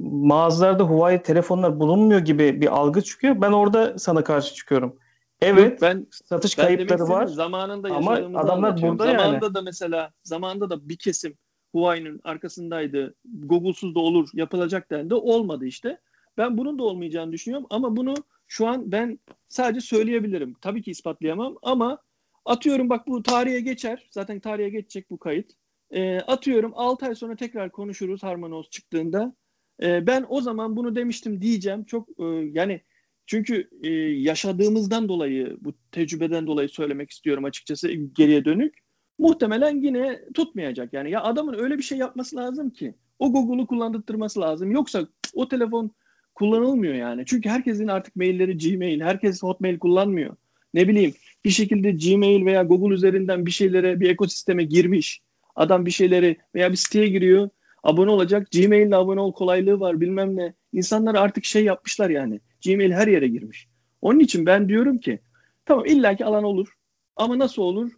mağazalarda 0.02 0.84
Huawei 0.84 1.24
telefonlar 1.24 1.80
bulunmuyor 1.80 2.20
gibi 2.20 2.62
bir 2.62 2.68
algı 2.68 3.02
çıkıyor. 3.02 3.42
Ben 3.42 3.52
orada 3.52 4.00
sana 4.00 4.24
karşı 4.24 4.56
çıkıyorum. 4.56 5.00
Evet, 5.42 5.72
Yok, 5.72 5.82
ben 5.82 6.08
satış 6.12 6.58
Ben 6.58 6.66
kayıpları 6.66 7.04
var. 7.04 7.26
zamanında 7.26 7.90
Ama 7.96 8.12
adamlar 8.12 8.50
anlatıyorum. 8.50 9.00
burada 9.00 9.12
yani. 9.12 9.22
zamanında 9.22 9.54
da 9.54 9.62
mesela 9.62 10.12
zamanında 10.24 10.70
da 10.70 10.90
bir 10.90 10.98
kesim 10.98 11.38
Huawei'nin 11.72 12.22
arkasındaydı. 12.24 13.16
Google'suz 13.26 13.96
da 13.96 14.00
olur, 14.00 14.30
yapılacak 14.34 14.92
dendi. 14.92 15.14
Olmadı 15.14 15.66
işte. 15.66 16.00
Ben 16.38 16.58
bunun 16.58 16.80
da 16.80 16.84
olmayacağını 16.84 17.32
düşünüyorum 17.32 17.68
ama 17.70 17.96
bunu 17.96 18.14
şu 18.48 18.68
an 18.68 18.92
ben 18.92 19.20
sadece 19.50 19.82
söyleyebilirim. 19.82 20.56
Tabii 20.62 20.82
ki 20.82 20.92
ispatlayamam 20.92 21.56
ama 21.64 21.98
atıyorum 22.46 22.90
bak 22.90 23.08
bu 23.08 23.24
tarihe 23.24 23.60
geçer. 23.60 24.08
Zaten 24.12 24.40
tarihe 24.40 24.70
geçecek 24.70 25.10
bu 25.10 25.18
kayıt. 25.18 25.52
Ee, 25.92 26.20
atıyorum 26.20 26.72
6 26.76 27.06
ay 27.06 27.16
sonra 27.16 27.36
tekrar 27.36 27.72
konuşuruz 27.72 28.24
Harmonios 28.24 28.70
çıktığında. 28.70 29.36
Ee, 29.84 30.08
ben 30.08 30.26
o 30.30 30.42
zaman 30.42 30.76
bunu 30.76 30.96
demiştim 30.96 31.42
diyeceğim. 31.42 31.84
Çok 31.84 32.10
e, 32.20 32.24
yani 32.54 32.82
çünkü 33.26 33.70
e, 33.84 33.90
yaşadığımızdan 34.00 35.10
dolayı, 35.10 35.58
bu 35.62 35.74
tecrübeden 35.92 36.48
dolayı 36.48 36.70
söylemek 36.70 37.12
istiyorum 37.12 37.46
açıkçası 37.46 37.92
geriye 37.92 38.46
dönük. 38.46 38.78
Muhtemelen 39.20 39.82
yine 39.82 40.22
tutmayacak. 40.34 40.94
Yani 40.94 41.12
ya 41.12 41.24
adamın 41.24 41.54
öyle 41.54 41.78
bir 41.78 41.84
şey 41.84 41.98
yapması 41.98 42.36
lazım 42.36 42.70
ki 42.70 42.96
o 43.20 43.32
Google'u 43.32 43.68
kullandırtması 43.68 44.42
lazım. 44.42 44.72
Yoksa 44.72 45.08
o 45.34 45.48
telefon 45.48 45.92
kullanılmıyor 46.36 46.94
yani. 46.94 47.24
Çünkü 47.26 47.50
herkesin 47.50 47.88
artık 47.88 48.16
mailleri 48.16 48.58
Gmail, 48.58 49.02
herkes 49.02 49.44
Hotmail 49.44 49.80
kullanmıyor. 49.80 50.36
Ne 50.74 50.88
bileyim 50.88 51.14
bir 51.46 51.50
şekilde 51.50 51.92
Gmail 51.92 52.46
veya 52.46 52.64
Google 52.64 52.94
üzerinden 52.94 53.46
bir 53.46 53.52
şeylere, 53.52 54.00
bir 54.00 54.10
ekosisteme 54.10 54.64
girmiş. 54.64 55.22
Adam 55.56 55.86
bir 55.86 55.92
şeyleri 55.92 56.38
veya 56.56 56.72
bir 56.72 56.78
siteye 56.78 57.08
giriyor, 57.08 57.50
abone 57.84 58.12
olacak. 58.12 58.48
Gmail'le 58.52 58.92
abone 58.92 59.22
ol 59.22 59.34
kolaylığı 59.34 59.80
var 59.80 60.02
bilmem 60.02 60.38
ne. 60.38 60.54
İnsanlar 60.74 61.16
artık 61.16 61.46
şey 61.46 61.64
yapmışlar 61.64 62.10
yani. 62.10 62.40
Gmail 62.66 62.92
her 62.92 63.08
yere 63.08 63.28
girmiş. 63.28 63.68
Onun 64.02 64.20
için 64.20 64.46
ben 64.46 64.70
diyorum 64.70 64.98
ki 64.98 65.20
tamam 65.66 65.86
illaki 65.86 66.26
alan 66.26 66.44
olur. 66.44 66.74
Ama 67.16 67.40
nasıl 67.40 67.62
olur? 67.62 67.92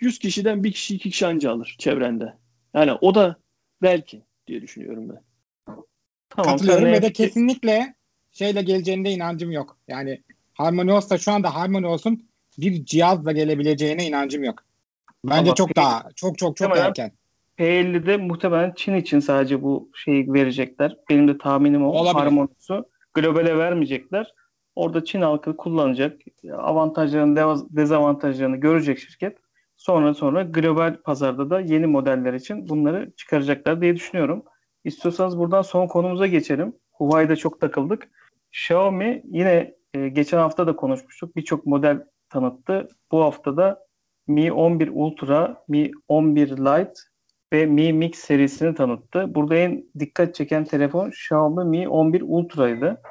100 0.00 0.18
kişiden 0.18 0.64
bir 0.64 0.72
kişi 0.72 0.94
iki 0.94 1.10
kişi 1.10 1.26
anca 1.26 1.50
alır 1.50 1.76
çevrende. 1.78 2.34
Yani 2.74 2.92
o 2.92 3.14
da 3.14 3.36
belki 3.82 4.22
diye 4.46 4.62
düşünüyorum 4.62 5.08
ben. 5.08 5.20
Tamam, 6.28 6.56
Katılıyorum 6.56 6.84
ve 6.84 7.02
de 7.02 7.12
kesinlikle 7.12 7.94
şeyle 8.32 8.62
geleceğine 8.62 9.12
inancım 9.12 9.52
yok. 9.52 9.78
Yani 9.88 10.22
HarmonyOS 10.54 11.10
da 11.10 11.18
şu 11.18 11.32
anda 11.32 11.54
HarmonyOS'un 11.54 12.28
bir 12.58 12.84
cihazla 12.84 13.32
gelebileceğine 13.32 14.06
inancım 14.06 14.44
yok. 14.44 14.64
Bence 15.24 15.50
Ama 15.50 15.54
çok 15.54 15.68
peki- 15.68 15.76
daha 15.76 16.02
çok 16.16 16.38
çok 16.38 16.56
çok 16.56 16.76
erken. 16.76 17.12
P50'de 17.58 18.16
muhtemelen 18.16 18.72
Çin 18.76 18.94
için 18.94 19.20
sadece 19.20 19.62
bu 19.62 19.90
şeyi 19.94 20.32
verecekler. 20.32 20.96
Benim 21.10 21.28
de 21.28 21.38
tahminim 21.38 21.84
o. 21.86 21.88
Olabilir. 21.90 22.14
Harmonisi. 22.14 22.74
Globale 23.14 23.58
vermeyecekler. 23.58 24.34
Orada 24.74 25.04
Çin 25.04 25.20
halkı 25.20 25.56
kullanacak. 25.56 26.20
Avantajlarını, 26.52 27.66
dezavantajlarını 27.76 28.56
görecek 28.56 28.98
şirket. 28.98 29.38
Sonra 29.76 30.14
sonra 30.14 30.42
global 30.42 30.96
pazarda 30.96 31.50
da 31.50 31.60
yeni 31.60 31.86
modeller 31.86 32.34
için 32.34 32.68
bunları 32.68 33.12
çıkaracaklar 33.16 33.80
diye 33.80 33.96
düşünüyorum. 33.96 34.44
İstiyorsanız 34.84 35.38
buradan 35.38 35.62
son 35.62 35.86
konumuza 35.86 36.26
geçelim. 36.26 36.72
Huawei'de 36.92 37.36
çok 37.36 37.60
takıldık. 37.60 38.08
Xiaomi 38.52 39.22
yine 39.24 39.74
e, 39.94 40.08
geçen 40.08 40.38
hafta 40.38 40.66
da 40.66 40.76
konuşmuştuk. 40.76 41.36
Birçok 41.36 41.66
model 41.66 42.04
tanıttı. 42.28 42.88
Bu 43.12 43.22
hafta 43.22 43.56
da 43.56 43.86
Mi 44.30 44.52
11 44.52 44.90
Ultra, 44.92 45.64
Mi 45.68 45.90
11 46.08 46.48
Lite 46.50 46.92
ve 47.52 47.66
Mi 47.66 47.92
Mix 47.92 48.18
serisini 48.18 48.74
tanıttı. 48.74 49.34
Burada 49.34 49.54
en 49.54 49.84
dikkat 49.98 50.34
çeken 50.34 50.64
telefon 50.64 51.08
Xiaomi 51.08 51.64
Mi 51.64 51.88
11 51.88 52.22
Ultra'ydı. 52.26 53.02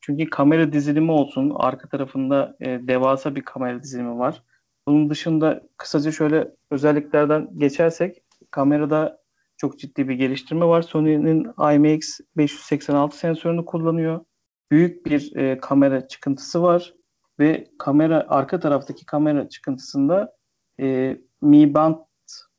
Çünkü 0.00 0.30
kamera 0.30 0.72
dizilimi 0.72 1.12
olsun, 1.12 1.52
arka 1.56 1.88
tarafında 1.88 2.56
e, 2.60 2.66
devasa 2.66 3.34
bir 3.34 3.42
kamera 3.42 3.82
dizilimi 3.82 4.18
var. 4.18 4.42
Bunun 4.88 5.10
dışında 5.10 5.62
kısaca 5.76 6.12
şöyle 6.12 6.48
özelliklerden 6.70 7.48
geçersek 7.58 8.22
kamerada 8.50 9.18
çok 9.56 9.78
ciddi 9.78 10.08
bir 10.08 10.14
geliştirme 10.14 10.66
var. 10.66 10.82
Sony'nin 10.82 11.44
IMX 11.74 12.20
586 12.36 13.18
sensörünü 13.18 13.64
kullanıyor. 13.64 14.24
Büyük 14.70 15.06
bir 15.06 15.36
e, 15.36 15.58
kamera 15.58 16.08
çıkıntısı 16.08 16.62
var 16.62 16.94
ve 17.38 17.66
kamera 17.78 18.26
arka 18.28 18.60
taraftaki 18.60 19.06
kamera 19.06 19.48
çıkıntısında 19.48 20.35
e, 20.80 21.16
Mi 21.42 21.74
Band 21.74 21.96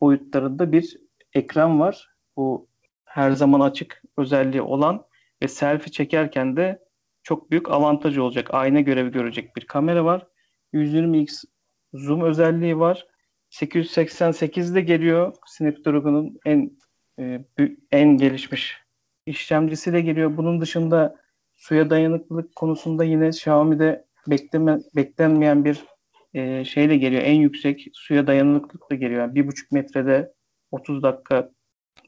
boyutlarında 0.02 0.72
bir 0.72 0.98
ekran 1.34 1.80
var. 1.80 2.10
Bu 2.38 2.68
her 3.06 3.32
zaman 3.32 3.60
açık 3.60 4.04
özelliği 4.18 4.62
olan 4.62 5.06
ve 5.44 5.48
selfie 5.48 5.92
çekerken 5.92 6.58
de 6.58 6.88
çok 7.24 7.52
büyük 7.52 7.72
avantaj 7.72 8.18
olacak. 8.18 8.54
Ayna 8.54 8.80
görevi 8.80 9.12
görecek 9.12 9.56
bir 9.56 9.66
kamera 9.66 10.06
var. 10.06 10.28
120x 10.74 11.44
zoom 11.94 12.22
özelliği 12.22 12.80
var. 12.80 13.08
888'de 13.52 14.82
geliyor. 14.82 15.36
Snapdragon'un 15.46 16.40
en 16.46 16.72
e, 17.20 17.46
en 17.92 18.18
gelişmiş 18.18 18.78
işlemcisiyle 19.26 20.02
geliyor. 20.02 20.38
Bunun 20.38 20.62
dışında 20.62 21.16
suya 21.56 21.90
dayanıklılık 21.90 22.56
konusunda 22.56 23.04
yine 23.04 23.28
Xiaomi'de 23.28 24.06
bekleme, 24.28 24.80
beklenmeyen 24.96 25.66
bir 25.66 25.86
e, 26.38 26.66
şeyle 26.66 26.98
geliyor. 26.98 27.22
En 27.26 27.36
yüksek 27.36 27.88
suya 27.94 28.28
dayanıklılıkla 28.28 28.96
geliyor. 28.96 29.22
Yani 29.22 29.36
bir 29.36 29.48
buçuk 29.48 29.72
metrede 29.72 30.34
30 30.72 31.04
dakika 31.04 31.50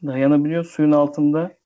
dayanabiliyor 0.06 0.64
suyun 0.64 0.92
altında. 0.92 1.56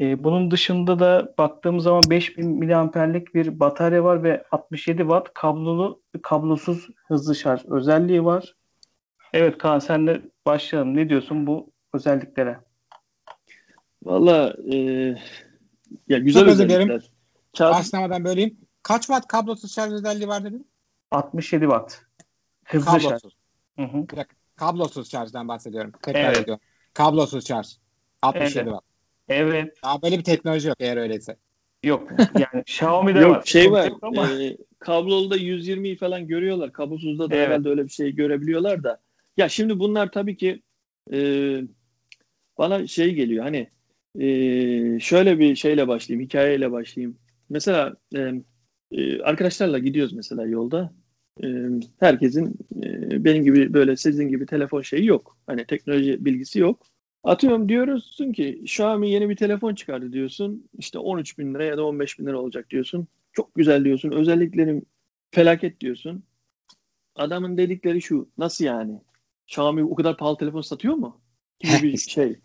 E, 0.00 0.24
bunun 0.24 0.50
dışında 0.50 0.98
da 0.98 1.34
baktığımız 1.38 1.84
zaman 1.84 2.02
5000 2.10 2.46
miliamperlik 2.46 3.34
bir 3.34 3.60
batarya 3.60 4.04
var 4.04 4.22
ve 4.22 4.44
67 4.50 4.98
watt 4.98 5.34
kablolu 5.34 6.02
kablosuz 6.22 6.88
hızlı 7.08 7.34
şarj 7.34 7.64
özelliği 7.64 8.24
var. 8.24 8.54
Evet 9.32 9.58
Kaan 9.58 9.78
senle 9.78 10.20
başlayalım. 10.46 10.96
Ne 10.96 11.08
diyorsun 11.08 11.46
bu 11.46 11.70
özelliklere? 11.92 12.58
Valla 14.04 14.54
e, 14.72 14.76
ya 16.08 16.18
güzel 16.18 16.42
Çok 16.42 16.48
özellikler. 16.48 17.10
Kağıt, 17.58 17.74
Başlamadan 17.74 18.24
böleyim. 18.24 18.56
Kaç 18.82 19.00
watt 19.00 19.26
kablosuz 19.28 19.74
şarj 19.74 19.92
özelliği 19.92 20.28
var 20.28 20.44
dedin? 20.44 20.66
67 21.10 21.62
watt. 21.64 22.02
Hızlı 22.64 22.90
şarj. 23.00 23.02
Kablosuz. 23.02 23.36
Hı 23.78 23.82
hı. 23.82 24.06
Kablosuz 24.56 25.10
şarjdan 25.10 25.48
bahsediyorum. 25.48 25.92
Tekrar 26.02 26.24
Evet. 26.24 26.38
ediyorum. 26.40 26.64
Kablosuz 26.94 27.48
şarj. 27.48 27.76
67 28.22 28.58
Evet. 28.58 28.68
watt. 28.68 28.84
Evet. 29.28 29.76
Daha 29.82 30.02
böyle 30.02 30.18
bir 30.18 30.24
teknoloji 30.24 30.68
yok 30.68 30.76
eğer 30.80 30.96
öyleyse. 30.96 31.36
Yok. 31.82 32.08
Yani 32.38 32.62
Xiaomi'de 32.66 33.18
yok 33.18 33.36
var. 33.36 33.42
şey 33.46 33.72
var. 33.72 33.92
Ama 34.02 34.26
E, 34.28 34.56
kablolu 34.78 35.30
da 35.30 35.36
120'yi 35.36 35.96
falan 35.96 36.26
görüyorlar. 36.26 36.72
Kablosuzda 36.72 37.30
da 37.30 37.36
Evet. 37.36 37.48
herhalde 37.48 37.68
öyle 37.68 37.84
bir 37.84 37.88
şey 37.88 38.14
görebiliyorlar 38.14 38.84
da. 38.84 39.00
Ya 39.36 39.48
şimdi 39.48 39.78
bunlar 39.78 40.12
tabii 40.12 40.36
ki 40.36 40.62
e, 41.12 41.18
bana 42.58 42.86
şey 42.86 43.14
geliyor 43.14 43.44
hani 43.44 43.70
e, 44.20 45.00
şöyle 45.00 45.38
bir 45.38 45.56
şeyle 45.56 45.88
başlayayım, 45.88 46.24
hikayeyle 46.26 46.72
başlayayım. 46.72 47.18
Mesela 47.48 47.96
e, 48.16 48.32
e, 48.92 49.22
arkadaşlarla 49.22 49.78
gidiyoruz 49.78 50.12
mesela 50.12 50.46
yolda. 50.46 50.94
E, 51.44 51.46
herkesin 52.00 52.56
e, 52.84 53.24
benim 53.24 53.44
gibi 53.44 53.74
böyle 53.74 53.96
sizin 53.96 54.28
gibi 54.28 54.46
telefon 54.46 54.82
şeyi 54.82 55.06
yok. 55.06 55.38
Hani 55.46 55.66
teknoloji 55.66 56.24
bilgisi 56.24 56.58
yok. 56.58 56.82
Atıyorum 57.24 57.68
diyorsun 57.68 58.32
ki 58.32 58.60
Xiaomi 58.62 59.10
yeni 59.10 59.28
bir 59.28 59.36
telefon 59.36 59.74
çıkardı 59.74 60.12
diyorsun. 60.12 60.68
İşte 60.78 60.98
13 60.98 61.38
bin 61.38 61.54
lira 61.54 61.64
ya 61.64 61.76
da 61.76 61.84
15 61.84 62.18
bin 62.18 62.26
lira 62.26 62.40
olacak 62.40 62.70
diyorsun. 62.70 63.08
Çok 63.32 63.54
güzel 63.54 63.84
diyorsun. 63.84 64.10
Özelliklerim 64.10 64.82
felaket 65.30 65.80
diyorsun. 65.80 66.24
Adamın 67.16 67.56
dedikleri 67.56 68.02
şu. 68.02 68.28
Nasıl 68.38 68.64
yani? 68.64 69.00
Xiaomi 69.48 69.84
o 69.84 69.94
kadar 69.94 70.16
pahalı 70.16 70.38
telefon 70.38 70.60
satıyor 70.60 70.94
mu? 70.94 71.20
Gibi 71.60 71.82
bir 71.82 71.96
şey. 72.10 72.40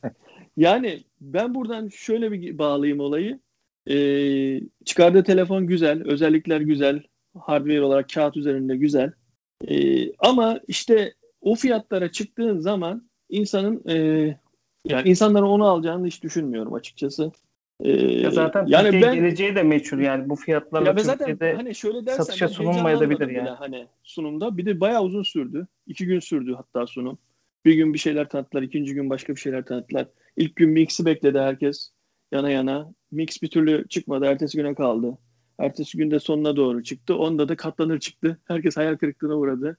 Yani 0.58 1.04
ben 1.22 1.56
buradan 1.56 1.88
şöyle 1.88 2.32
bir 2.32 2.58
bağlayayım 2.58 3.00
olayı. 3.00 3.40
Ee, 3.90 4.62
çıkardığı 4.86 5.24
telefon 5.24 5.68
güzel. 5.68 6.04
Özellikler 6.08 6.62
güzel. 6.62 7.04
Hardware 7.40 7.82
olarak 7.82 8.10
kağıt 8.10 8.38
üzerinde 8.38 8.78
güzel. 8.78 9.12
Ee, 9.68 10.14
ama 10.20 10.60
işte 10.68 11.14
o 11.42 11.56
fiyatlara 11.56 12.12
çıktığın 12.12 12.60
zaman 12.60 13.10
insanın 13.30 13.84
e, 13.90 13.96
yani 14.86 15.10
insanların 15.10 15.46
onu 15.46 15.66
alacağını 15.66 16.08
hiç 16.08 16.24
düşünmüyorum 16.24 16.74
açıkçası. 16.74 17.32
Ee, 17.84 17.92
ya 17.92 18.32
zaten 18.32 18.66
yani 18.68 18.84
Türkiye 18.84 19.02
ben 19.02 19.16
geleceği 19.16 19.56
de 19.56 19.64
meçhul 19.64 20.00
yani 20.00 20.30
bu 20.30 20.36
fiyatlarla 20.36 20.88
ya 20.90 20.96
ve 20.96 21.00
zaten 21.00 21.28
Türkiye'de 21.28 21.56
hani 21.56 21.76
şöyle 21.76 22.06
dersen 22.06 22.24
satışa 22.24 22.48
sunulmayabilir 22.48 23.30
yani. 23.30 23.50
Hani 23.50 23.88
sunumda. 24.04 24.58
Bir 24.58 24.66
de 24.66 24.80
bayağı 24.80 25.04
uzun 25.04 25.24
sürdü. 25.24 25.68
İki 25.88 26.06
gün 26.06 26.20
sürdü 26.20 26.54
hatta 26.54 26.88
sunum. 26.88 27.18
Bir 27.66 27.74
gün 27.74 27.94
bir 27.94 28.00
şeyler 28.00 28.30
tanıttılar. 28.30 28.62
ikinci 28.62 28.94
gün 28.94 29.10
başka 29.10 29.36
bir 29.36 29.40
şeyler 29.40 29.66
tanıttılar. 29.66 30.08
İlk 30.38 30.56
gün 30.56 30.70
Mix'i 30.70 31.06
bekledi 31.06 31.40
herkes. 31.40 31.92
Yana 32.32 32.50
yana. 32.50 32.94
Mix 33.12 33.42
bir 33.42 33.48
türlü 33.48 33.88
çıkmadı. 33.88 34.26
Ertesi 34.26 34.58
güne 34.58 34.76
kaldı. 34.76 35.18
Ertesi 35.60 35.98
günde 35.98 36.20
sonuna 36.20 36.56
doğru 36.56 36.84
çıktı. 36.84 37.18
Onda 37.18 37.50
da 37.50 37.56
katlanır 37.56 38.00
çıktı. 38.00 38.40
Herkes 38.46 38.78
hayal 38.78 38.98
kırıklığına 38.98 39.36
uğradı. 39.36 39.78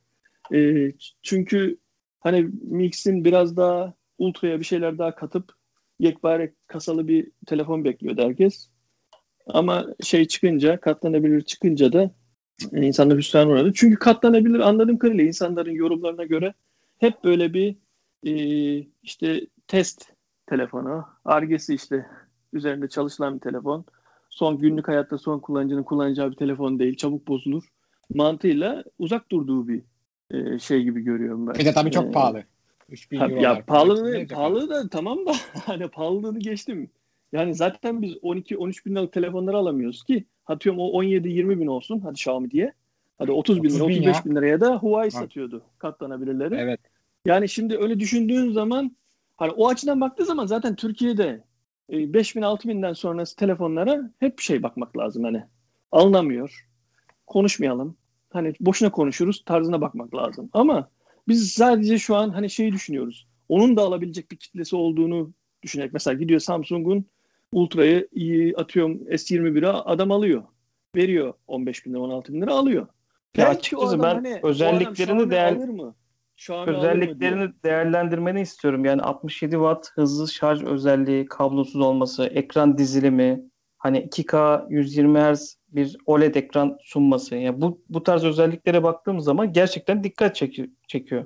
Ee, 0.54 0.92
çünkü 1.22 1.78
hani 2.20 2.48
Mix'in 2.62 3.24
biraz 3.24 3.56
daha 3.56 3.94
ultra'ya 4.18 4.60
bir 4.60 4.64
şeyler 4.64 4.98
daha 4.98 5.14
katıp 5.14 5.52
yekpare 5.98 6.52
kasalı 6.66 7.08
bir 7.08 7.30
telefon 7.46 7.84
bekliyordu 7.84 8.22
herkes. 8.22 8.68
Ama 9.46 9.86
şey 10.02 10.24
çıkınca, 10.24 10.80
katlanabilir 10.80 11.40
çıkınca 11.40 11.92
da 11.92 12.10
insanlar 12.72 13.18
hüsran 13.18 13.48
uğradı. 13.48 13.72
Çünkü 13.74 13.96
katlanabilir 13.96 14.60
anladığım 14.60 14.98
kadarıyla 14.98 15.24
insanların 15.24 15.70
yorumlarına 15.70 16.24
göre 16.24 16.54
hep 16.98 17.24
böyle 17.24 17.54
bir 17.54 17.76
e, 18.26 18.34
işte 19.02 19.46
test 19.66 20.12
telefonu, 20.46 21.04
argesi 21.24 21.74
işte 21.74 22.06
üzerinde 22.52 22.88
çalışılan 22.88 23.34
bir 23.34 23.40
telefon. 23.40 23.84
Son 24.30 24.58
günlük 24.58 24.88
hayatta 24.88 25.18
son 25.18 25.38
kullanıcının 25.38 25.82
kullanacağı 25.82 26.30
bir 26.30 26.36
telefon 26.36 26.78
değil, 26.78 26.96
çabuk 26.96 27.28
bozulur 27.28 27.64
mantığıyla 28.14 28.84
uzak 28.98 29.30
durduğu 29.30 29.68
bir 29.68 29.82
e, 30.30 30.58
şey 30.58 30.82
gibi 30.82 31.00
görüyorum 31.00 31.46
ben. 31.46 31.54
Bir 31.54 31.64
de 31.64 31.72
tabii 31.72 31.90
çok 31.90 32.04
Ee, 32.04 32.12
pahalı. 32.12 32.44
3000 32.88 33.18
Ha, 33.18 33.28
ya 33.28 33.64
pahalı 33.66 34.26
pahalı 34.26 34.70
da 34.70 34.88
tamam 34.88 35.26
da 35.26 35.32
hani 35.66 35.88
pahalılığını 35.88 36.38
geçtim. 36.38 36.90
Yani 37.32 37.54
zaten 37.54 38.02
biz 38.02 38.12
12-13 38.12 38.86
bin 38.86 38.94
liralık 38.94 39.12
telefonları 39.12 39.56
alamıyoruz 39.56 40.04
ki. 40.04 40.24
Atıyorum 40.46 40.80
o 40.80 41.02
17-20 41.02 41.60
bin 41.60 41.66
olsun 41.66 42.00
hadi 42.00 42.12
Xiaomi 42.12 42.50
diye. 42.50 42.72
Hadi 43.18 43.32
30 43.32 43.62
bin 43.62 43.68
30 43.68 43.80
lira, 43.80 43.88
bin 43.88 43.92
35 43.94 44.16
ya. 44.16 44.24
bin 44.24 44.36
liraya 44.36 44.60
da 44.60 44.76
Huawei 44.76 45.10
Ha. 45.10 45.20
satıyordu 45.20 45.62
katlanabilirleri. 45.78 46.54
Evet. 46.54 46.80
Yani 47.26 47.48
şimdi 47.48 47.76
öyle 47.78 48.00
düşündüğün 48.00 48.52
zaman 48.52 48.96
hani 49.36 49.52
o 49.52 49.68
açıdan 49.68 50.00
baktığı 50.00 50.24
zaman 50.24 50.46
zaten 50.46 50.76
Türkiye'de 50.76 51.44
e, 51.90 52.12
5 52.12 52.36
bin 52.36 52.42
6 52.42 52.68
binden 52.68 52.92
sonrası 52.92 53.36
telefonlara 53.36 54.10
hep 54.18 54.40
şey 54.40 54.62
bakmak 54.62 54.98
lazım 54.98 55.24
hani 55.24 55.44
alınamıyor. 55.92 56.68
Konuşmayalım. 57.26 57.96
Hani 58.32 58.54
boşuna 58.60 58.90
konuşuruz 58.90 59.44
tarzına 59.44 59.80
bakmak 59.80 60.14
lazım. 60.14 60.50
Ama 60.52 60.88
biz 61.28 61.52
sadece 61.52 61.98
şu 61.98 62.16
an 62.16 62.30
hani 62.30 62.50
şeyi 62.50 62.72
düşünüyoruz. 62.72 63.26
Onun 63.48 63.76
da 63.76 63.82
alabilecek 63.82 64.30
bir 64.30 64.36
kitlesi 64.36 64.76
olduğunu 64.76 65.32
düşünerek 65.62 65.92
mesela 65.92 66.14
gidiyor 66.14 66.40
Samsung'un 66.40 67.04
Ultra'yı 67.52 68.08
iyi 68.12 68.56
atıyorum 68.56 68.92
S21'e 69.08 69.68
adam 69.68 70.10
alıyor. 70.10 70.42
Veriyor 70.96 71.34
15 71.46 71.86
bin 71.86 71.90
lira 71.90 72.00
16 72.00 72.32
bin 72.32 72.42
lira 72.42 72.52
alıyor. 72.52 72.86
Ya 73.36 73.46
Belki 73.46 73.58
açıkçası 73.58 74.02
ben 74.02 74.14
hani, 74.14 74.40
özelliklerini 74.42 75.30
değer- 75.30 75.56
alır 75.56 75.68
mı? 75.68 75.94
Mı 76.50 76.66
diye. 76.66 76.76
özelliklerini 76.76 77.50
değerlendirmeni 77.64 78.40
istiyorum. 78.40 78.84
Yani 78.84 79.02
67 79.02 79.52
watt 79.52 79.90
hızlı 79.94 80.28
şarj 80.28 80.62
özelliği, 80.62 81.26
kablosuz 81.26 81.80
olması, 81.80 82.24
ekran 82.24 82.78
dizilimi, 82.78 83.40
hani 83.78 83.98
2K 83.98 84.66
120 84.70 85.18
Hz 85.18 85.56
bir 85.68 85.96
OLED 86.06 86.34
ekran 86.34 86.78
sunması. 86.82 87.36
Yani 87.36 87.60
bu 87.60 87.82
bu 87.88 88.02
tarz 88.02 88.24
özelliklere 88.24 88.82
baktığımız 88.82 89.24
zaman 89.24 89.52
gerçekten 89.52 90.04
dikkat 90.04 90.36
çeki- 90.36 90.70
çekiyor. 90.88 91.24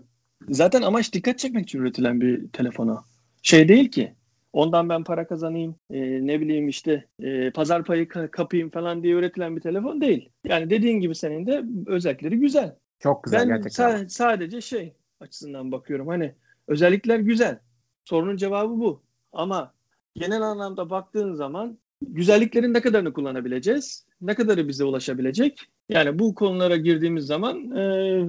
Zaten 0.49 0.83
amaç 0.83 1.13
dikkat 1.13 1.39
çekmek 1.39 1.63
için 1.63 1.79
üretilen 1.79 2.21
bir 2.21 2.49
telefona. 2.49 3.05
Şey 3.43 3.69
değil 3.69 3.91
ki. 3.91 4.15
Ondan 4.53 4.89
ben 4.89 5.05
para 5.05 5.27
kazanayım, 5.27 5.75
e, 5.91 6.27
ne 6.27 6.41
bileyim 6.41 6.69
işte 6.69 7.07
e, 7.21 7.51
pazar 7.51 7.85
payı 7.85 8.05
ka- 8.05 8.31
kapayım 8.31 8.71
falan 8.71 9.03
diye 9.03 9.15
üretilen 9.15 9.57
bir 9.57 9.61
telefon 9.61 10.01
değil. 10.01 10.29
Yani 10.45 10.71
dediğin 10.71 11.01
gibi 11.01 11.15
senin 11.15 11.47
de 11.47 11.65
özellikleri 11.87 12.37
güzel. 12.39 12.77
Çok 12.99 13.25
güzel 13.25 13.41
ben 13.41 13.49
gerçekten. 13.49 13.91
sa- 13.91 14.09
sadece 14.09 14.61
şey 14.61 14.93
açısından 15.21 15.73
bakıyorum. 15.73 16.09
Hani 16.09 16.35
özellikler 16.69 17.19
güzel. 17.19 17.59
Sorunun 18.05 18.37
cevabı 18.37 18.71
bu. 18.81 19.03
Ama 19.33 19.73
genel 20.15 20.43
anlamda 20.43 20.91
baktığın 20.91 21.35
zaman 21.35 21.79
güzelliklerin 22.03 22.75
ne 22.75 22.81
kadarını 22.81 23.13
kullanabileceğiz? 23.13 24.07
Ne 24.21 24.35
kadarı 24.35 24.69
bize 24.69 24.85
ulaşabilecek? 24.85 25.61
Yani 25.89 26.19
bu 26.19 26.35
konulara 26.35 26.77
girdiğimiz 26.77 27.27
zaman 27.27 27.77
e, 27.77 28.29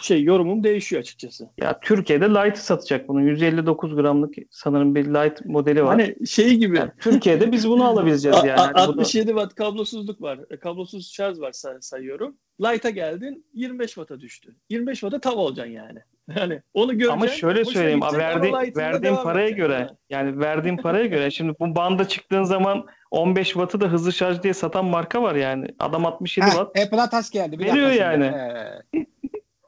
şey 0.00 0.22
yorumum 0.22 0.64
değişiyor 0.64 1.00
açıkçası. 1.02 1.48
Ya 1.58 1.80
Türkiye'de 1.80 2.24
Lite'ı 2.28 2.56
satacak 2.62 3.08
bunun. 3.08 3.20
159 3.20 3.94
gramlık 3.96 4.34
sanırım 4.50 4.94
bir 4.94 5.04
Lite 5.04 5.44
modeli 5.44 5.84
var. 5.84 6.00
Hani 6.00 6.26
şey 6.26 6.56
gibi 6.56 6.76
Yani 6.76 6.90
Türkiye'de 7.00 7.52
biz 7.52 7.68
bunu 7.68 7.84
alabileceğiz 7.84 8.36
yani. 8.44 8.58
da- 8.58 8.74
67 8.74 9.26
watt 9.26 9.54
kablosuzluk 9.54 10.22
var. 10.22 10.40
E, 10.50 10.56
Kablosuz 10.56 11.12
şarj 11.12 11.38
var 11.38 11.52
say- 11.52 11.80
sayıyorum. 11.80 12.36
Light'a 12.60 12.90
geldin 12.90 13.44
25 13.54 13.86
watt'a 13.90 14.20
düştü. 14.20 14.56
25 14.68 15.00
watt'a 15.00 15.20
tav 15.20 15.36
olacaksın 15.38 15.72
yani. 15.72 15.98
Yani 16.36 16.62
onu 16.74 16.92
göreceksin. 16.92 17.12
Ama 17.12 17.28
şöyle 17.28 17.60
hoşuna 17.60 17.72
söyleyeyim, 17.72 18.00
verdi, 18.12 18.52
verdiğim 18.76 19.16
paraya 19.16 19.50
göre, 19.50 19.88
yani 20.10 20.40
verdiğim 20.40 20.76
paraya 20.76 21.06
göre, 21.06 21.30
şimdi 21.30 21.54
bu 21.60 21.76
banda 21.76 22.08
çıktığın 22.08 22.44
zaman 22.44 22.86
15 23.10 23.48
wattı 23.48 23.80
da 23.80 23.86
hızlı 23.86 24.12
şarj 24.12 24.42
diye 24.42 24.54
satan 24.54 24.84
marka 24.84 25.22
var 25.22 25.34
yani. 25.34 25.66
Adam 25.78 26.06
67 26.06 26.46
Heh, 26.46 26.50
watt. 26.50 26.78
Apple'a 26.78 27.10
taş 27.10 27.30
geldi. 27.30 27.58
Bir 27.58 27.64
Veriyor 27.64 27.90
yani. 27.90 28.32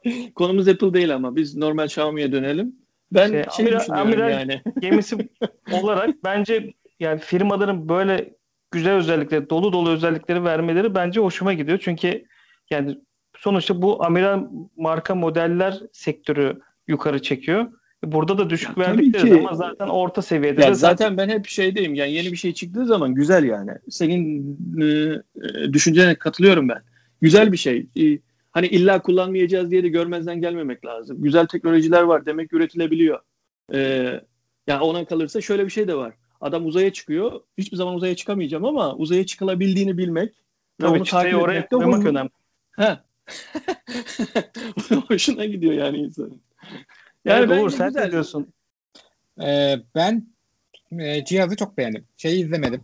Konumuz 0.35 0.67
Apple 0.67 0.93
değil 0.93 1.15
ama 1.15 1.35
biz 1.35 1.57
normal 1.57 1.85
Xiaomi'ye 1.85 2.31
dönelim. 2.31 2.75
Ben 3.11 3.27
Şey, 3.27 3.43
şey, 3.57 3.65
amiral- 3.65 4.31
yani. 4.31 4.61
Gemisi 4.79 5.29
olarak 5.71 6.09
bence 6.23 6.73
yani 6.99 7.19
firmaların 7.19 7.89
böyle 7.89 8.33
güzel 8.71 8.93
özellikleri, 8.93 9.49
dolu 9.49 9.73
dolu 9.73 9.89
özellikleri 9.89 10.43
vermeleri 10.43 10.95
bence 10.95 11.19
hoşuma 11.19 11.53
gidiyor. 11.53 11.79
Çünkü 11.83 12.25
yani 12.69 12.97
sonuçta 13.43 13.81
bu 13.81 14.05
amiral 14.05 14.47
marka 14.77 15.15
modeller 15.15 15.79
sektörü 15.91 16.61
yukarı 16.87 17.21
çekiyor. 17.21 17.65
Burada 18.03 18.37
da 18.37 18.49
düşük 18.49 18.77
Ya 18.77 18.83
verdikleri 18.83 19.23
ki. 19.23 19.29
zaman 19.29 19.53
zaten 19.53 19.87
orta 19.87 20.21
seviyede 20.21 20.61
Ya 20.61 20.69
de 20.69 20.73
zaten 20.73 21.17
ben 21.17 21.29
hep 21.29 21.47
şeydeyim 21.47 21.95
yani 21.95 22.11
yeni 22.11 22.31
bir 22.31 22.37
şey 22.37 22.53
çıktığı 22.53 22.85
zaman 22.85 23.13
güzel 23.15 23.43
yani. 23.43 23.71
Senin 23.89 24.57
e, 24.81 24.85
e, 24.85 25.73
düşüncene 25.73 26.15
katılıyorum 26.15 26.69
ben. 26.69 26.81
güzel 27.21 27.51
bir 27.51 27.57
şey. 27.57 27.87
Ee, 27.97 28.19
hani 28.51 28.67
illa 28.67 29.01
kullanmayacağız 29.01 29.71
diye 29.71 29.83
de 29.83 29.89
görmezden 29.89 30.41
gelmemek 30.41 30.85
lazım. 30.85 31.21
Güzel 31.21 31.45
teknolojiler 31.45 32.01
var 32.01 32.25
demek 32.25 32.53
üretilebiliyor. 32.53 33.19
Ee, 33.73 34.21
yani 34.67 34.81
ona 34.81 35.05
kalırsa 35.05 35.41
şöyle 35.41 35.65
bir 35.65 35.71
şey 35.71 35.87
de 35.87 35.95
var. 35.95 36.13
Adam 36.41 36.65
uzaya 36.65 36.93
çıkıyor. 36.93 37.31
Hiçbir 37.57 37.77
zaman 37.77 37.95
uzaya 37.95 38.15
çıkamayacağım 38.15 38.65
ama 38.65 38.95
uzaya 38.95 39.25
çıkılabildiğini 39.25 39.97
bilmek 39.97 40.29
ve 40.29 40.85
Tabii 40.85 40.97
onu 40.97 41.05
çıtayı 41.05 41.31
takip 41.31 41.43
oraya 41.43 41.59
etmek 41.59 42.05
de 42.05 42.09
önemli. 42.09 42.29
He. 42.75 42.97
Hoşuna 45.07 45.45
gidiyor 45.45 45.73
yani 45.73 45.97
insanın. 45.97 46.41
Yani 47.25 47.51
Yani 47.51 47.61
Uğur 47.63 47.69
sen 47.69 47.87
güzel. 47.87 48.05
ne 48.05 48.11
diyorsun? 48.11 48.53
Ee, 49.43 49.75
ben 49.95 50.27
e, 50.91 51.25
cihazı 51.25 51.55
çok 51.55 51.77
beğendim. 51.77 52.05
Şeyi 52.17 52.43
izlemedim. 52.45 52.83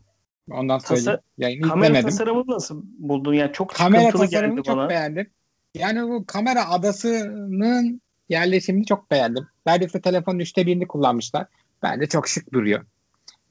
Ondan 0.52 0.80
Tasa- 0.80 0.96
söyleyeyim. 0.96 1.20
Yayını 1.38 1.68
Kamera 1.68 1.86
izlemedim. 1.90 2.10
tasarımını 2.10 2.46
nasıl 2.48 2.84
buldun? 3.00 3.34
Yani 3.34 3.54
çok 3.54 3.70
Kamera 3.70 4.12
tasarımını 4.12 4.56
geldi 4.56 4.64
çok 4.68 4.78
bana. 4.78 4.90
beğendim. 4.90 5.30
Yani 5.76 6.02
bu 6.10 6.26
kamera 6.26 6.70
adasının 6.70 8.02
yerleşimini 8.30 8.86
çok 8.86 9.12
beğendim. 9.12 9.48
Neredeyse 9.66 10.02
telefonun 10.02 10.40
üçte 10.40 10.66
birini 10.66 10.88
kullanmışlar. 10.88 11.46
Bence 11.84 12.06
çok 12.08 12.28
şık 12.28 12.54
duruyor. 12.54 12.86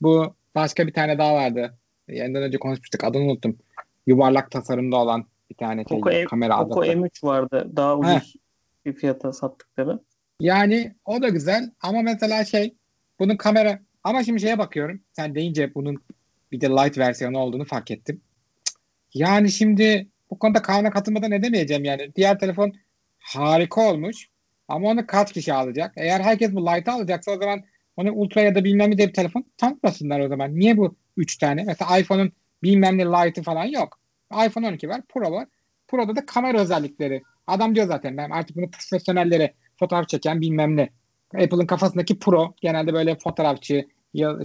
Bu 0.00 0.34
başka 0.54 0.86
bir 0.86 0.92
tane 0.92 1.18
daha 1.18 1.34
vardı. 1.34 1.74
Yayından 2.08 2.42
önce 2.42 2.58
konuşmuştuk. 2.58 3.04
Adını 3.04 3.22
unuttum. 3.22 3.56
Yuvarlak 4.06 4.50
tasarımda 4.50 4.96
olan 4.96 5.24
bir 5.50 5.54
tane 5.54 5.84
şey, 5.88 5.98
Poco, 5.98 6.10
M, 6.10 6.24
kamera 6.24 6.58
Poco 6.58 6.80
adası. 6.80 6.92
M3 6.92 7.24
vardı. 7.24 7.70
Daha 7.76 7.98
ucuz 7.98 8.12
Heh. 8.12 8.40
bir 8.84 8.92
fiyata 8.92 9.32
sattıkları. 9.32 9.98
Yani 10.40 10.94
o 11.04 11.22
da 11.22 11.28
güzel 11.28 11.70
ama 11.80 12.02
mesela 12.02 12.44
şey 12.44 12.74
bunun 13.18 13.36
kamera 13.36 13.78
ama 14.04 14.24
şimdi 14.24 14.40
şeye 14.40 14.58
bakıyorum. 14.58 15.00
Sen 15.12 15.34
deyince 15.34 15.74
bunun 15.74 16.02
bir 16.52 16.60
de 16.60 16.68
light 16.68 16.98
versiyonu 16.98 17.38
olduğunu 17.38 17.64
fark 17.64 17.90
ettim. 17.90 18.20
Yani 19.14 19.50
şimdi 19.50 20.08
bu 20.30 20.38
konuda 20.38 20.62
Kaan'a 20.62 20.90
katılmadan 20.90 21.32
edemeyeceğim 21.32 21.84
yani. 21.84 22.14
Diğer 22.16 22.38
telefon 22.38 22.72
harika 23.18 23.80
olmuş 23.80 24.28
ama 24.68 24.88
onu 24.88 25.06
kaç 25.06 25.32
kişi 25.32 25.54
alacak? 25.54 25.92
Eğer 25.96 26.20
herkes 26.20 26.52
bu 26.52 26.66
light'ı 26.66 26.92
alacaksa 26.92 27.30
o 27.32 27.38
zaman 27.38 27.62
onu 27.96 28.12
ultra 28.12 28.40
ya 28.40 28.54
da 28.54 28.64
bilmem 28.64 28.90
ne 28.90 28.98
diye 28.98 29.08
bir 29.08 29.14
telefon 29.14 29.44
tanıtmasınlar 29.56 30.20
o 30.20 30.28
zaman. 30.28 30.58
Niye 30.58 30.76
bu 30.76 30.96
3 31.16 31.38
tane? 31.38 31.64
Mesela 31.64 31.98
iPhone'un 31.98 32.32
bilmem 32.62 32.98
ne 32.98 33.04
light'ı 33.04 33.42
falan 33.42 33.64
yok. 33.64 33.97
iPhone 34.32 34.68
12 34.68 34.88
var, 34.88 35.02
Pro 35.08 35.32
var. 35.32 35.48
Pro'da 35.88 36.16
da 36.16 36.26
kamera 36.26 36.60
özellikleri. 36.60 37.22
Adam 37.46 37.74
diyor 37.74 37.86
zaten 37.86 38.16
ben 38.16 38.30
artık 38.30 38.56
bunu 38.56 38.70
profesyonellere 38.70 39.54
fotoğraf 39.78 40.08
çeken 40.08 40.40
bilmem 40.40 40.76
ne. 40.76 40.90
Apple'ın 41.34 41.66
kafasındaki 41.66 42.18
Pro 42.18 42.54
genelde 42.60 42.92
böyle 42.92 43.18
fotoğrafçı, 43.18 43.88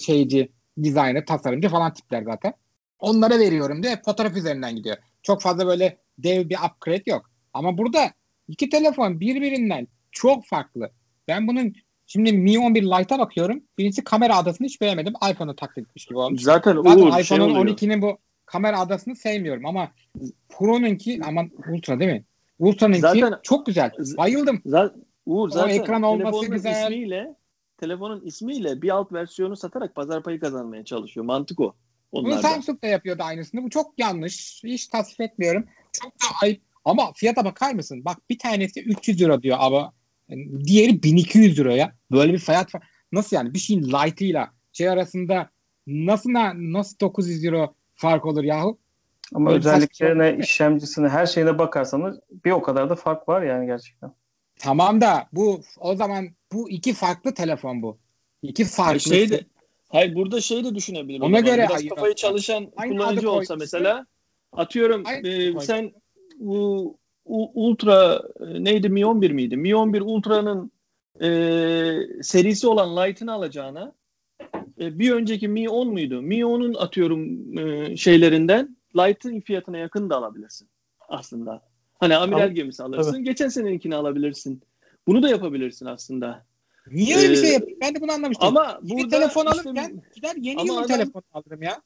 şeyci, 0.05 0.51
designer, 0.77 1.25
tasarımcı 1.25 1.69
falan 1.69 1.93
tipler 1.93 2.23
zaten. 2.23 2.53
Onlara 2.99 3.39
veriyorum 3.39 3.83
diye 3.83 4.01
fotoğraf 4.05 4.37
üzerinden 4.37 4.75
gidiyor. 4.75 4.97
Çok 5.23 5.41
fazla 5.41 5.67
böyle 5.67 5.97
dev 6.17 6.49
bir 6.49 6.57
upgrade 6.65 7.03
yok. 7.05 7.29
Ama 7.53 7.77
burada 7.77 8.11
iki 8.47 8.69
telefon 8.69 9.19
birbirinden 9.19 9.87
çok 10.11 10.45
farklı. 10.45 10.91
Ben 11.27 11.47
bunun 11.47 11.73
şimdi 12.07 12.33
Mi 12.33 12.59
11 12.59 12.83
Lite'a 12.83 13.19
bakıyorum. 13.19 13.63
Birincisi 13.77 14.03
kamera 14.03 14.37
adasını 14.37 14.67
hiç 14.67 14.81
beğenmedim. 14.81 15.13
iPhone'u 15.31 15.55
taklit 15.55 15.87
etmiş 15.87 16.05
gibi 16.05 16.17
olmuş. 16.17 16.41
Zaten 16.41 16.75
Zaten 16.83 17.11
şey 17.11 17.21
iPhone'un 17.21 17.55
oluyor. 17.55 17.77
12'nin 17.77 18.01
bu 18.01 18.17
kamera 18.45 18.79
adasını 18.79 19.15
sevmiyorum 19.15 19.65
ama 19.65 19.91
Pro'nunki 20.49 21.21
aman 21.25 21.51
Ultra 21.71 21.99
değil 21.99 22.11
mi? 22.11 22.23
Ultra'nınki 22.59 23.01
Zaten- 23.01 23.39
çok 23.43 23.65
güzel. 23.65 23.91
Bayıldım. 24.17 24.61
Zaten, 24.65 25.01
Uğur 25.25 25.47
O 25.47 25.51
zaten 25.51 25.73
ekran 25.73 26.03
olması 26.03 26.51
güzel. 26.51 26.83
ismiyle 26.83 27.35
telefonun 27.77 28.21
ismiyle 28.25 28.81
bir 28.81 28.89
alt 28.89 29.11
versiyonu 29.11 29.55
satarak 29.55 29.95
pazar 29.95 30.23
payı 30.23 30.39
kazanmaya 30.39 30.85
çalışıyor. 30.85 31.25
Mantık 31.25 31.59
o. 31.59 31.75
Bunu. 32.13 32.41
Samsung 32.41 32.81
da 32.83 32.87
yapıyordu 32.87 33.23
aynısını. 33.23 33.63
Bu 33.63 33.69
çok 33.69 33.99
yanlış. 33.99 34.61
Hiç 34.63 34.87
tasvip 34.87 35.21
etmiyorum. 35.21 35.65
Çok 35.91 36.11
da 36.11 36.25
ayıp. 36.43 36.61
Ama 36.85 37.13
fiyata 37.15 37.45
bakar 37.45 37.73
mısın? 37.73 38.05
Bak 38.05 38.17
bir 38.29 38.39
tanesi 38.39 38.81
300 38.81 39.21
euro 39.21 39.41
diyor 39.41 39.57
ama 39.59 39.93
yani 40.29 40.65
diğeri 40.65 41.03
1200 41.03 41.59
euro 41.59 41.71
ya. 41.71 41.95
Böyle 42.11 42.33
bir 42.33 42.39
fiyat 42.39 42.71
nasıl 43.11 43.35
yani 43.35 43.53
bir 43.53 43.59
şeyin 43.59 43.83
light'ıyla 43.83 44.51
şey 44.71 44.89
arasında 44.89 45.49
nasıl 45.87 46.29
nasıl 46.53 46.99
900 46.99 47.45
euro 47.45 47.75
fark 47.95 48.25
olur 48.25 48.43
yahu? 48.43 48.77
Ama 49.33 49.49
Böyle 49.49 49.57
bir 49.59 49.63
saçma 49.63 49.77
özelliklerine, 49.77 50.31
şey. 50.31 50.39
işlemcisine, 50.39 51.09
her 51.09 51.25
şeyine 51.25 51.59
bakarsanız 51.59 52.19
bir 52.45 52.51
o 52.51 52.61
kadar 52.61 52.89
da 52.89 52.95
fark 52.95 53.29
var 53.29 53.41
yani 53.41 53.65
gerçekten. 53.65 54.11
Tamam 54.59 55.01
da 55.01 55.27
bu 55.33 55.61
o 55.79 55.95
zaman 55.95 56.27
bu 56.53 56.69
iki 56.69 56.93
farklı 56.93 57.33
telefon 57.33 57.81
bu. 57.81 57.97
İki 58.41 58.65
farklı. 58.65 58.89
Hayır, 58.89 58.99
şey 58.99 59.29
de, 59.29 59.45
hayır 59.89 60.15
burada 60.15 60.41
şey 60.41 60.63
de 60.63 60.75
düşünebilir. 60.75 61.19
Ona 61.19 61.27
zaman. 61.27 61.45
göre 61.45 61.65
Biraz 61.69 61.81
ayır- 61.81 61.89
kafayı 61.89 62.15
çalışan 62.15 62.71
Aynı 62.77 62.91
kullanıcı 62.97 63.31
olsa 63.31 63.47
koymuşsun. 63.47 63.57
mesela 63.59 64.05
atıyorum 64.51 65.03
Aynı 65.05 65.27
e, 65.27 65.59
sen 65.59 65.91
bu 66.39 66.97
Ultra 67.25 68.21
e, 68.39 68.63
neydi 68.63 68.89
Mi 68.89 69.05
11 69.05 69.31
miydi? 69.31 69.57
Mi 69.57 69.75
11 69.75 70.01
Ultra'nın 70.01 70.71
e, 71.21 71.27
serisi 72.23 72.67
olan 72.67 72.97
Lite'ını 73.09 73.33
alacağına 73.33 73.93
e, 74.83 74.99
bir 74.99 75.11
önceki 75.11 75.47
Mi 75.47 75.69
10 75.69 75.87
muydu? 75.87 76.21
Mi 76.21 76.35
10'un 76.39 76.73
atıyorum 76.73 77.57
e, 77.57 77.97
şeylerinden 77.97 78.77
Lite'ın 78.95 79.39
fiyatına 79.41 79.77
yakın 79.77 80.09
da 80.09 80.17
alabilirsin 80.17 80.67
aslında. 81.09 81.61
Hani 81.99 82.15
amiral 82.15 82.37
Ama- 82.43 82.47
gemisi 82.53 82.83
alırsın. 82.83 83.23
Geçen 83.23 83.47
seneninkini 83.47 83.95
alabilirsin. 83.95 84.61
Bunu 85.07 85.23
da 85.23 85.29
yapabilirsin 85.29 85.85
aslında. 85.85 86.45
Niye 86.91 87.17
öyle 87.17 87.29
bir 87.31 87.35
şey 87.35 87.49
Ee, 87.49 87.53
yapayım? 87.53 87.77
Ben 87.81 87.95
de 87.95 88.01
bunu 88.01 88.11
anlamıştım. 88.11 88.47
Ama 88.47 88.79
Yeni 88.83 89.03
burada 89.03 89.17
telefon 89.19 89.45
işte- 89.45 89.69
alırken 89.69 90.01
gider 90.15 90.35
yeni 90.37 90.61
yılın 90.67 90.77
adam- 90.77 90.87
telefonu 90.87 91.23
alırım 91.33 91.61
ya. 91.61 91.81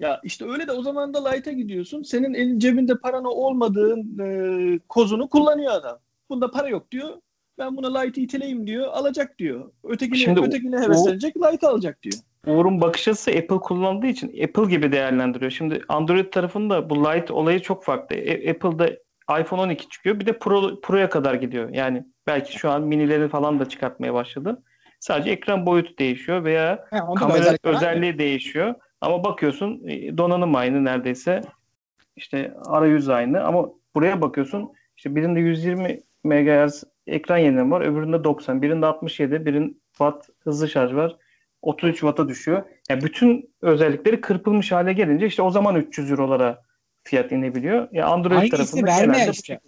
Ya 0.00 0.20
işte 0.24 0.44
öyle 0.50 0.66
de 0.66 0.72
o 0.72 0.82
zaman 0.82 1.14
da 1.14 1.28
Light'a 1.28 1.52
gidiyorsun. 1.52 2.02
Senin 2.02 2.34
elin 2.34 2.58
cebinde 2.58 2.98
paran 2.98 3.24
olmadığın 3.24 4.18
e, 4.18 4.78
kozunu 4.88 5.28
kullanıyor 5.28 5.72
adam. 5.72 5.98
Bunda 6.30 6.50
para 6.50 6.68
yok 6.68 6.90
diyor. 6.90 7.20
Ben 7.58 7.76
buna 7.76 7.98
Light'ı 7.98 8.20
iteleyim 8.20 8.66
diyor. 8.66 8.86
Alacak 8.92 9.38
diyor. 9.38 9.70
Ötekini, 9.84 10.18
Şimdi 10.18 10.40
ötekine 10.40 10.80
heveslenecek 10.80 11.36
Light 11.36 11.64
alacak 11.64 12.02
diyor. 12.02 12.14
Uğur'un 12.46 12.80
bakış 12.80 13.08
açısı 13.08 13.30
Apple 13.30 13.58
kullandığı 13.58 14.06
için 14.06 14.28
Apple 14.44 14.70
gibi 14.70 14.92
değerlendiriyor. 14.92 15.50
Şimdi 15.50 15.82
Android 15.88 16.32
tarafında 16.32 16.90
bu 16.90 17.04
Lite 17.04 17.32
olayı 17.32 17.60
çok 17.60 17.84
farklı. 17.84 18.16
E- 18.16 18.50
Apple'da 18.50 18.90
iPhone 19.40 19.60
12 19.60 19.88
çıkıyor. 19.88 20.20
Bir 20.20 20.26
de 20.26 20.38
Pro, 20.38 20.80
Pro'ya 20.80 21.08
kadar 21.08 21.34
gidiyor. 21.34 21.68
Yani 21.68 22.04
belki 22.26 22.58
şu 22.58 22.70
an 22.70 22.82
minileri 22.82 23.28
falan 23.28 23.60
da 23.60 23.68
çıkartmaya 23.68 24.14
başladı. 24.14 24.62
Sadece 25.00 25.30
ekran 25.30 25.66
boyutu 25.66 25.98
değişiyor 25.98 26.44
veya 26.44 26.84
He, 26.90 26.98
kamera 27.16 27.56
özelliği 27.64 28.18
değişiyor. 28.18 28.74
Ama 29.00 29.24
bakıyorsun 29.24 29.82
e, 29.88 30.18
donanım 30.18 30.54
aynı 30.54 30.84
neredeyse. 30.84 31.40
İşte 32.16 32.54
arayüz 32.66 33.08
aynı 33.08 33.44
ama 33.44 33.68
buraya 33.94 34.22
bakıyorsun 34.22 34.72
işte 34.96 35.16
birinde 35.16 35.40
120 35.40 36.00
MHz 36.24 36.84
ekran 37.06 37.38
yenileme 37.38 37.70
var. 37.70 37.80
Öbüründe 37.80 38.24
90. 38.24 38.62
Birinde 38.62 38.86
67. 38.86 39.46
Birin 39.46 39.82
watt 39.90 40.28
hızlı 40.38 40.68
şarj 40.68 40.94
var. 40.94 41.16
33 41.62 41.94
Watt'a 42.00 42.28
düşüyor. 42.28 42.62
Yani 42.90 43.02
bütün 43.02 43.50
özellikleri 43.62 44.20
kırpılmış 44.20 44.72
hale 44.72 44.92
gelince 44.92 45.26
işte 45.26 45.42
o 45.42 45.50
zaman 45.50 45.76
300 45.76 46.10
Euro'lara 46.10 46.62
fiyat 47.02 47.32
inebiliyor. 47.32 47.88
Ya 47.92 48.06
Android 48.06 48.38
Aynı 48.38 48.50
tarafında 48.50 48.86
verme 48.86 49.28
işte. 49.32 49.60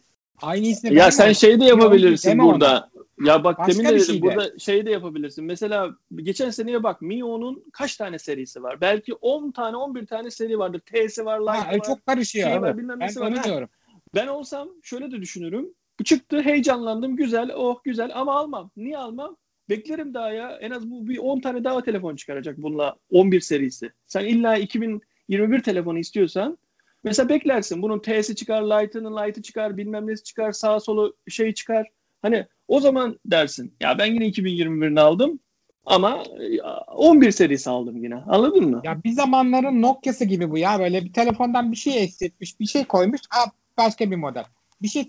Aynı 0.43 0.66
ismi 0.66 0.91
Ya 0.95 0.97
verme. 0.97 1.11
sen 1.11 1.32
şey 1.32 1.61
de 1.61 1.64
yapabilirsin 1.64 2.30
deme 2.30 2.43
ona. 2.43 2.53
burada. 2.53 2.91
Ya 3.24 3.45
bak 3.45 3.59
Başka 3.59 3.72
demin 3.72 3.84
de 3.84 3.95
dedim 3.95 4.05
şey 4.07 4.16
de. 4.16 4.22
burada 4.22 4.59
şey 4.59 4.86
de 4.86 4.91
yapabilirsin. 4.91 5.45
Mesela 5.45 5.91
geçen 6.16 6.51
seneye 6.51 6.82
bak 6.82 7.03
Mio'nun 7.03 7.64
kaç 7.72 7.97
tane 7.97 8.18
serisi 8.18 8.62
var? 8.62 8.80
Belki 8.80 9.14
10 9.14 9.51
tane 9.51 9.76
11 9.76 10.07
tane 10.07 10.30
seri 10.30 10.59
vardır. 10.59 10.80
T'si 10.80 11.24
var, 11.24 11.41
Ha, 11.47 11.53
Lite'ı 11.61 11.78
var. 11.78 11.86
çok 11.86 12.07
karışıyor. 12.07 12.49
şey 12.51 12.62
var, 12.62 12.78
bilmem 12.78 13.01
Ben 13.01 13.16
var. 13.16 13.45
diyorum. 13.45 13.68
Ben 14.14 14.26
olsam 14.26 14.68
şöyle 14.82 15.11
de 15.11 15.20
düşünürüm. 15.20 15.68
Bu 16.01 16.05
çıktı 16.05 16.42
heyecanlandım 16.42 17.16
güzel 17.16 17.51
oh 17.57 17.84
güzel 17.84 18.11
ama 18.14 18.34
almam. 18.34 18.70
Niye 18.76 18.99
almam? 18.99 19.36
Beklerim 19.68 20.14
daha 20.14 20.30
ya. 20.30 20.59
En 20.61 20.70
az 20.70 20.90
bu 20.90 21.09
bir 21.09 21.18
10 21.18 21.40
tane 21.40 21.64
daha 21.64 21.82
telefon 21.82 22.16
çıkaracak 22.16 22.59
bununla 22.59 22.96
11 23.11 23.40
serisi. 23.40 23.90
Sen 24.07 24.24
illa 24.24 24.57
2021 24.57 25.62
telefonu 25.62 25.99
istiyorsan 25.99 26.59
mesela 27.05 27.28
beklersin. 27.28 27.82
Bunun 27.82 27.99
T'si 27.99 28.36
çıkar, 28.36 28.62
Lite'ının 28.62 29.16
Lite'ı 29.16 29.42
çıkar, 29.42 29.76
bilmem 29.76 30.07
nesi 30.07 30.24
çıkar, 30.24 30.53
sağ 30.53 30.80
solu 30.80 31.16
şey 31.28 31.55
çıkar. 31.55 31.88
Hani 32.22 32.46
o 32.68 32.80
zaman 32.80 33.20
dersin. 33.26 33.74
Ya 33.80 33.99
ben 33.99 34.07
yine 34.07 34.28
2021'ini 34.28 35.01
aldım 35.01 35.40
ama 35.86 36.22
e, 36.40 36.61
11 36.62 37.30
serisi 37.30 37.70
aldım 37.70 38.05
yine. 38.05 38.14
Anladın 38.14 38.70
mı? 38.70 38.80
Ya 38.84 39.05
bir 39.05 39.12
zamanların 39.12 39.82
Nokia'sı 39.82 40.24
gibi 40.24 40.51
bu 40.51 40.59
ya. 40.59 40.78
Böyle 40.78 41.05
bir 41.05 41.12
telefondan 41.12 41.72
bir 41.72 41.76
şey 41.76 42.03
eksiltmiş, 42.03 42.61
bir 42.61 42.66
şey 42.66 42.84
koymuş. 42.84 43.20
Aa, 43.30 43.51
başka 43.78 44.11
bir 44.11 44.16
model. 44.16 44.44
Bir 44.83 44.89
şey 44.89 45.09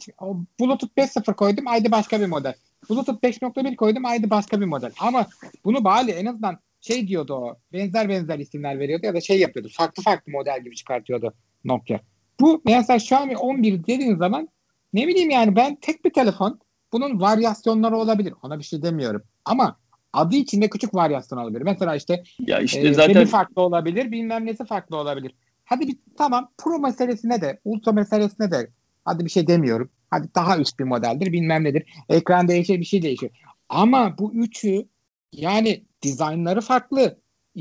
Bluetooth 0.60 0.94
5.0 0.98 1.34
koydum 1.34 1.68
aydı 1.68 1.92
başka 1.92 2.22
bir 2.22 2.26
model. 2.26 2.54
Bluetooth 2.90 3.24
5.1 3.24 3.76
koydum 3.76 4.06
aydı 4.06 4.30
başka 4.30 4.62
bir 4.62 4.66
model. 4.66 4.92
Ama 5.00 5.28
bunu 5.66 5.84
bari 5.84 6.12
en 6.12 6.26
azından 6.26 6.60
şey 6.82 7.08
diyordu 7.08 7.34
o. 7.34 7.58
Benzer 7.74 8.10
benzer 8.10 8.40
isimler 8.40 8.80
veriyordu 8.80 9.06
ya 9.06 9.14
da 9.14 9.22
şey 9.22 9.40
yapıyordu. 9.40 9.70
Farklı 9.72 10.04
farklı 10.04 10.32
model 10.32 10.64
gibi 10.64 10.76
çıkartıyordu 10.76 11.34
Nokia. 11.64 12.00
Bu 12.40 12.62
mesela 12.66 12.98
Xiaomi 12.98 13.38
11 13.38 13.84
dediğin 13.84 14.16
zaman 14.16 14.50
ne 14.94 15.08
bileyim 15.08 15.30
yani 15.30 15.56
ben 15.56 15.76
tek 15.76 16.06
bir 16.06 16.14
telefon 16.14 16.60
bunun 16.94 17.22
varyasyonları 17.22 17.98
olabilir. 17.98 18.34
Ona 18.44 18.60
bir 18.60 18.64
şey 18.64 18.82
demiyorum. 18.82 19.24
Ama 19.46 19.78
adı 20.14 20.36
içinde 20.36 20.70
küçük 20.70 20.96
varyasyon 20.96 21.40
olabilir. 21.40 21.62
Mesela 21.62 21.96
işte 21.96 22.24
Ya 22.40 22.60
işte 22.60 22.88
ee, 22.88 22.94
zaten 22.94 23.26
farklı 23.26 23.62
olabilir, 23.62 24.12
bilmem 24.12 24.46
nesi 24.46 24.66
farklı 24.66 24.98
olabilir. 24.98 25.36
Hadi 25.66 25.88
bir 25.88 25.98
tamam 26.18 26.52
Pro 26.58 26.80
meselesine 26.80 27.42
de, 27.42 27.60
Ultra 27.66 27.92
meselesine 27.92 28.52
de 28.52 28.70
Hadi 29.10 29.26
bir 29.26 29.30
şey 29.30 29.47
demiyorum. 29.47 29.89
Hadi 30.12 30.28
daha 30.36 30.57
üst 30.57 30.80
bir 30.80 30.84
modeldir 30.84 31.34
bilmem 31.34 31.64
nedir. 31.64 31.84
Ekran 32.10 32.47
değişir 32.47 32.80
bir 32.80 32.86
şey 32.86 33.01
değişiyor. 33.01 33.32
Ama 33.70 34.18
bu 34.18 34.34
üçü 34.34 34.88
yani 35.34 35.86
dizaynları 36.01 36.62
farklı, 36.62 37.18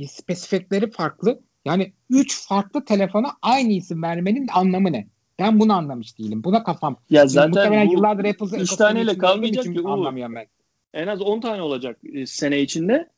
spesifikleri 0.06 0.90
farklı. 0.90 1.40
Yani 1.64 1.92
üç 2.10 2.48
farklı 2.48 2.84
telefona 2.84 3.30
aynı 3.42 3.72
isim 3.72 4.02
vermenin 4.02 4.46
anlamı 4.52 4.92
ne? 4.92 5.08
Ben 5.38 5.60
bunu 5.60 5.72
anlamış 5.72 6.18
değilim. 6.18 6.44
Buna 6.44 6.64
kafam. 6.64 6.96
Ya 7.10 7.20
Şimdi 7.20 7.32
zaten 7.32 7.50
muhtemelen 7.50 7.88
bu 7.88 7.92
yıllardır 7.92 8.24
Apple'ın 8.24 8.60
üç 8.60 8.76
taneyle 8.76 9.18
kalmayacak 9.18 9.64
ki 9.64 9.80
anlamıyorum 9.84 10.34
ben. 10.34 10.46
en 10.94 11.06
az 11.06 11.20
10 11.20 11.40
tane 11.40 11.62
olacak 11.62 11.98
e, 12.12 12.26
sene 12.26 12.60
içinde. 12.60 13.08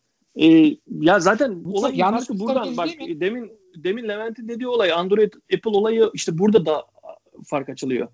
E, 0.40 0.46
ya 1.00 1.20
zaten 1.20 1.64
Bu 1.64 1.78
olay 1.78 1.96
yanlış 1.96 2.26
farkı 2.26 2.40
buradan 2.40 2.76
bak 2.76 2.88
demin 2.98 3.52
demin 3.76 4.08
Levent'in 4.08 4.48
dediği 4.48 4.68
olay 4.68 4.92
Android 4.92 5.32
Apple 5.54 5.70
olayı 5.70 6.10
işte 6.14 6.38
burada 6.38 6.66
da 6.66 6.86
fark 7.46 7.68
açılıyor. 7.68 8.08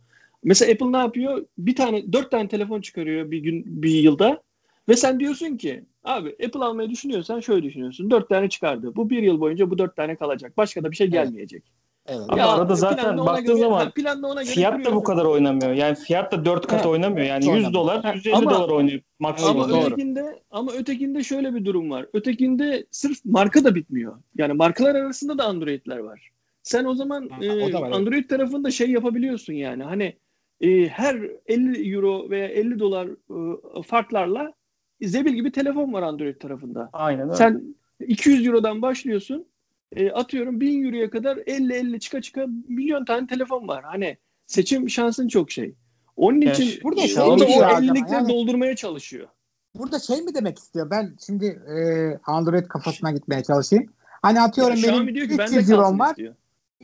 Mesela 0.45 0.73
Apple 0.73 0.93
ne 0.93 0.97
yapıyor? 0.97 1.47
Bir 1.59 1.77
tane 1.77 2.13
dört 2.13 2.31
tane 2.31 2.49
telefon 2.49 2.81
çıkarıyor 2.81 3.31
bir 3.31 3.39
gün 3.39 3.83
bir 3.83 3.91
yılda 3.91 4.43
ve 4.89 4.97
sen 4.97 5.21
diyorsun 5.21 5.57
ki 5.57 5.85
abi 6.05 6.37
Apple 6.47 6.65
almayı 6.65 6.91
düşünüyorsan 6.91 7.41
şöyle 7.41 7.63
düşünüyorsun. 7.63 8.11
Dört 8.11 8.29
tane 8.29 8.49
çıkardı. 8.49 8.97
Bu 8.97 9.11
bir 9.11 9.23
yıl 9.23 9.41
boyunca 9.41 9.71
bu 9.71 9.79
dört 9.79 9.97
tane 9.97 10.17
kalacak. 10.17 10.57
Başka 10.57 10.85
da 10.85 10.91
bir 10.91 10.97
şey 10.97 11.05
Evet. 11.05 11.13
gelmeyecek. 11.15 11.63
Evet. 12.09 12.21
Ama 12.29 12.39
Ya, 12.39 12.49
arada 12.49 12.75
zaten 12.75 13.19
baktığın 13.19 13.47
göre- 13.47 13.59
zaman 13.59 13.85
ha, 13.85 13.91
planla 13.95 14.27
ona 14.29 14.43
göre 14.43 14.53
fiyat 14.55 14.85
da 14.85 14.95
bu 14.95 15.03
kadar 15.03 15.25
oynamıyor. 15.25 15.73
Yani 15.73 15.95
fiyat 15.97 16.33
da 16.33 16.45
4 16.45 16.67
kat 16.67 16.85
Ha, 16.85 16.89
oynamıyor. 16.89 17.27
Yani 17.27 17.39
hiç 17.39 17.45
100 17.47 17.55
oynamıyor. 17.55 17.73
dolar, 17.73 18.03
Ha, 18.05 18.13
150 18.15 18.35
ama- 18.35 18.51
dolar 18.51 18.69
oynuyor 18.69 19.01
maksimum. 19.19 19.61
Ama 19.61 19.69
Doğru. 19.69 19.87
ötekinde 19.87 20.43
ama 20.51 20.73
ötekinde 20.73 21.23
şöyle 21.23 21.55
bir 21.55 21.65
durum 21.65 21.91
var. 21.91 22.07
Ötekinde 22.13 22.87
sırf 22.91 23.25
marka 23.25 23.65
da 23.65 23.75
bitmiyor. 23.75 24.17
Yani 24.39 24.53
markalar 24.53 24.95
arasında 24.95 25.39
da 25.39 25.45
Android'ler 25.45 25.99
var. 25.99 26.31
Sen 26.63 26.85
o 26.85 26.95
zaman 26.95 27.29
Ha, 27.29 27.45
e, 27.45 27.51
o 27.51 27.81
var, 27.81 27.83
evet. 27.87 27.95
Android 27.95 28.29
tarafında 28.29 28.71
şey 28.71 28.91
yapabiliyorsun 28.91 29.53
yani. 29.53 29.83
Hani 29.83 30.17
e, 30.61 30.89
her 30.89 31.17
50 31.47 31.95
euro 31.95 32.31
veya 32.31 32.49
50 32.49 32.79
dolar 32.79 33.09
e, 33.79 33.83
farklarla 33.83 34.53
zebil 35.03 35.33
gibi 35.33 35.53
telefon 35.53 35.93
var 35.93 36.03
Android 36.03 36.37
tarafında. 36.37 36.91
Aynen 36.93 37.25
öyle. 37.25 37.37
Sen 37.37 37.77
200 38.07 38.47
eurodan 38.47 38.83
başlıyorsun. 38.83 39.47
E, 39.93 40.11
atıyorum 40.11 40.61
1000 40.61 40.85
euroya 40.85 41.11
kadar 41.11 41.37
50-50 41.37 41.99
çıka 42.01 42.23
çıka 42.23 42.47
milyon 42.69 43.05
tane 43.05 43.27
telefon 43.27 43.69
var. 43.69 43.85
Hani 43.85 44.17
seçim 44.47 44.91
şansın 44.91 45.29
çok 45.29 45.51
şey. 45.51 45.75
Onun 46.17 46.41
için 46.41 46.81
burada 46.83 47.01
o 47.25 47.39
da 47.39 47.45
o 47.45 47.61
var 47.61 47.71
ama 47.71 47.79
50'likleri 47.79 48.13
yani- 48.13 48.29
doldurmaya 48.29 48.77
çalışıyor. 48.77 49.29
Burada 49.79 49.99
şey 49.99 50.23
mi 50.23 50.35
demek 50.35 50.59
istiyor? 50.59 50.91
Ben 50.91 51.17
şimdi 51.27 51.47
e, 51.47 51.79
Android 52.25 52.67
kafasına 52.67 53.11
gitmeye 53.11 53.43
çalışayım. 53.43 53.93
Hani 54.23 54.41
atıyorum 54.41 54.77
Ya 54.77 54.83
benim 54.83 54.95
Xiaomi 54.95 55.15
diyor 55.15 55.29
ki 55.29 55.39
bende 55.39 55.57
300 55.57 55.71
eurom 55.71 55.99
var. 55.99 56.11
istiyor. 56.11 56.35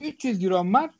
300 0.00 0.44
eurom 0.44 0.74
var. 0.74 0.90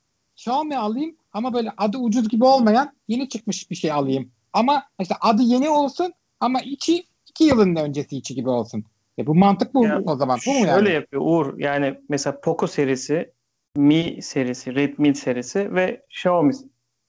Xiaomi 0.43 0.77
alayım 0.77 1.17
ama 1.33 1.55
böyle 1.55 1.73
adı 1.77 1.99
ucuz 1.99 2.29
gibi 2.29 2.45
olmayan 2.45 2.93
yeni 3.09 3.29
çıkmış 3.29 3.71
bir 3.71 3.77
şey 3.77 3.93
alayım. 3.93 4.33
Ama 4.53 4.83
işte 5.01 5.15
adı 5.21 5.43
yeni 5.43 5.69
olsun 5.69 6.13
ama 6.41 6.61
içi 6.61 7.05
2 7.27 7.45
yılın 7.45 7.77
öncesi 7.77 8.17
içi 8.17 8.35
gibi 8.35 8.49
olsun. 8.49 8.85
E 9.19 9.27
bu 9.27 9.35
mantık 9.35 9.75
bu 9.75 9.85
Ya, 9.85 10.03
o 10.07 10.17
zaman. 10.17 10.39
Bu 10.47 10.51
mu 10.51 10.67
Şöyle 10.67 10.71
yani? 10.71 10.93
yapıyor 10.93 11.23
Uğur. 11.25 11.59
Yani 11.59 12.01
mesela 12.09 12.41
Poco 12.41 12.67
serisi, 12.67 13.33
Mi 13.77 14.23
serisi, 14.23 14.75
Redmi 14.75 15.15
serisi 15.15 15.75
ve 15.75 16.03
Xiaomi 16.11 16.53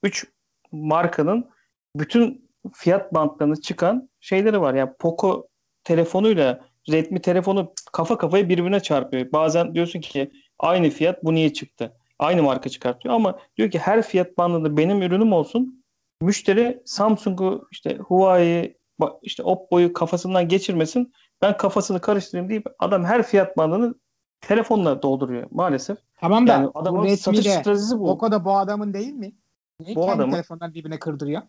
3 0.02 0.26
markanın 0.72 1.48
bütün 1.96 2.50
fiyat 2.72 3.14
bantlarını 3.14 3.60
çıkan 3.60 4.08
şeyleri 4.20 4.60
var. 4.60 4.74
Yani 4.74 4.90
Poco 4.98 5.48
telefonuyla 5.84 6.60
Redmi 6.90 7.20
telefonu 7.20 7.72
kafa 7.92 8.18
kafaya 8.18 8.48
birbirine 8.48 8.80
çarpıyor. 8.80 9.32
Bazen 9.32 9.74
diyorsun 9.74 10.00
ki 10.00 10.30
aynı 10.58 10.90
fiyat 10.90 11.24
bu 11.24 11.34
niye 11.34 11.52
çıktı? 11.52 11.96
Aynı 12.18 12.42
marka 12.42 12.68
çıkartıyor 12.70 13.14
ama 13.14 13.38
diyor 13.56 13.70
ki 13.70 13.78
her 13.78 14.02
fiyat 14.02 14.38
bandında 14.38 14.76
benim 14.76 15.02
ürünüm 15.02 15.32
olsun. 15.32 15.84
Müşteri 16.22 16.82
Samsung'u 16.84 17.68
işte 17.72 17.96
Huawei'yi 17.96 18.78
işte 19.22 19.42
Oppo'yu 19.42 19.92
kafasından 19.92 20.48
geçirmesin. 20.48 21.12
Ben 21.42 21.56
kafasını 21.56 22.00
karıştırayım 22.00 22.50
deyip 22.50 22.66
adam 22.78 23.04
her 23.04 23.22
fiyat 23.22 23.56
bandını 23.56 23.94
telefonla 24.40 25.02
dolduruyor 25.02 25.46
maalesef. 25.50 25.98
Tamam 26.20 26.46
da 26.46 26.52
Yani 26.52 26.66
bu 26.66 26.78
adamın 26.78 27.14
satış 27.14 27.38
Redmi'de 27.38 27.60
stratejisi 27.60 27.98
bu. 27.98 28.06
Poco 28.06 28.32
da 28.32 28.44
bu 28.44 28.56
adamın 28.56 28.94
değil 28.94 29.12
mi? 29.12 29.32
Niye 29.80 29.96
Bu 29.96 30.00
kendi 30.00 30.14
adamın. 30.14 30.32
telefonları 30.32 30.74
birbirine 30.74 30.98
kırdırıyor? 30.98 31.42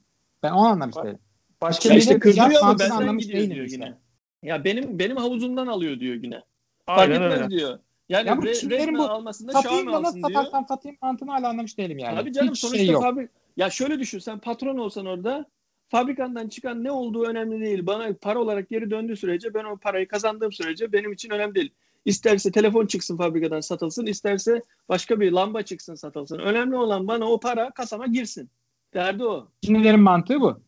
Ben 0.43 0.51
onu 0.51 0.67
anlamış 0.67 0.95
değilim. 0.95 1.19
Başka 1.61 1.89
bir 1.89 1.95
işte 1.95 2.11
şey 2.11 2.19
kırdırıyor 2.19 2.61
ama 2.61 2.79
benden 2.79 2.95
anlamış 2.95 3.25
gidiyor 3.27 3.49
diyor 3.49 3.65
işte. 3.65 3.75
yine. 3.75 3.97
Ya 4.43 4.63
benim 4.63 4.99
benim 4.99 5.17
havuzumdan 5.17 5.67
alıyor 5.67 5.99
diyor 5.99 6.15
yine. 6.23 6.41
Fark 6.85 7.11
etmez 7.11 7.31
öyle. 7.31 7.49
diyor. 7.49 7.79
Yani 8.09 8.27
Ya 8.27 8.37
bu 8.37 8.41
Re- 8.41 8.53
Çinlerin 8.59 8.97
bu 8.97 9.03
almasında 9.03 9.51
Satayım 9.51 9.87
diyor. 9.87 10.03
satarsam 10.03 10.65
satayım 10.67 10.97
mantığını 11.01 11.31
hala 11.31 11.49
anlamış 11.49 11.77
değilim 11.77 11.97
yani. 11.97 12.15
Tabii 12.19 12.33
canım 12.33 12.51
Hiç 12.53 12.59
sonuçta 12.59 12.77
şey 12.77 12.87
yok. 12.87 13.03
fabrik 13.03 13.29
ya 13.57 13.69
şöyle 13.69 13.99
düşün 13.99 14.19
sen 14.19 14.39
patron 14.39 14.77
olsan 14.77 15.05
orada 15.05 15.45
fabrikandan 15.89 16.47
çıkan 16.47 16.83
ne 16.83 16.91
olduğu 16.91 17.23
önemli 17.23 17.61
değil. 17.61 17.85
Bana 17.85 18.13
para 18.21 18.39
olarak 18.39 18.69
geri 18.69 18.91
döndüğü 18.91 19.15
sürece 19.17 19.53
ben 19.53 19.63
o 19.63 19.77
parayı 19.77 20.07
kazandığım 20.07 20.51
sürece 20.51 20.91
benim 20.91 21.13
için 21.13 21.29
önemli 21.29 21.55
değil. 21.55 21.73
İsterse 22.05 22.51
telefon 22.51 22.85
çıksın 22.85 23.17
fabrikadan 23.17 23.59
satılsın, 23.59 24.05
isterse 24.05 24.61
başka 24.89 25.19
bir 25.19 25.31
lamba 25.31 25.61
çıksın 25.61 25.95
satılsın. 25.95 26.39
Önemli 26.39 26.75
olan 26.75 27.07
bana 27.07 27.25
o 27.31 27.39
para 27.39 27.71
kasama 27.71 28.07
girsin. 28.07 28.49
Derdi 28.93 29.23
o. 29.25 29.47
Çinlilerin 29.61 29.99
mantığı 29.99 30.41
bu. 30.41 30.59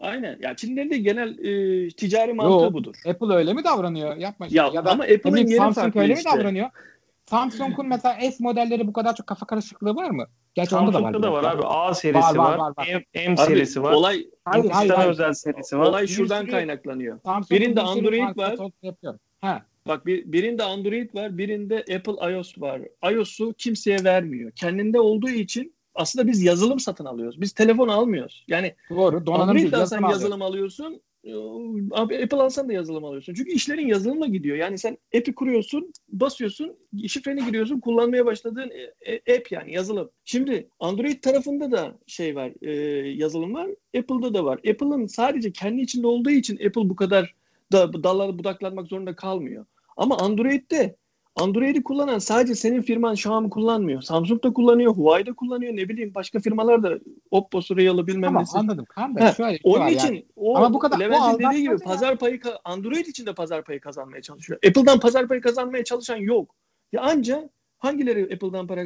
Aynen. 0.00 0.38
Ya 0.42 0.56
Çinlerin 0.56 0.90
de 0.90 0.98
genel 0.98 1.38
e, 1.38 1.88
ticari 1.88 2.32
mantığı 2.34 2.64
Yok. 2.64 2.72
budur. 2.72 2.94
Apple 3.06 3.34
öyle 3.34 3.52
mi 3.52 3.64
davranıyor? 3.64 4.16
Yapma. 4.16 4.46
Ya, 4.50 4.70
ya 4.74 4.84
da 4.84 4.90
ama 4.90 5.04
Apple'ın 5.04 5.36
yeri 5.36 5.56
Samsung 5.56 5.96
öyle 5.96 6.12
işte. 6.14 6.30
mi 6.30 6.38
davranıyor? 6.38 6.70
Samsung'un 7.26 7.86
mesela 7.88 8.14
S 8.20 8.36
modelleri 8.40 8.86
bu 8.86 8.92
kadar 8.92 9.14
çok 9.16 9.26
kafa 9.26 9.46
karışıklığı 9.46 9.94
var 9.96 10.10
mı? 10.10 10.26
Gerçi 10.54 10.76
onda 10.76 10.92
da 10.92 11.02
var. 11.02 11.12
Samsung'da 11.12 11.22
da 11.28 11.32
var 11.32 11.44
abi. 11.54 11.62
A 11.64 11.94
serisi 11.94 12.18
Var, 12.22 12.34
var. 12.36 12.58
var, 12.58 12.72
var. 12.76 12.88
M, 13.14 13.24
M 13.26 13.32
Abi, 13.32 13.36
serisi 13.36 13.82
var. 13.82 13.92
Olay 13.92 14.26
Hayır, 14.44 14.70
hayır, 14.70 14.90
hayır. 14.90 15.10
özel 15.10 15.32
serisi 15.32 15.78
var. 15.78 15.86
olay 15.86 16.02
Bir 16.02 16.08
şuradan 16.08 16.40
sürü- 16.42 16.50
kaynaklanıyor. 16.50 17.18
Samsung'un 17.24 17.60
Birinde 17.60 17.76
bir 17.80 17.86
Android 17.86 18.36
var. 18.36 18.56
Ha. 19.40 19.62
Bak 19.88 20.06
bir, 20.06 20.32
birinde 20.32 20.62
Android 20.62 21.14
var, 21.14 21.38
birinde 21.38 21.76
Apple 21.78 22.32
iOS 22.32 22.58
var. 22.60 22.80
iOS'u 23.12 23.54
kimseye 23.58 24.04
vermiyor. 24.04 24.50
Kendinde 24.50 25.00
olduğu 25.00 25.28
için 25.30 25.74
aslında 25.94 26.26
biz 26.26 26.42
yazılım 26.42 26.80
satın 26.80 27.04
alıyoruz. 27.04 27.40
Biz 27.40 27.52
telefon 27.52 27.88
almıyoruz. 27.88 28.44
Yani 28.48 28.74
Doğru. 28.90 29.26
Donanım 29.26 29.48
Android 29.48 29.62
değil. 29.62 29.76
alsan 29.76 30.08
yazılım 30.10 30.42
alıyorsun. 30.42 31.00
e, 31.24 31.34
Abi 31.92 32.22
Apple 32.22 32.36
alsan 32.42 32.68
da 32.68 32.72
yazılım 32.72 33.04
alıyorsun. 33.04 33.34
Çünkü 33.34 33.52
işlerin 33.52 33.86
yazılımla 33.86 34.26
gidiyor. 34.26 34.56
Yani 34.56 34.78
sen 34.78 34.98
app'i 35.16 35.34
kuruyorsun, 35.34 35.92
basıyorsun, 36.08 36.76
şifreni 37.08 37.44
giriyorsun, 37.44 37.80
kullanmaya 37.80 38.26
başladığın 38.26 38.70
e, 39.00 39.12
e, 39.12 39.36
app 39.36 39.52
yani 39.52 39.72
yazılım. 39.72 40.10
Şimdi 40.24 40.68
Android 40.80 41.22
tarafında 41.22 41.70
da 41.70 41.98
şey 42.06 42.36
var, 42.36 42.52
e, 42.62 42.72
yazılım 43.08 43.54
var. 43.54 43.70
Apple'da 43.98 44.34
da 44.34 44.44
var. 44.44 44.58
Apple'ın 44.58 45.06
sadece 45.06 45.52
kendi 45.52 45.80
içinde 45.82 46.06
olduğu 46.06 46.30
için 46.30 46.56
Apple 46.56 46.88
bu 46.88 46.96
kadar 46.96 47.34
da 47.72 48.02
dallara 48.02 48.38
budaklanmak 48.38 48.86
zorunda 48.86 49.16
kalmıyor. 49.16 49.66
Ama 49.96 50.18
Android'de 50.18 50.96
Android'i 51.40 51.82
kullanan 51.82 52.18
sadece 52.18 52.54
senin 52.54 52.82
firman 52.82 53.14
Xiaomi 53.14 53.50
kullanmıyor. 53.50 54.02
Samsung 54.02 54.44
da 54.44 54.52
kullanıyor, 54.52 54.92
Huawei 54.94 55.26
de 55.26 55.32
kullanıyor. 55.32 55.76
Ne 55.76 55.88
bileyim 55.88 56.14
başka 56.14 56.40
firmalar 56.40 56.82
da 56.82 56.98
Oppo'su, 57.30 57.76
Real'ı 57.76 58.06
bilmem 58.06 58.22
Tamam 58.28 58.42
nesi. 58.42 58.58
anladım. 58.58 58.84
Kan 58.88 59.10
He, 59.16 59.20
da 59.20 59.32
şöyle 59.32 59.50
şey 59.50 59.60
Onun 59.64 59.86
için 59.86 60.06
yani. 60.06 60.26
o 60.36 60.56
Ama 60.56 60.74
bu 60.74 60.78
kadar- 60.78 61.00
Levent'in 61.00 61.38
dediği 61.38 61.62
gibi 61.62 61.72
ya. 61.72 61.78
pazar 61.84 62.18
payı 62.18 62.40
Android 62.64 63.06
için 63.06 63.26
de 63.26 63.34
pazar 63.34 63.64
payı 63.64 63.80
kazanmaya 63.80 64.22
çalışıyor. 64.22 64.58
Apple'dan 64.68 65.00
pazar 65.00 65.28
payı 65.28 65.40
kazanmaya 65.40 65.84
çalışan 65.84 66.16
yok. 66.16 66.54
Ya 66.92 67.00
anca 67.02 67.50
hangileri 67.78 68.22
Apple'dan 68.34 68.66
para 68.66 68.84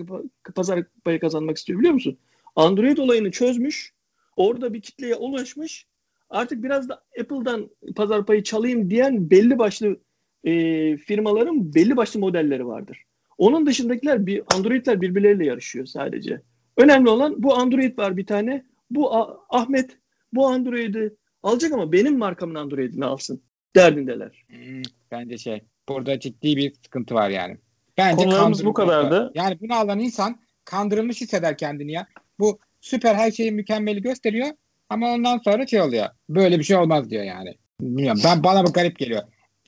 pazar 0.54 0.84
payı 1.04 1.20
kazanmak 1.20 1.56
istiyor 1.56 1.78
biliyor 1.78 1.94
musun? 1.94 2.18
Android 2.56 2.98
olayını 2.98 3.30
çözmüş. 3.30 3.94
Orada 4.36 4.72
bir 4.74 4.80
kitleye 4.80 5.14
ulaşmış. 5.14 5.86
Artık 6.30 6.62
biraz 6.62 6.88
da 6.88 7.02
Apple'dan 7.20 7.70
pazar 7.96 8.26
payı 8.26 8.42
çalayım 8.42 8.90
diyen 8.90 9.30
belli 9.30 9.58
başlı 9.58 9.96
e, 10.44 10.96
firmaların 10.96 11.74
belli 11.74 11.96
başlı 11.96 12.20
modelleri 12.20 12.66
vardır. 12.66 13.04
Onun 13.38 13.66
dışındakiler 13.66 14.26
bir 14.26 14.42
Android'ler 14.54 15.00
birbirleriyle 15.00 15.46
yarışıyor 15.46 15.86
sadece. 15.86 16.40
Önemli 16.76 17.08
olan 17.10 17.42
bu 17.42 17.54
Android 17.54 17.98
var 17.98 18.16
bir 18.16 18.26
tane. 18.26 18.64
Bu 18.90 19.14
A- 19.14 19.38
Ahmet 19.50 19.90
bu 20.32 20.46
Android'i 20.46 21.14
alacak 21.42 21.72
ama 21.72 21.92
benim 21.92 22.18
markamın 22.18 22.54
Android'ini 22.54 23.04
alsın 23.04 23.42
derdindeler. 23.76 24.44
Hmm, 24.48 24.82
bence 25.10 25.38
şey. 25.38 25.62
Burada 25.88 26.20
ciddi 26.20 26.56
bir 26.56 26.74
sıkıntı 26.84 27.14
var 27.14 27.30
yani. 27.30 27.56
Bence 27.98 28.24
Konularımız 28.24 28.64
bu 28.64 28.72
kadardı. 28.74 29.32
Yani 29.34 29.58
bunu 29.60 29.74
alan 29.74 29.98
insan 29.98 30.40
kandırılmış 30.64 31.20
hisseder 31.20 31.58
kendini 31.58 31.92
ya. 31.92 32.06
Bu 32.38 32.58
süper 32.80 33.14
her 33.14 33.30
şeyi 33.30 33.52
mükemmeli 33.52 34.02
gösteriyor 34.02 34.48
ama 34.88 35.12
ondan 35.12 35.38
sonra 35.38 35.66
şey 35.66 35.80
oluyor. 35.80 36.06
Böyle 36.28 36.58
bir 36.58 36.64
şey 36.64 36.76
olmaz 36.76 37.10
diyor 37.10 37.24
yani. 37.24 37.54
Bilmiyorum. 37.80 38.20
Ben 38.24 38.44
bana 38.44 38.66
bu 38.66 38.72
garip 38.72 38.98
geliyor. 38.98 39.22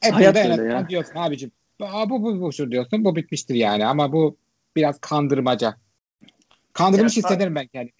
Apple'a 0.05 0.34
da 0.34 0.40
en 0.40 0.51
azından 0.51 0.80
ya. 0.80 0.88
diyorsun 0.88 1.12
abicim. 1.16 1.51
Bu 1.80 2.11
bu 2.11 2.40
bu 2.40 2.53
şu 2.53 2.70
diyorsun. 2.70 3.05
Bu 3.05 3.16
bitmiştir 3.16 3.55
yani 3.55 3.86
ama 3.86 4.12
bu 4.12 4.36
biraz 4.76 4.99
kandırmaca. 5.01 5.74
Kandırılmış 6.72 7.16
Ya, 7.16 7.22
hissederim 7.22 7.55
ben 7.55 7.66
kendimi. 7.66 7.92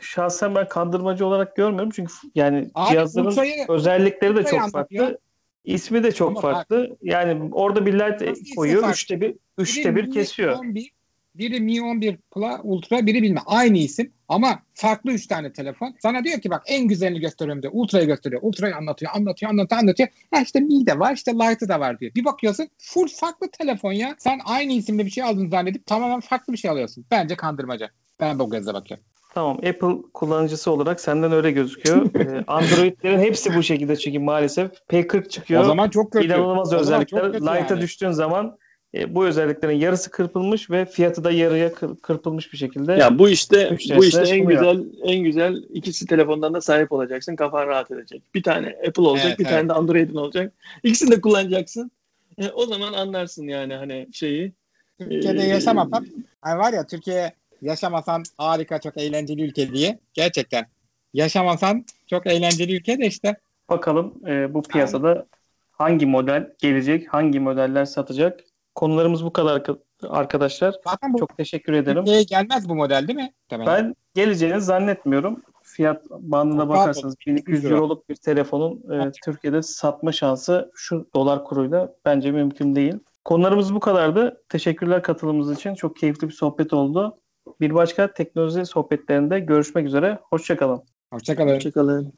Şahsen 0.00 0.54
ben 0.54 0.68
kandırmacı 0.68 1.26
olarak 1.26 1.56
görmüyorum. 1.56 1.90
Çünkü 1.90 2.12
yani 2.34 2.70
Abi, 2.74 2.90
cihazların 2.90 3.26
Ultra'yı- 3.26 3.64
özellikleri 3.68 4.36
de 4.36 4.44
çok 4.44 4.60
anlatıyor. 4.60 5.04
farklı. 5.04 5.18
İsmi 5.64 6.02
de 6.02 6.12
çok 6.12 6.28
Ama 6.28 6.42
bak- 6.42 6.52
farklı. 6.54 6.96
Yani 7.02 7.48
orada 7.52 7.86
bir 7.86 7.92
light 7.94 8.54
koyuyor. 8.56 8.80
farklı? 8.80 8.94
Üçte 8.94 9.20
bir, 9.20 9.36
üçte 9.58 9.96
bir 9.96 10.10
kesiyor. 10.10 10.58
11, 10.58 10.90
Biri 11.38 11.60
Mi 11.60 11.82
11 11.82 12.16
Plus 12.16 12.60
Ultra, 12.62 13.06
biri 13.06 13.22
bilmem. 13.22 13.42
Aynı 13.46 13.78
isim 13.78 14.12
ama 14.28 14.62
farklı 14.74 15.12
3 15.12 15.26
tane 15.26 15.52
telefon. 15.52 15.94
Sana 16.02 16.24
diyor 16.24 16.40
ki 16.40 16.50
bak 16.50 16.62
en 16.66 16.88
güzelini 16.88 17.20
gösteriyorum 17.20 17.62
diyor. 17.62 17.72
Ultra'yı 17.76 18.06
gösteriyor. 18.06 18.42
Ultra'yı 18.44 18.76
anlatıyor, 18.76 19.12
anlatıyor, 19.14 19.52
anlatıyor, 19.52 19.80
anlatıyor. 19.80 20.08
Ha 20.34 20.40
işte 20.40 20.60
Mi 20.60 20.86
de 20.86 20.98
var, 20.98 21.14
işte 21.14 21.32
Lite'ı 21.34 21.68
da 21.68 21.80
var 21.80 22.00
diyor. 22.00 22.14
Bir 22.14 22.24
bakıyorsun 22.24 22.68
full 22.78 23.08
farklı 23.08 23.50
telefon 23.50 23.92
ya. 23.92 24.14
Sen 24.18 24.40
aynı 24.44 24.72
isimde 24.72 25.06
bir 25.06 25.10
şey 25.10 25.24
aldın 25.24 25.50
zannedip 25.50 25.86
tamamen 25.86 26.20
farklı 26.20 26.52
bir 26.52 26.58
şey 26.58 26.70
alıyorsun. 26.70 27.04
Bence 27.10 27.36
kandırmaca. 27.36 27.90
Ben 28.20 28.38
bu 28.38 28.50
gözle 28.50 28.74
bakıyorum. 28.74 29.04
Tamam 29.34 29.56
Apple 29.56 30.02
kullanıcısı 30.14 30.70
olarak 30.70 31.00
senden 31.00 31.32
öyle 31.32 31.50
gözüküyor. 31.50 32.06
Ee, 32.14 32.44
Android'lerin 32.46 33.18
hepsi 33.18 33.54
bu 33.54 33.62
şekilde 33.62 33.96
çünkü 33.96 34.18
maalesef 34.18 34.70
P40 34.90 35.28
çıkıyor. 35.28 35.62
O 35.62 35.64
zaman 35.64 35.90
çok 35.90 36.12
kötü. 36.12 36.26
İnanılmaz 36.26 36.72
O 36.72 36.76
özellikler. 36.76 37.34
Lite'a 37.34 37.56
yani. 37.56 37.80
düştüğün 37.80 38.10
zaman 38.10 38.58
e, 38.96 39.14
bu 39.14 39.26
özelliklerin 39.26 39.76
yarısı 39.76 40.10
kırpılmış 40.10 40.70
ve 40.70 40.84
fiyatı 40.86 41.24
da 41.24 41.30
yarıya 41.30 41.72
kır- 41.74 41.96
kırpılmış 41.96 42.52
bir 42.52 42.58
şekilde. 42.58 42.92
Ya 42.92 43.18
bu 43.18 43.28
işte 43.28 43.76
bu 43.96 44.04
işte 44.04 44.20
en 44.20 44.24
sunuyor. 44.24 44.50
güzel 44.50 44.84
en 45.02 45.24
güzel 45.24 45.62
ikisi 45.70 46.06
telefondan 46.06 46.54
da 46.54 46.60
sahip 46.60 46.92
olacaksın. 46.92 47.36
Kafan 47.36 47.66
rahat 47.66 47.90
edecek. 47.90 48.22
Bir 48.34 48.42
tane 48.42 48.76
Apple 48.88 49.02
olacak, 49.02 49.26
Evet, 49.28 49.38
bir 49.38 49.44
evet. 49.44 49.54
tane 49.56 49.68
de 49.68 49.72
Android'in 49.72 50.14
olacak. 50.16 50.52
İkisini 50.82 51.10
de 51.10 51.20
kullanacaksın. 51.20 51.90
E, 52.38 52.48
o 52.48 52.66
zaman 52.66 52.92
anlarsın 52.92 53.44
yani 53.48 53.74
hani 53.74 54.08
şeyi. 54.12 54.52
Türkiye'de 54.98 55.42
Ee, 55.42 55.46
yaşamasan 55.46 56.06
ay 56.42 56.58
var 56.58 56.72
ya 56.72 56.86
Türkiye 56.86 57.32
yaşamasan 57.62 58.22
harika 58.38 58.80
çok 58.80 58.96
eğlenceli 58.96 59.42
ülke 59.42 59.72
diye. 59.72 59.98
Gerçekten. 60.14 60.66
Yaşamasan 61.14 61.84
çok 62.06 62.26
eğlenceli 62.26 62.76
ülke 62.76 62.98
de 62.98 63.06
işte. 63.06 63.36
Bakalım 63.70 64.14
e, 64.26 64.54
bu 64.54 64.62
piyasada 64.62 65.26
hangi 65.70 66.06
model 66.06 66.52
gelecek, 66.58 67.14
hangi 67.14 67.40
modeller 67.40 67.84
satacak. 67.84 68.40
Konularımız 68.76 69.24
bu 69.24 69.32
kadar 69.32 69.60
arka- 69.60 69.78
arkadaşlar. 70.08 70.74
Zaten 70.88 71.12
bu 71.12 71.18
Çok 71.18 71.36
teşekkür 71.36 71.72
ederim. 71.72 71.96
Türkiye'ye 71.96 72.22
gelmez 72.22 72.68
bu 72.68 72.74
model 72.74 73.08
değil 73.08 73.18
mi? 73.18 73.32
Temel. 73.48 73.66
Ben 73.66 73.94
geleceğini 74.14 74.60
zannetmiyorum. 74.60 75.42
Fiyat 75.62 76.10
bandına 76.10 76.68
bakarsanız 76.68 77.04
rahat 77.04 77.26
1200 77.26 77.64
lira. 77.64 77.74
euroluk 77.74 78.08
bir 78.08 78.14
telefonun 78.16 78.92
e, 78.92 79.10
Türkiye'de 79.24 79.62
satma 79.62 80.12
şansı 80.12 80.70
şu 80.74 81.08
dolar 81.14 81.44
kuruyla 81.44 81.94
bence 82.04 82.30
mümkün 82.30 82.76
değil. 82.76 82.94
Konularımız 83.24 83.74
bu 83.74 83.80
kadardı. 83.80 84.42
Teşekkürler 84.48 85.02
katılımınız 85.02 85.52
için. 85.52 85.74
Çok 85.74 85.96
keyifli 85.96 86.28
bir 86.28 86.32
sohbet 86.32 86.72
oldu. 86.72 87.18
Bir 87.60 87.74
başka 87.74 88.12
teknoloji 88.12 88.66
sohbetlerinde 88.66 89.40
görüşmek 89.40 89.86
üzere. 89.86 90.18
Hoşçakalın. 90.22 90.82
Hoşçakalın. 91.12 91.54
Hoşçakalın. 91.54 92.12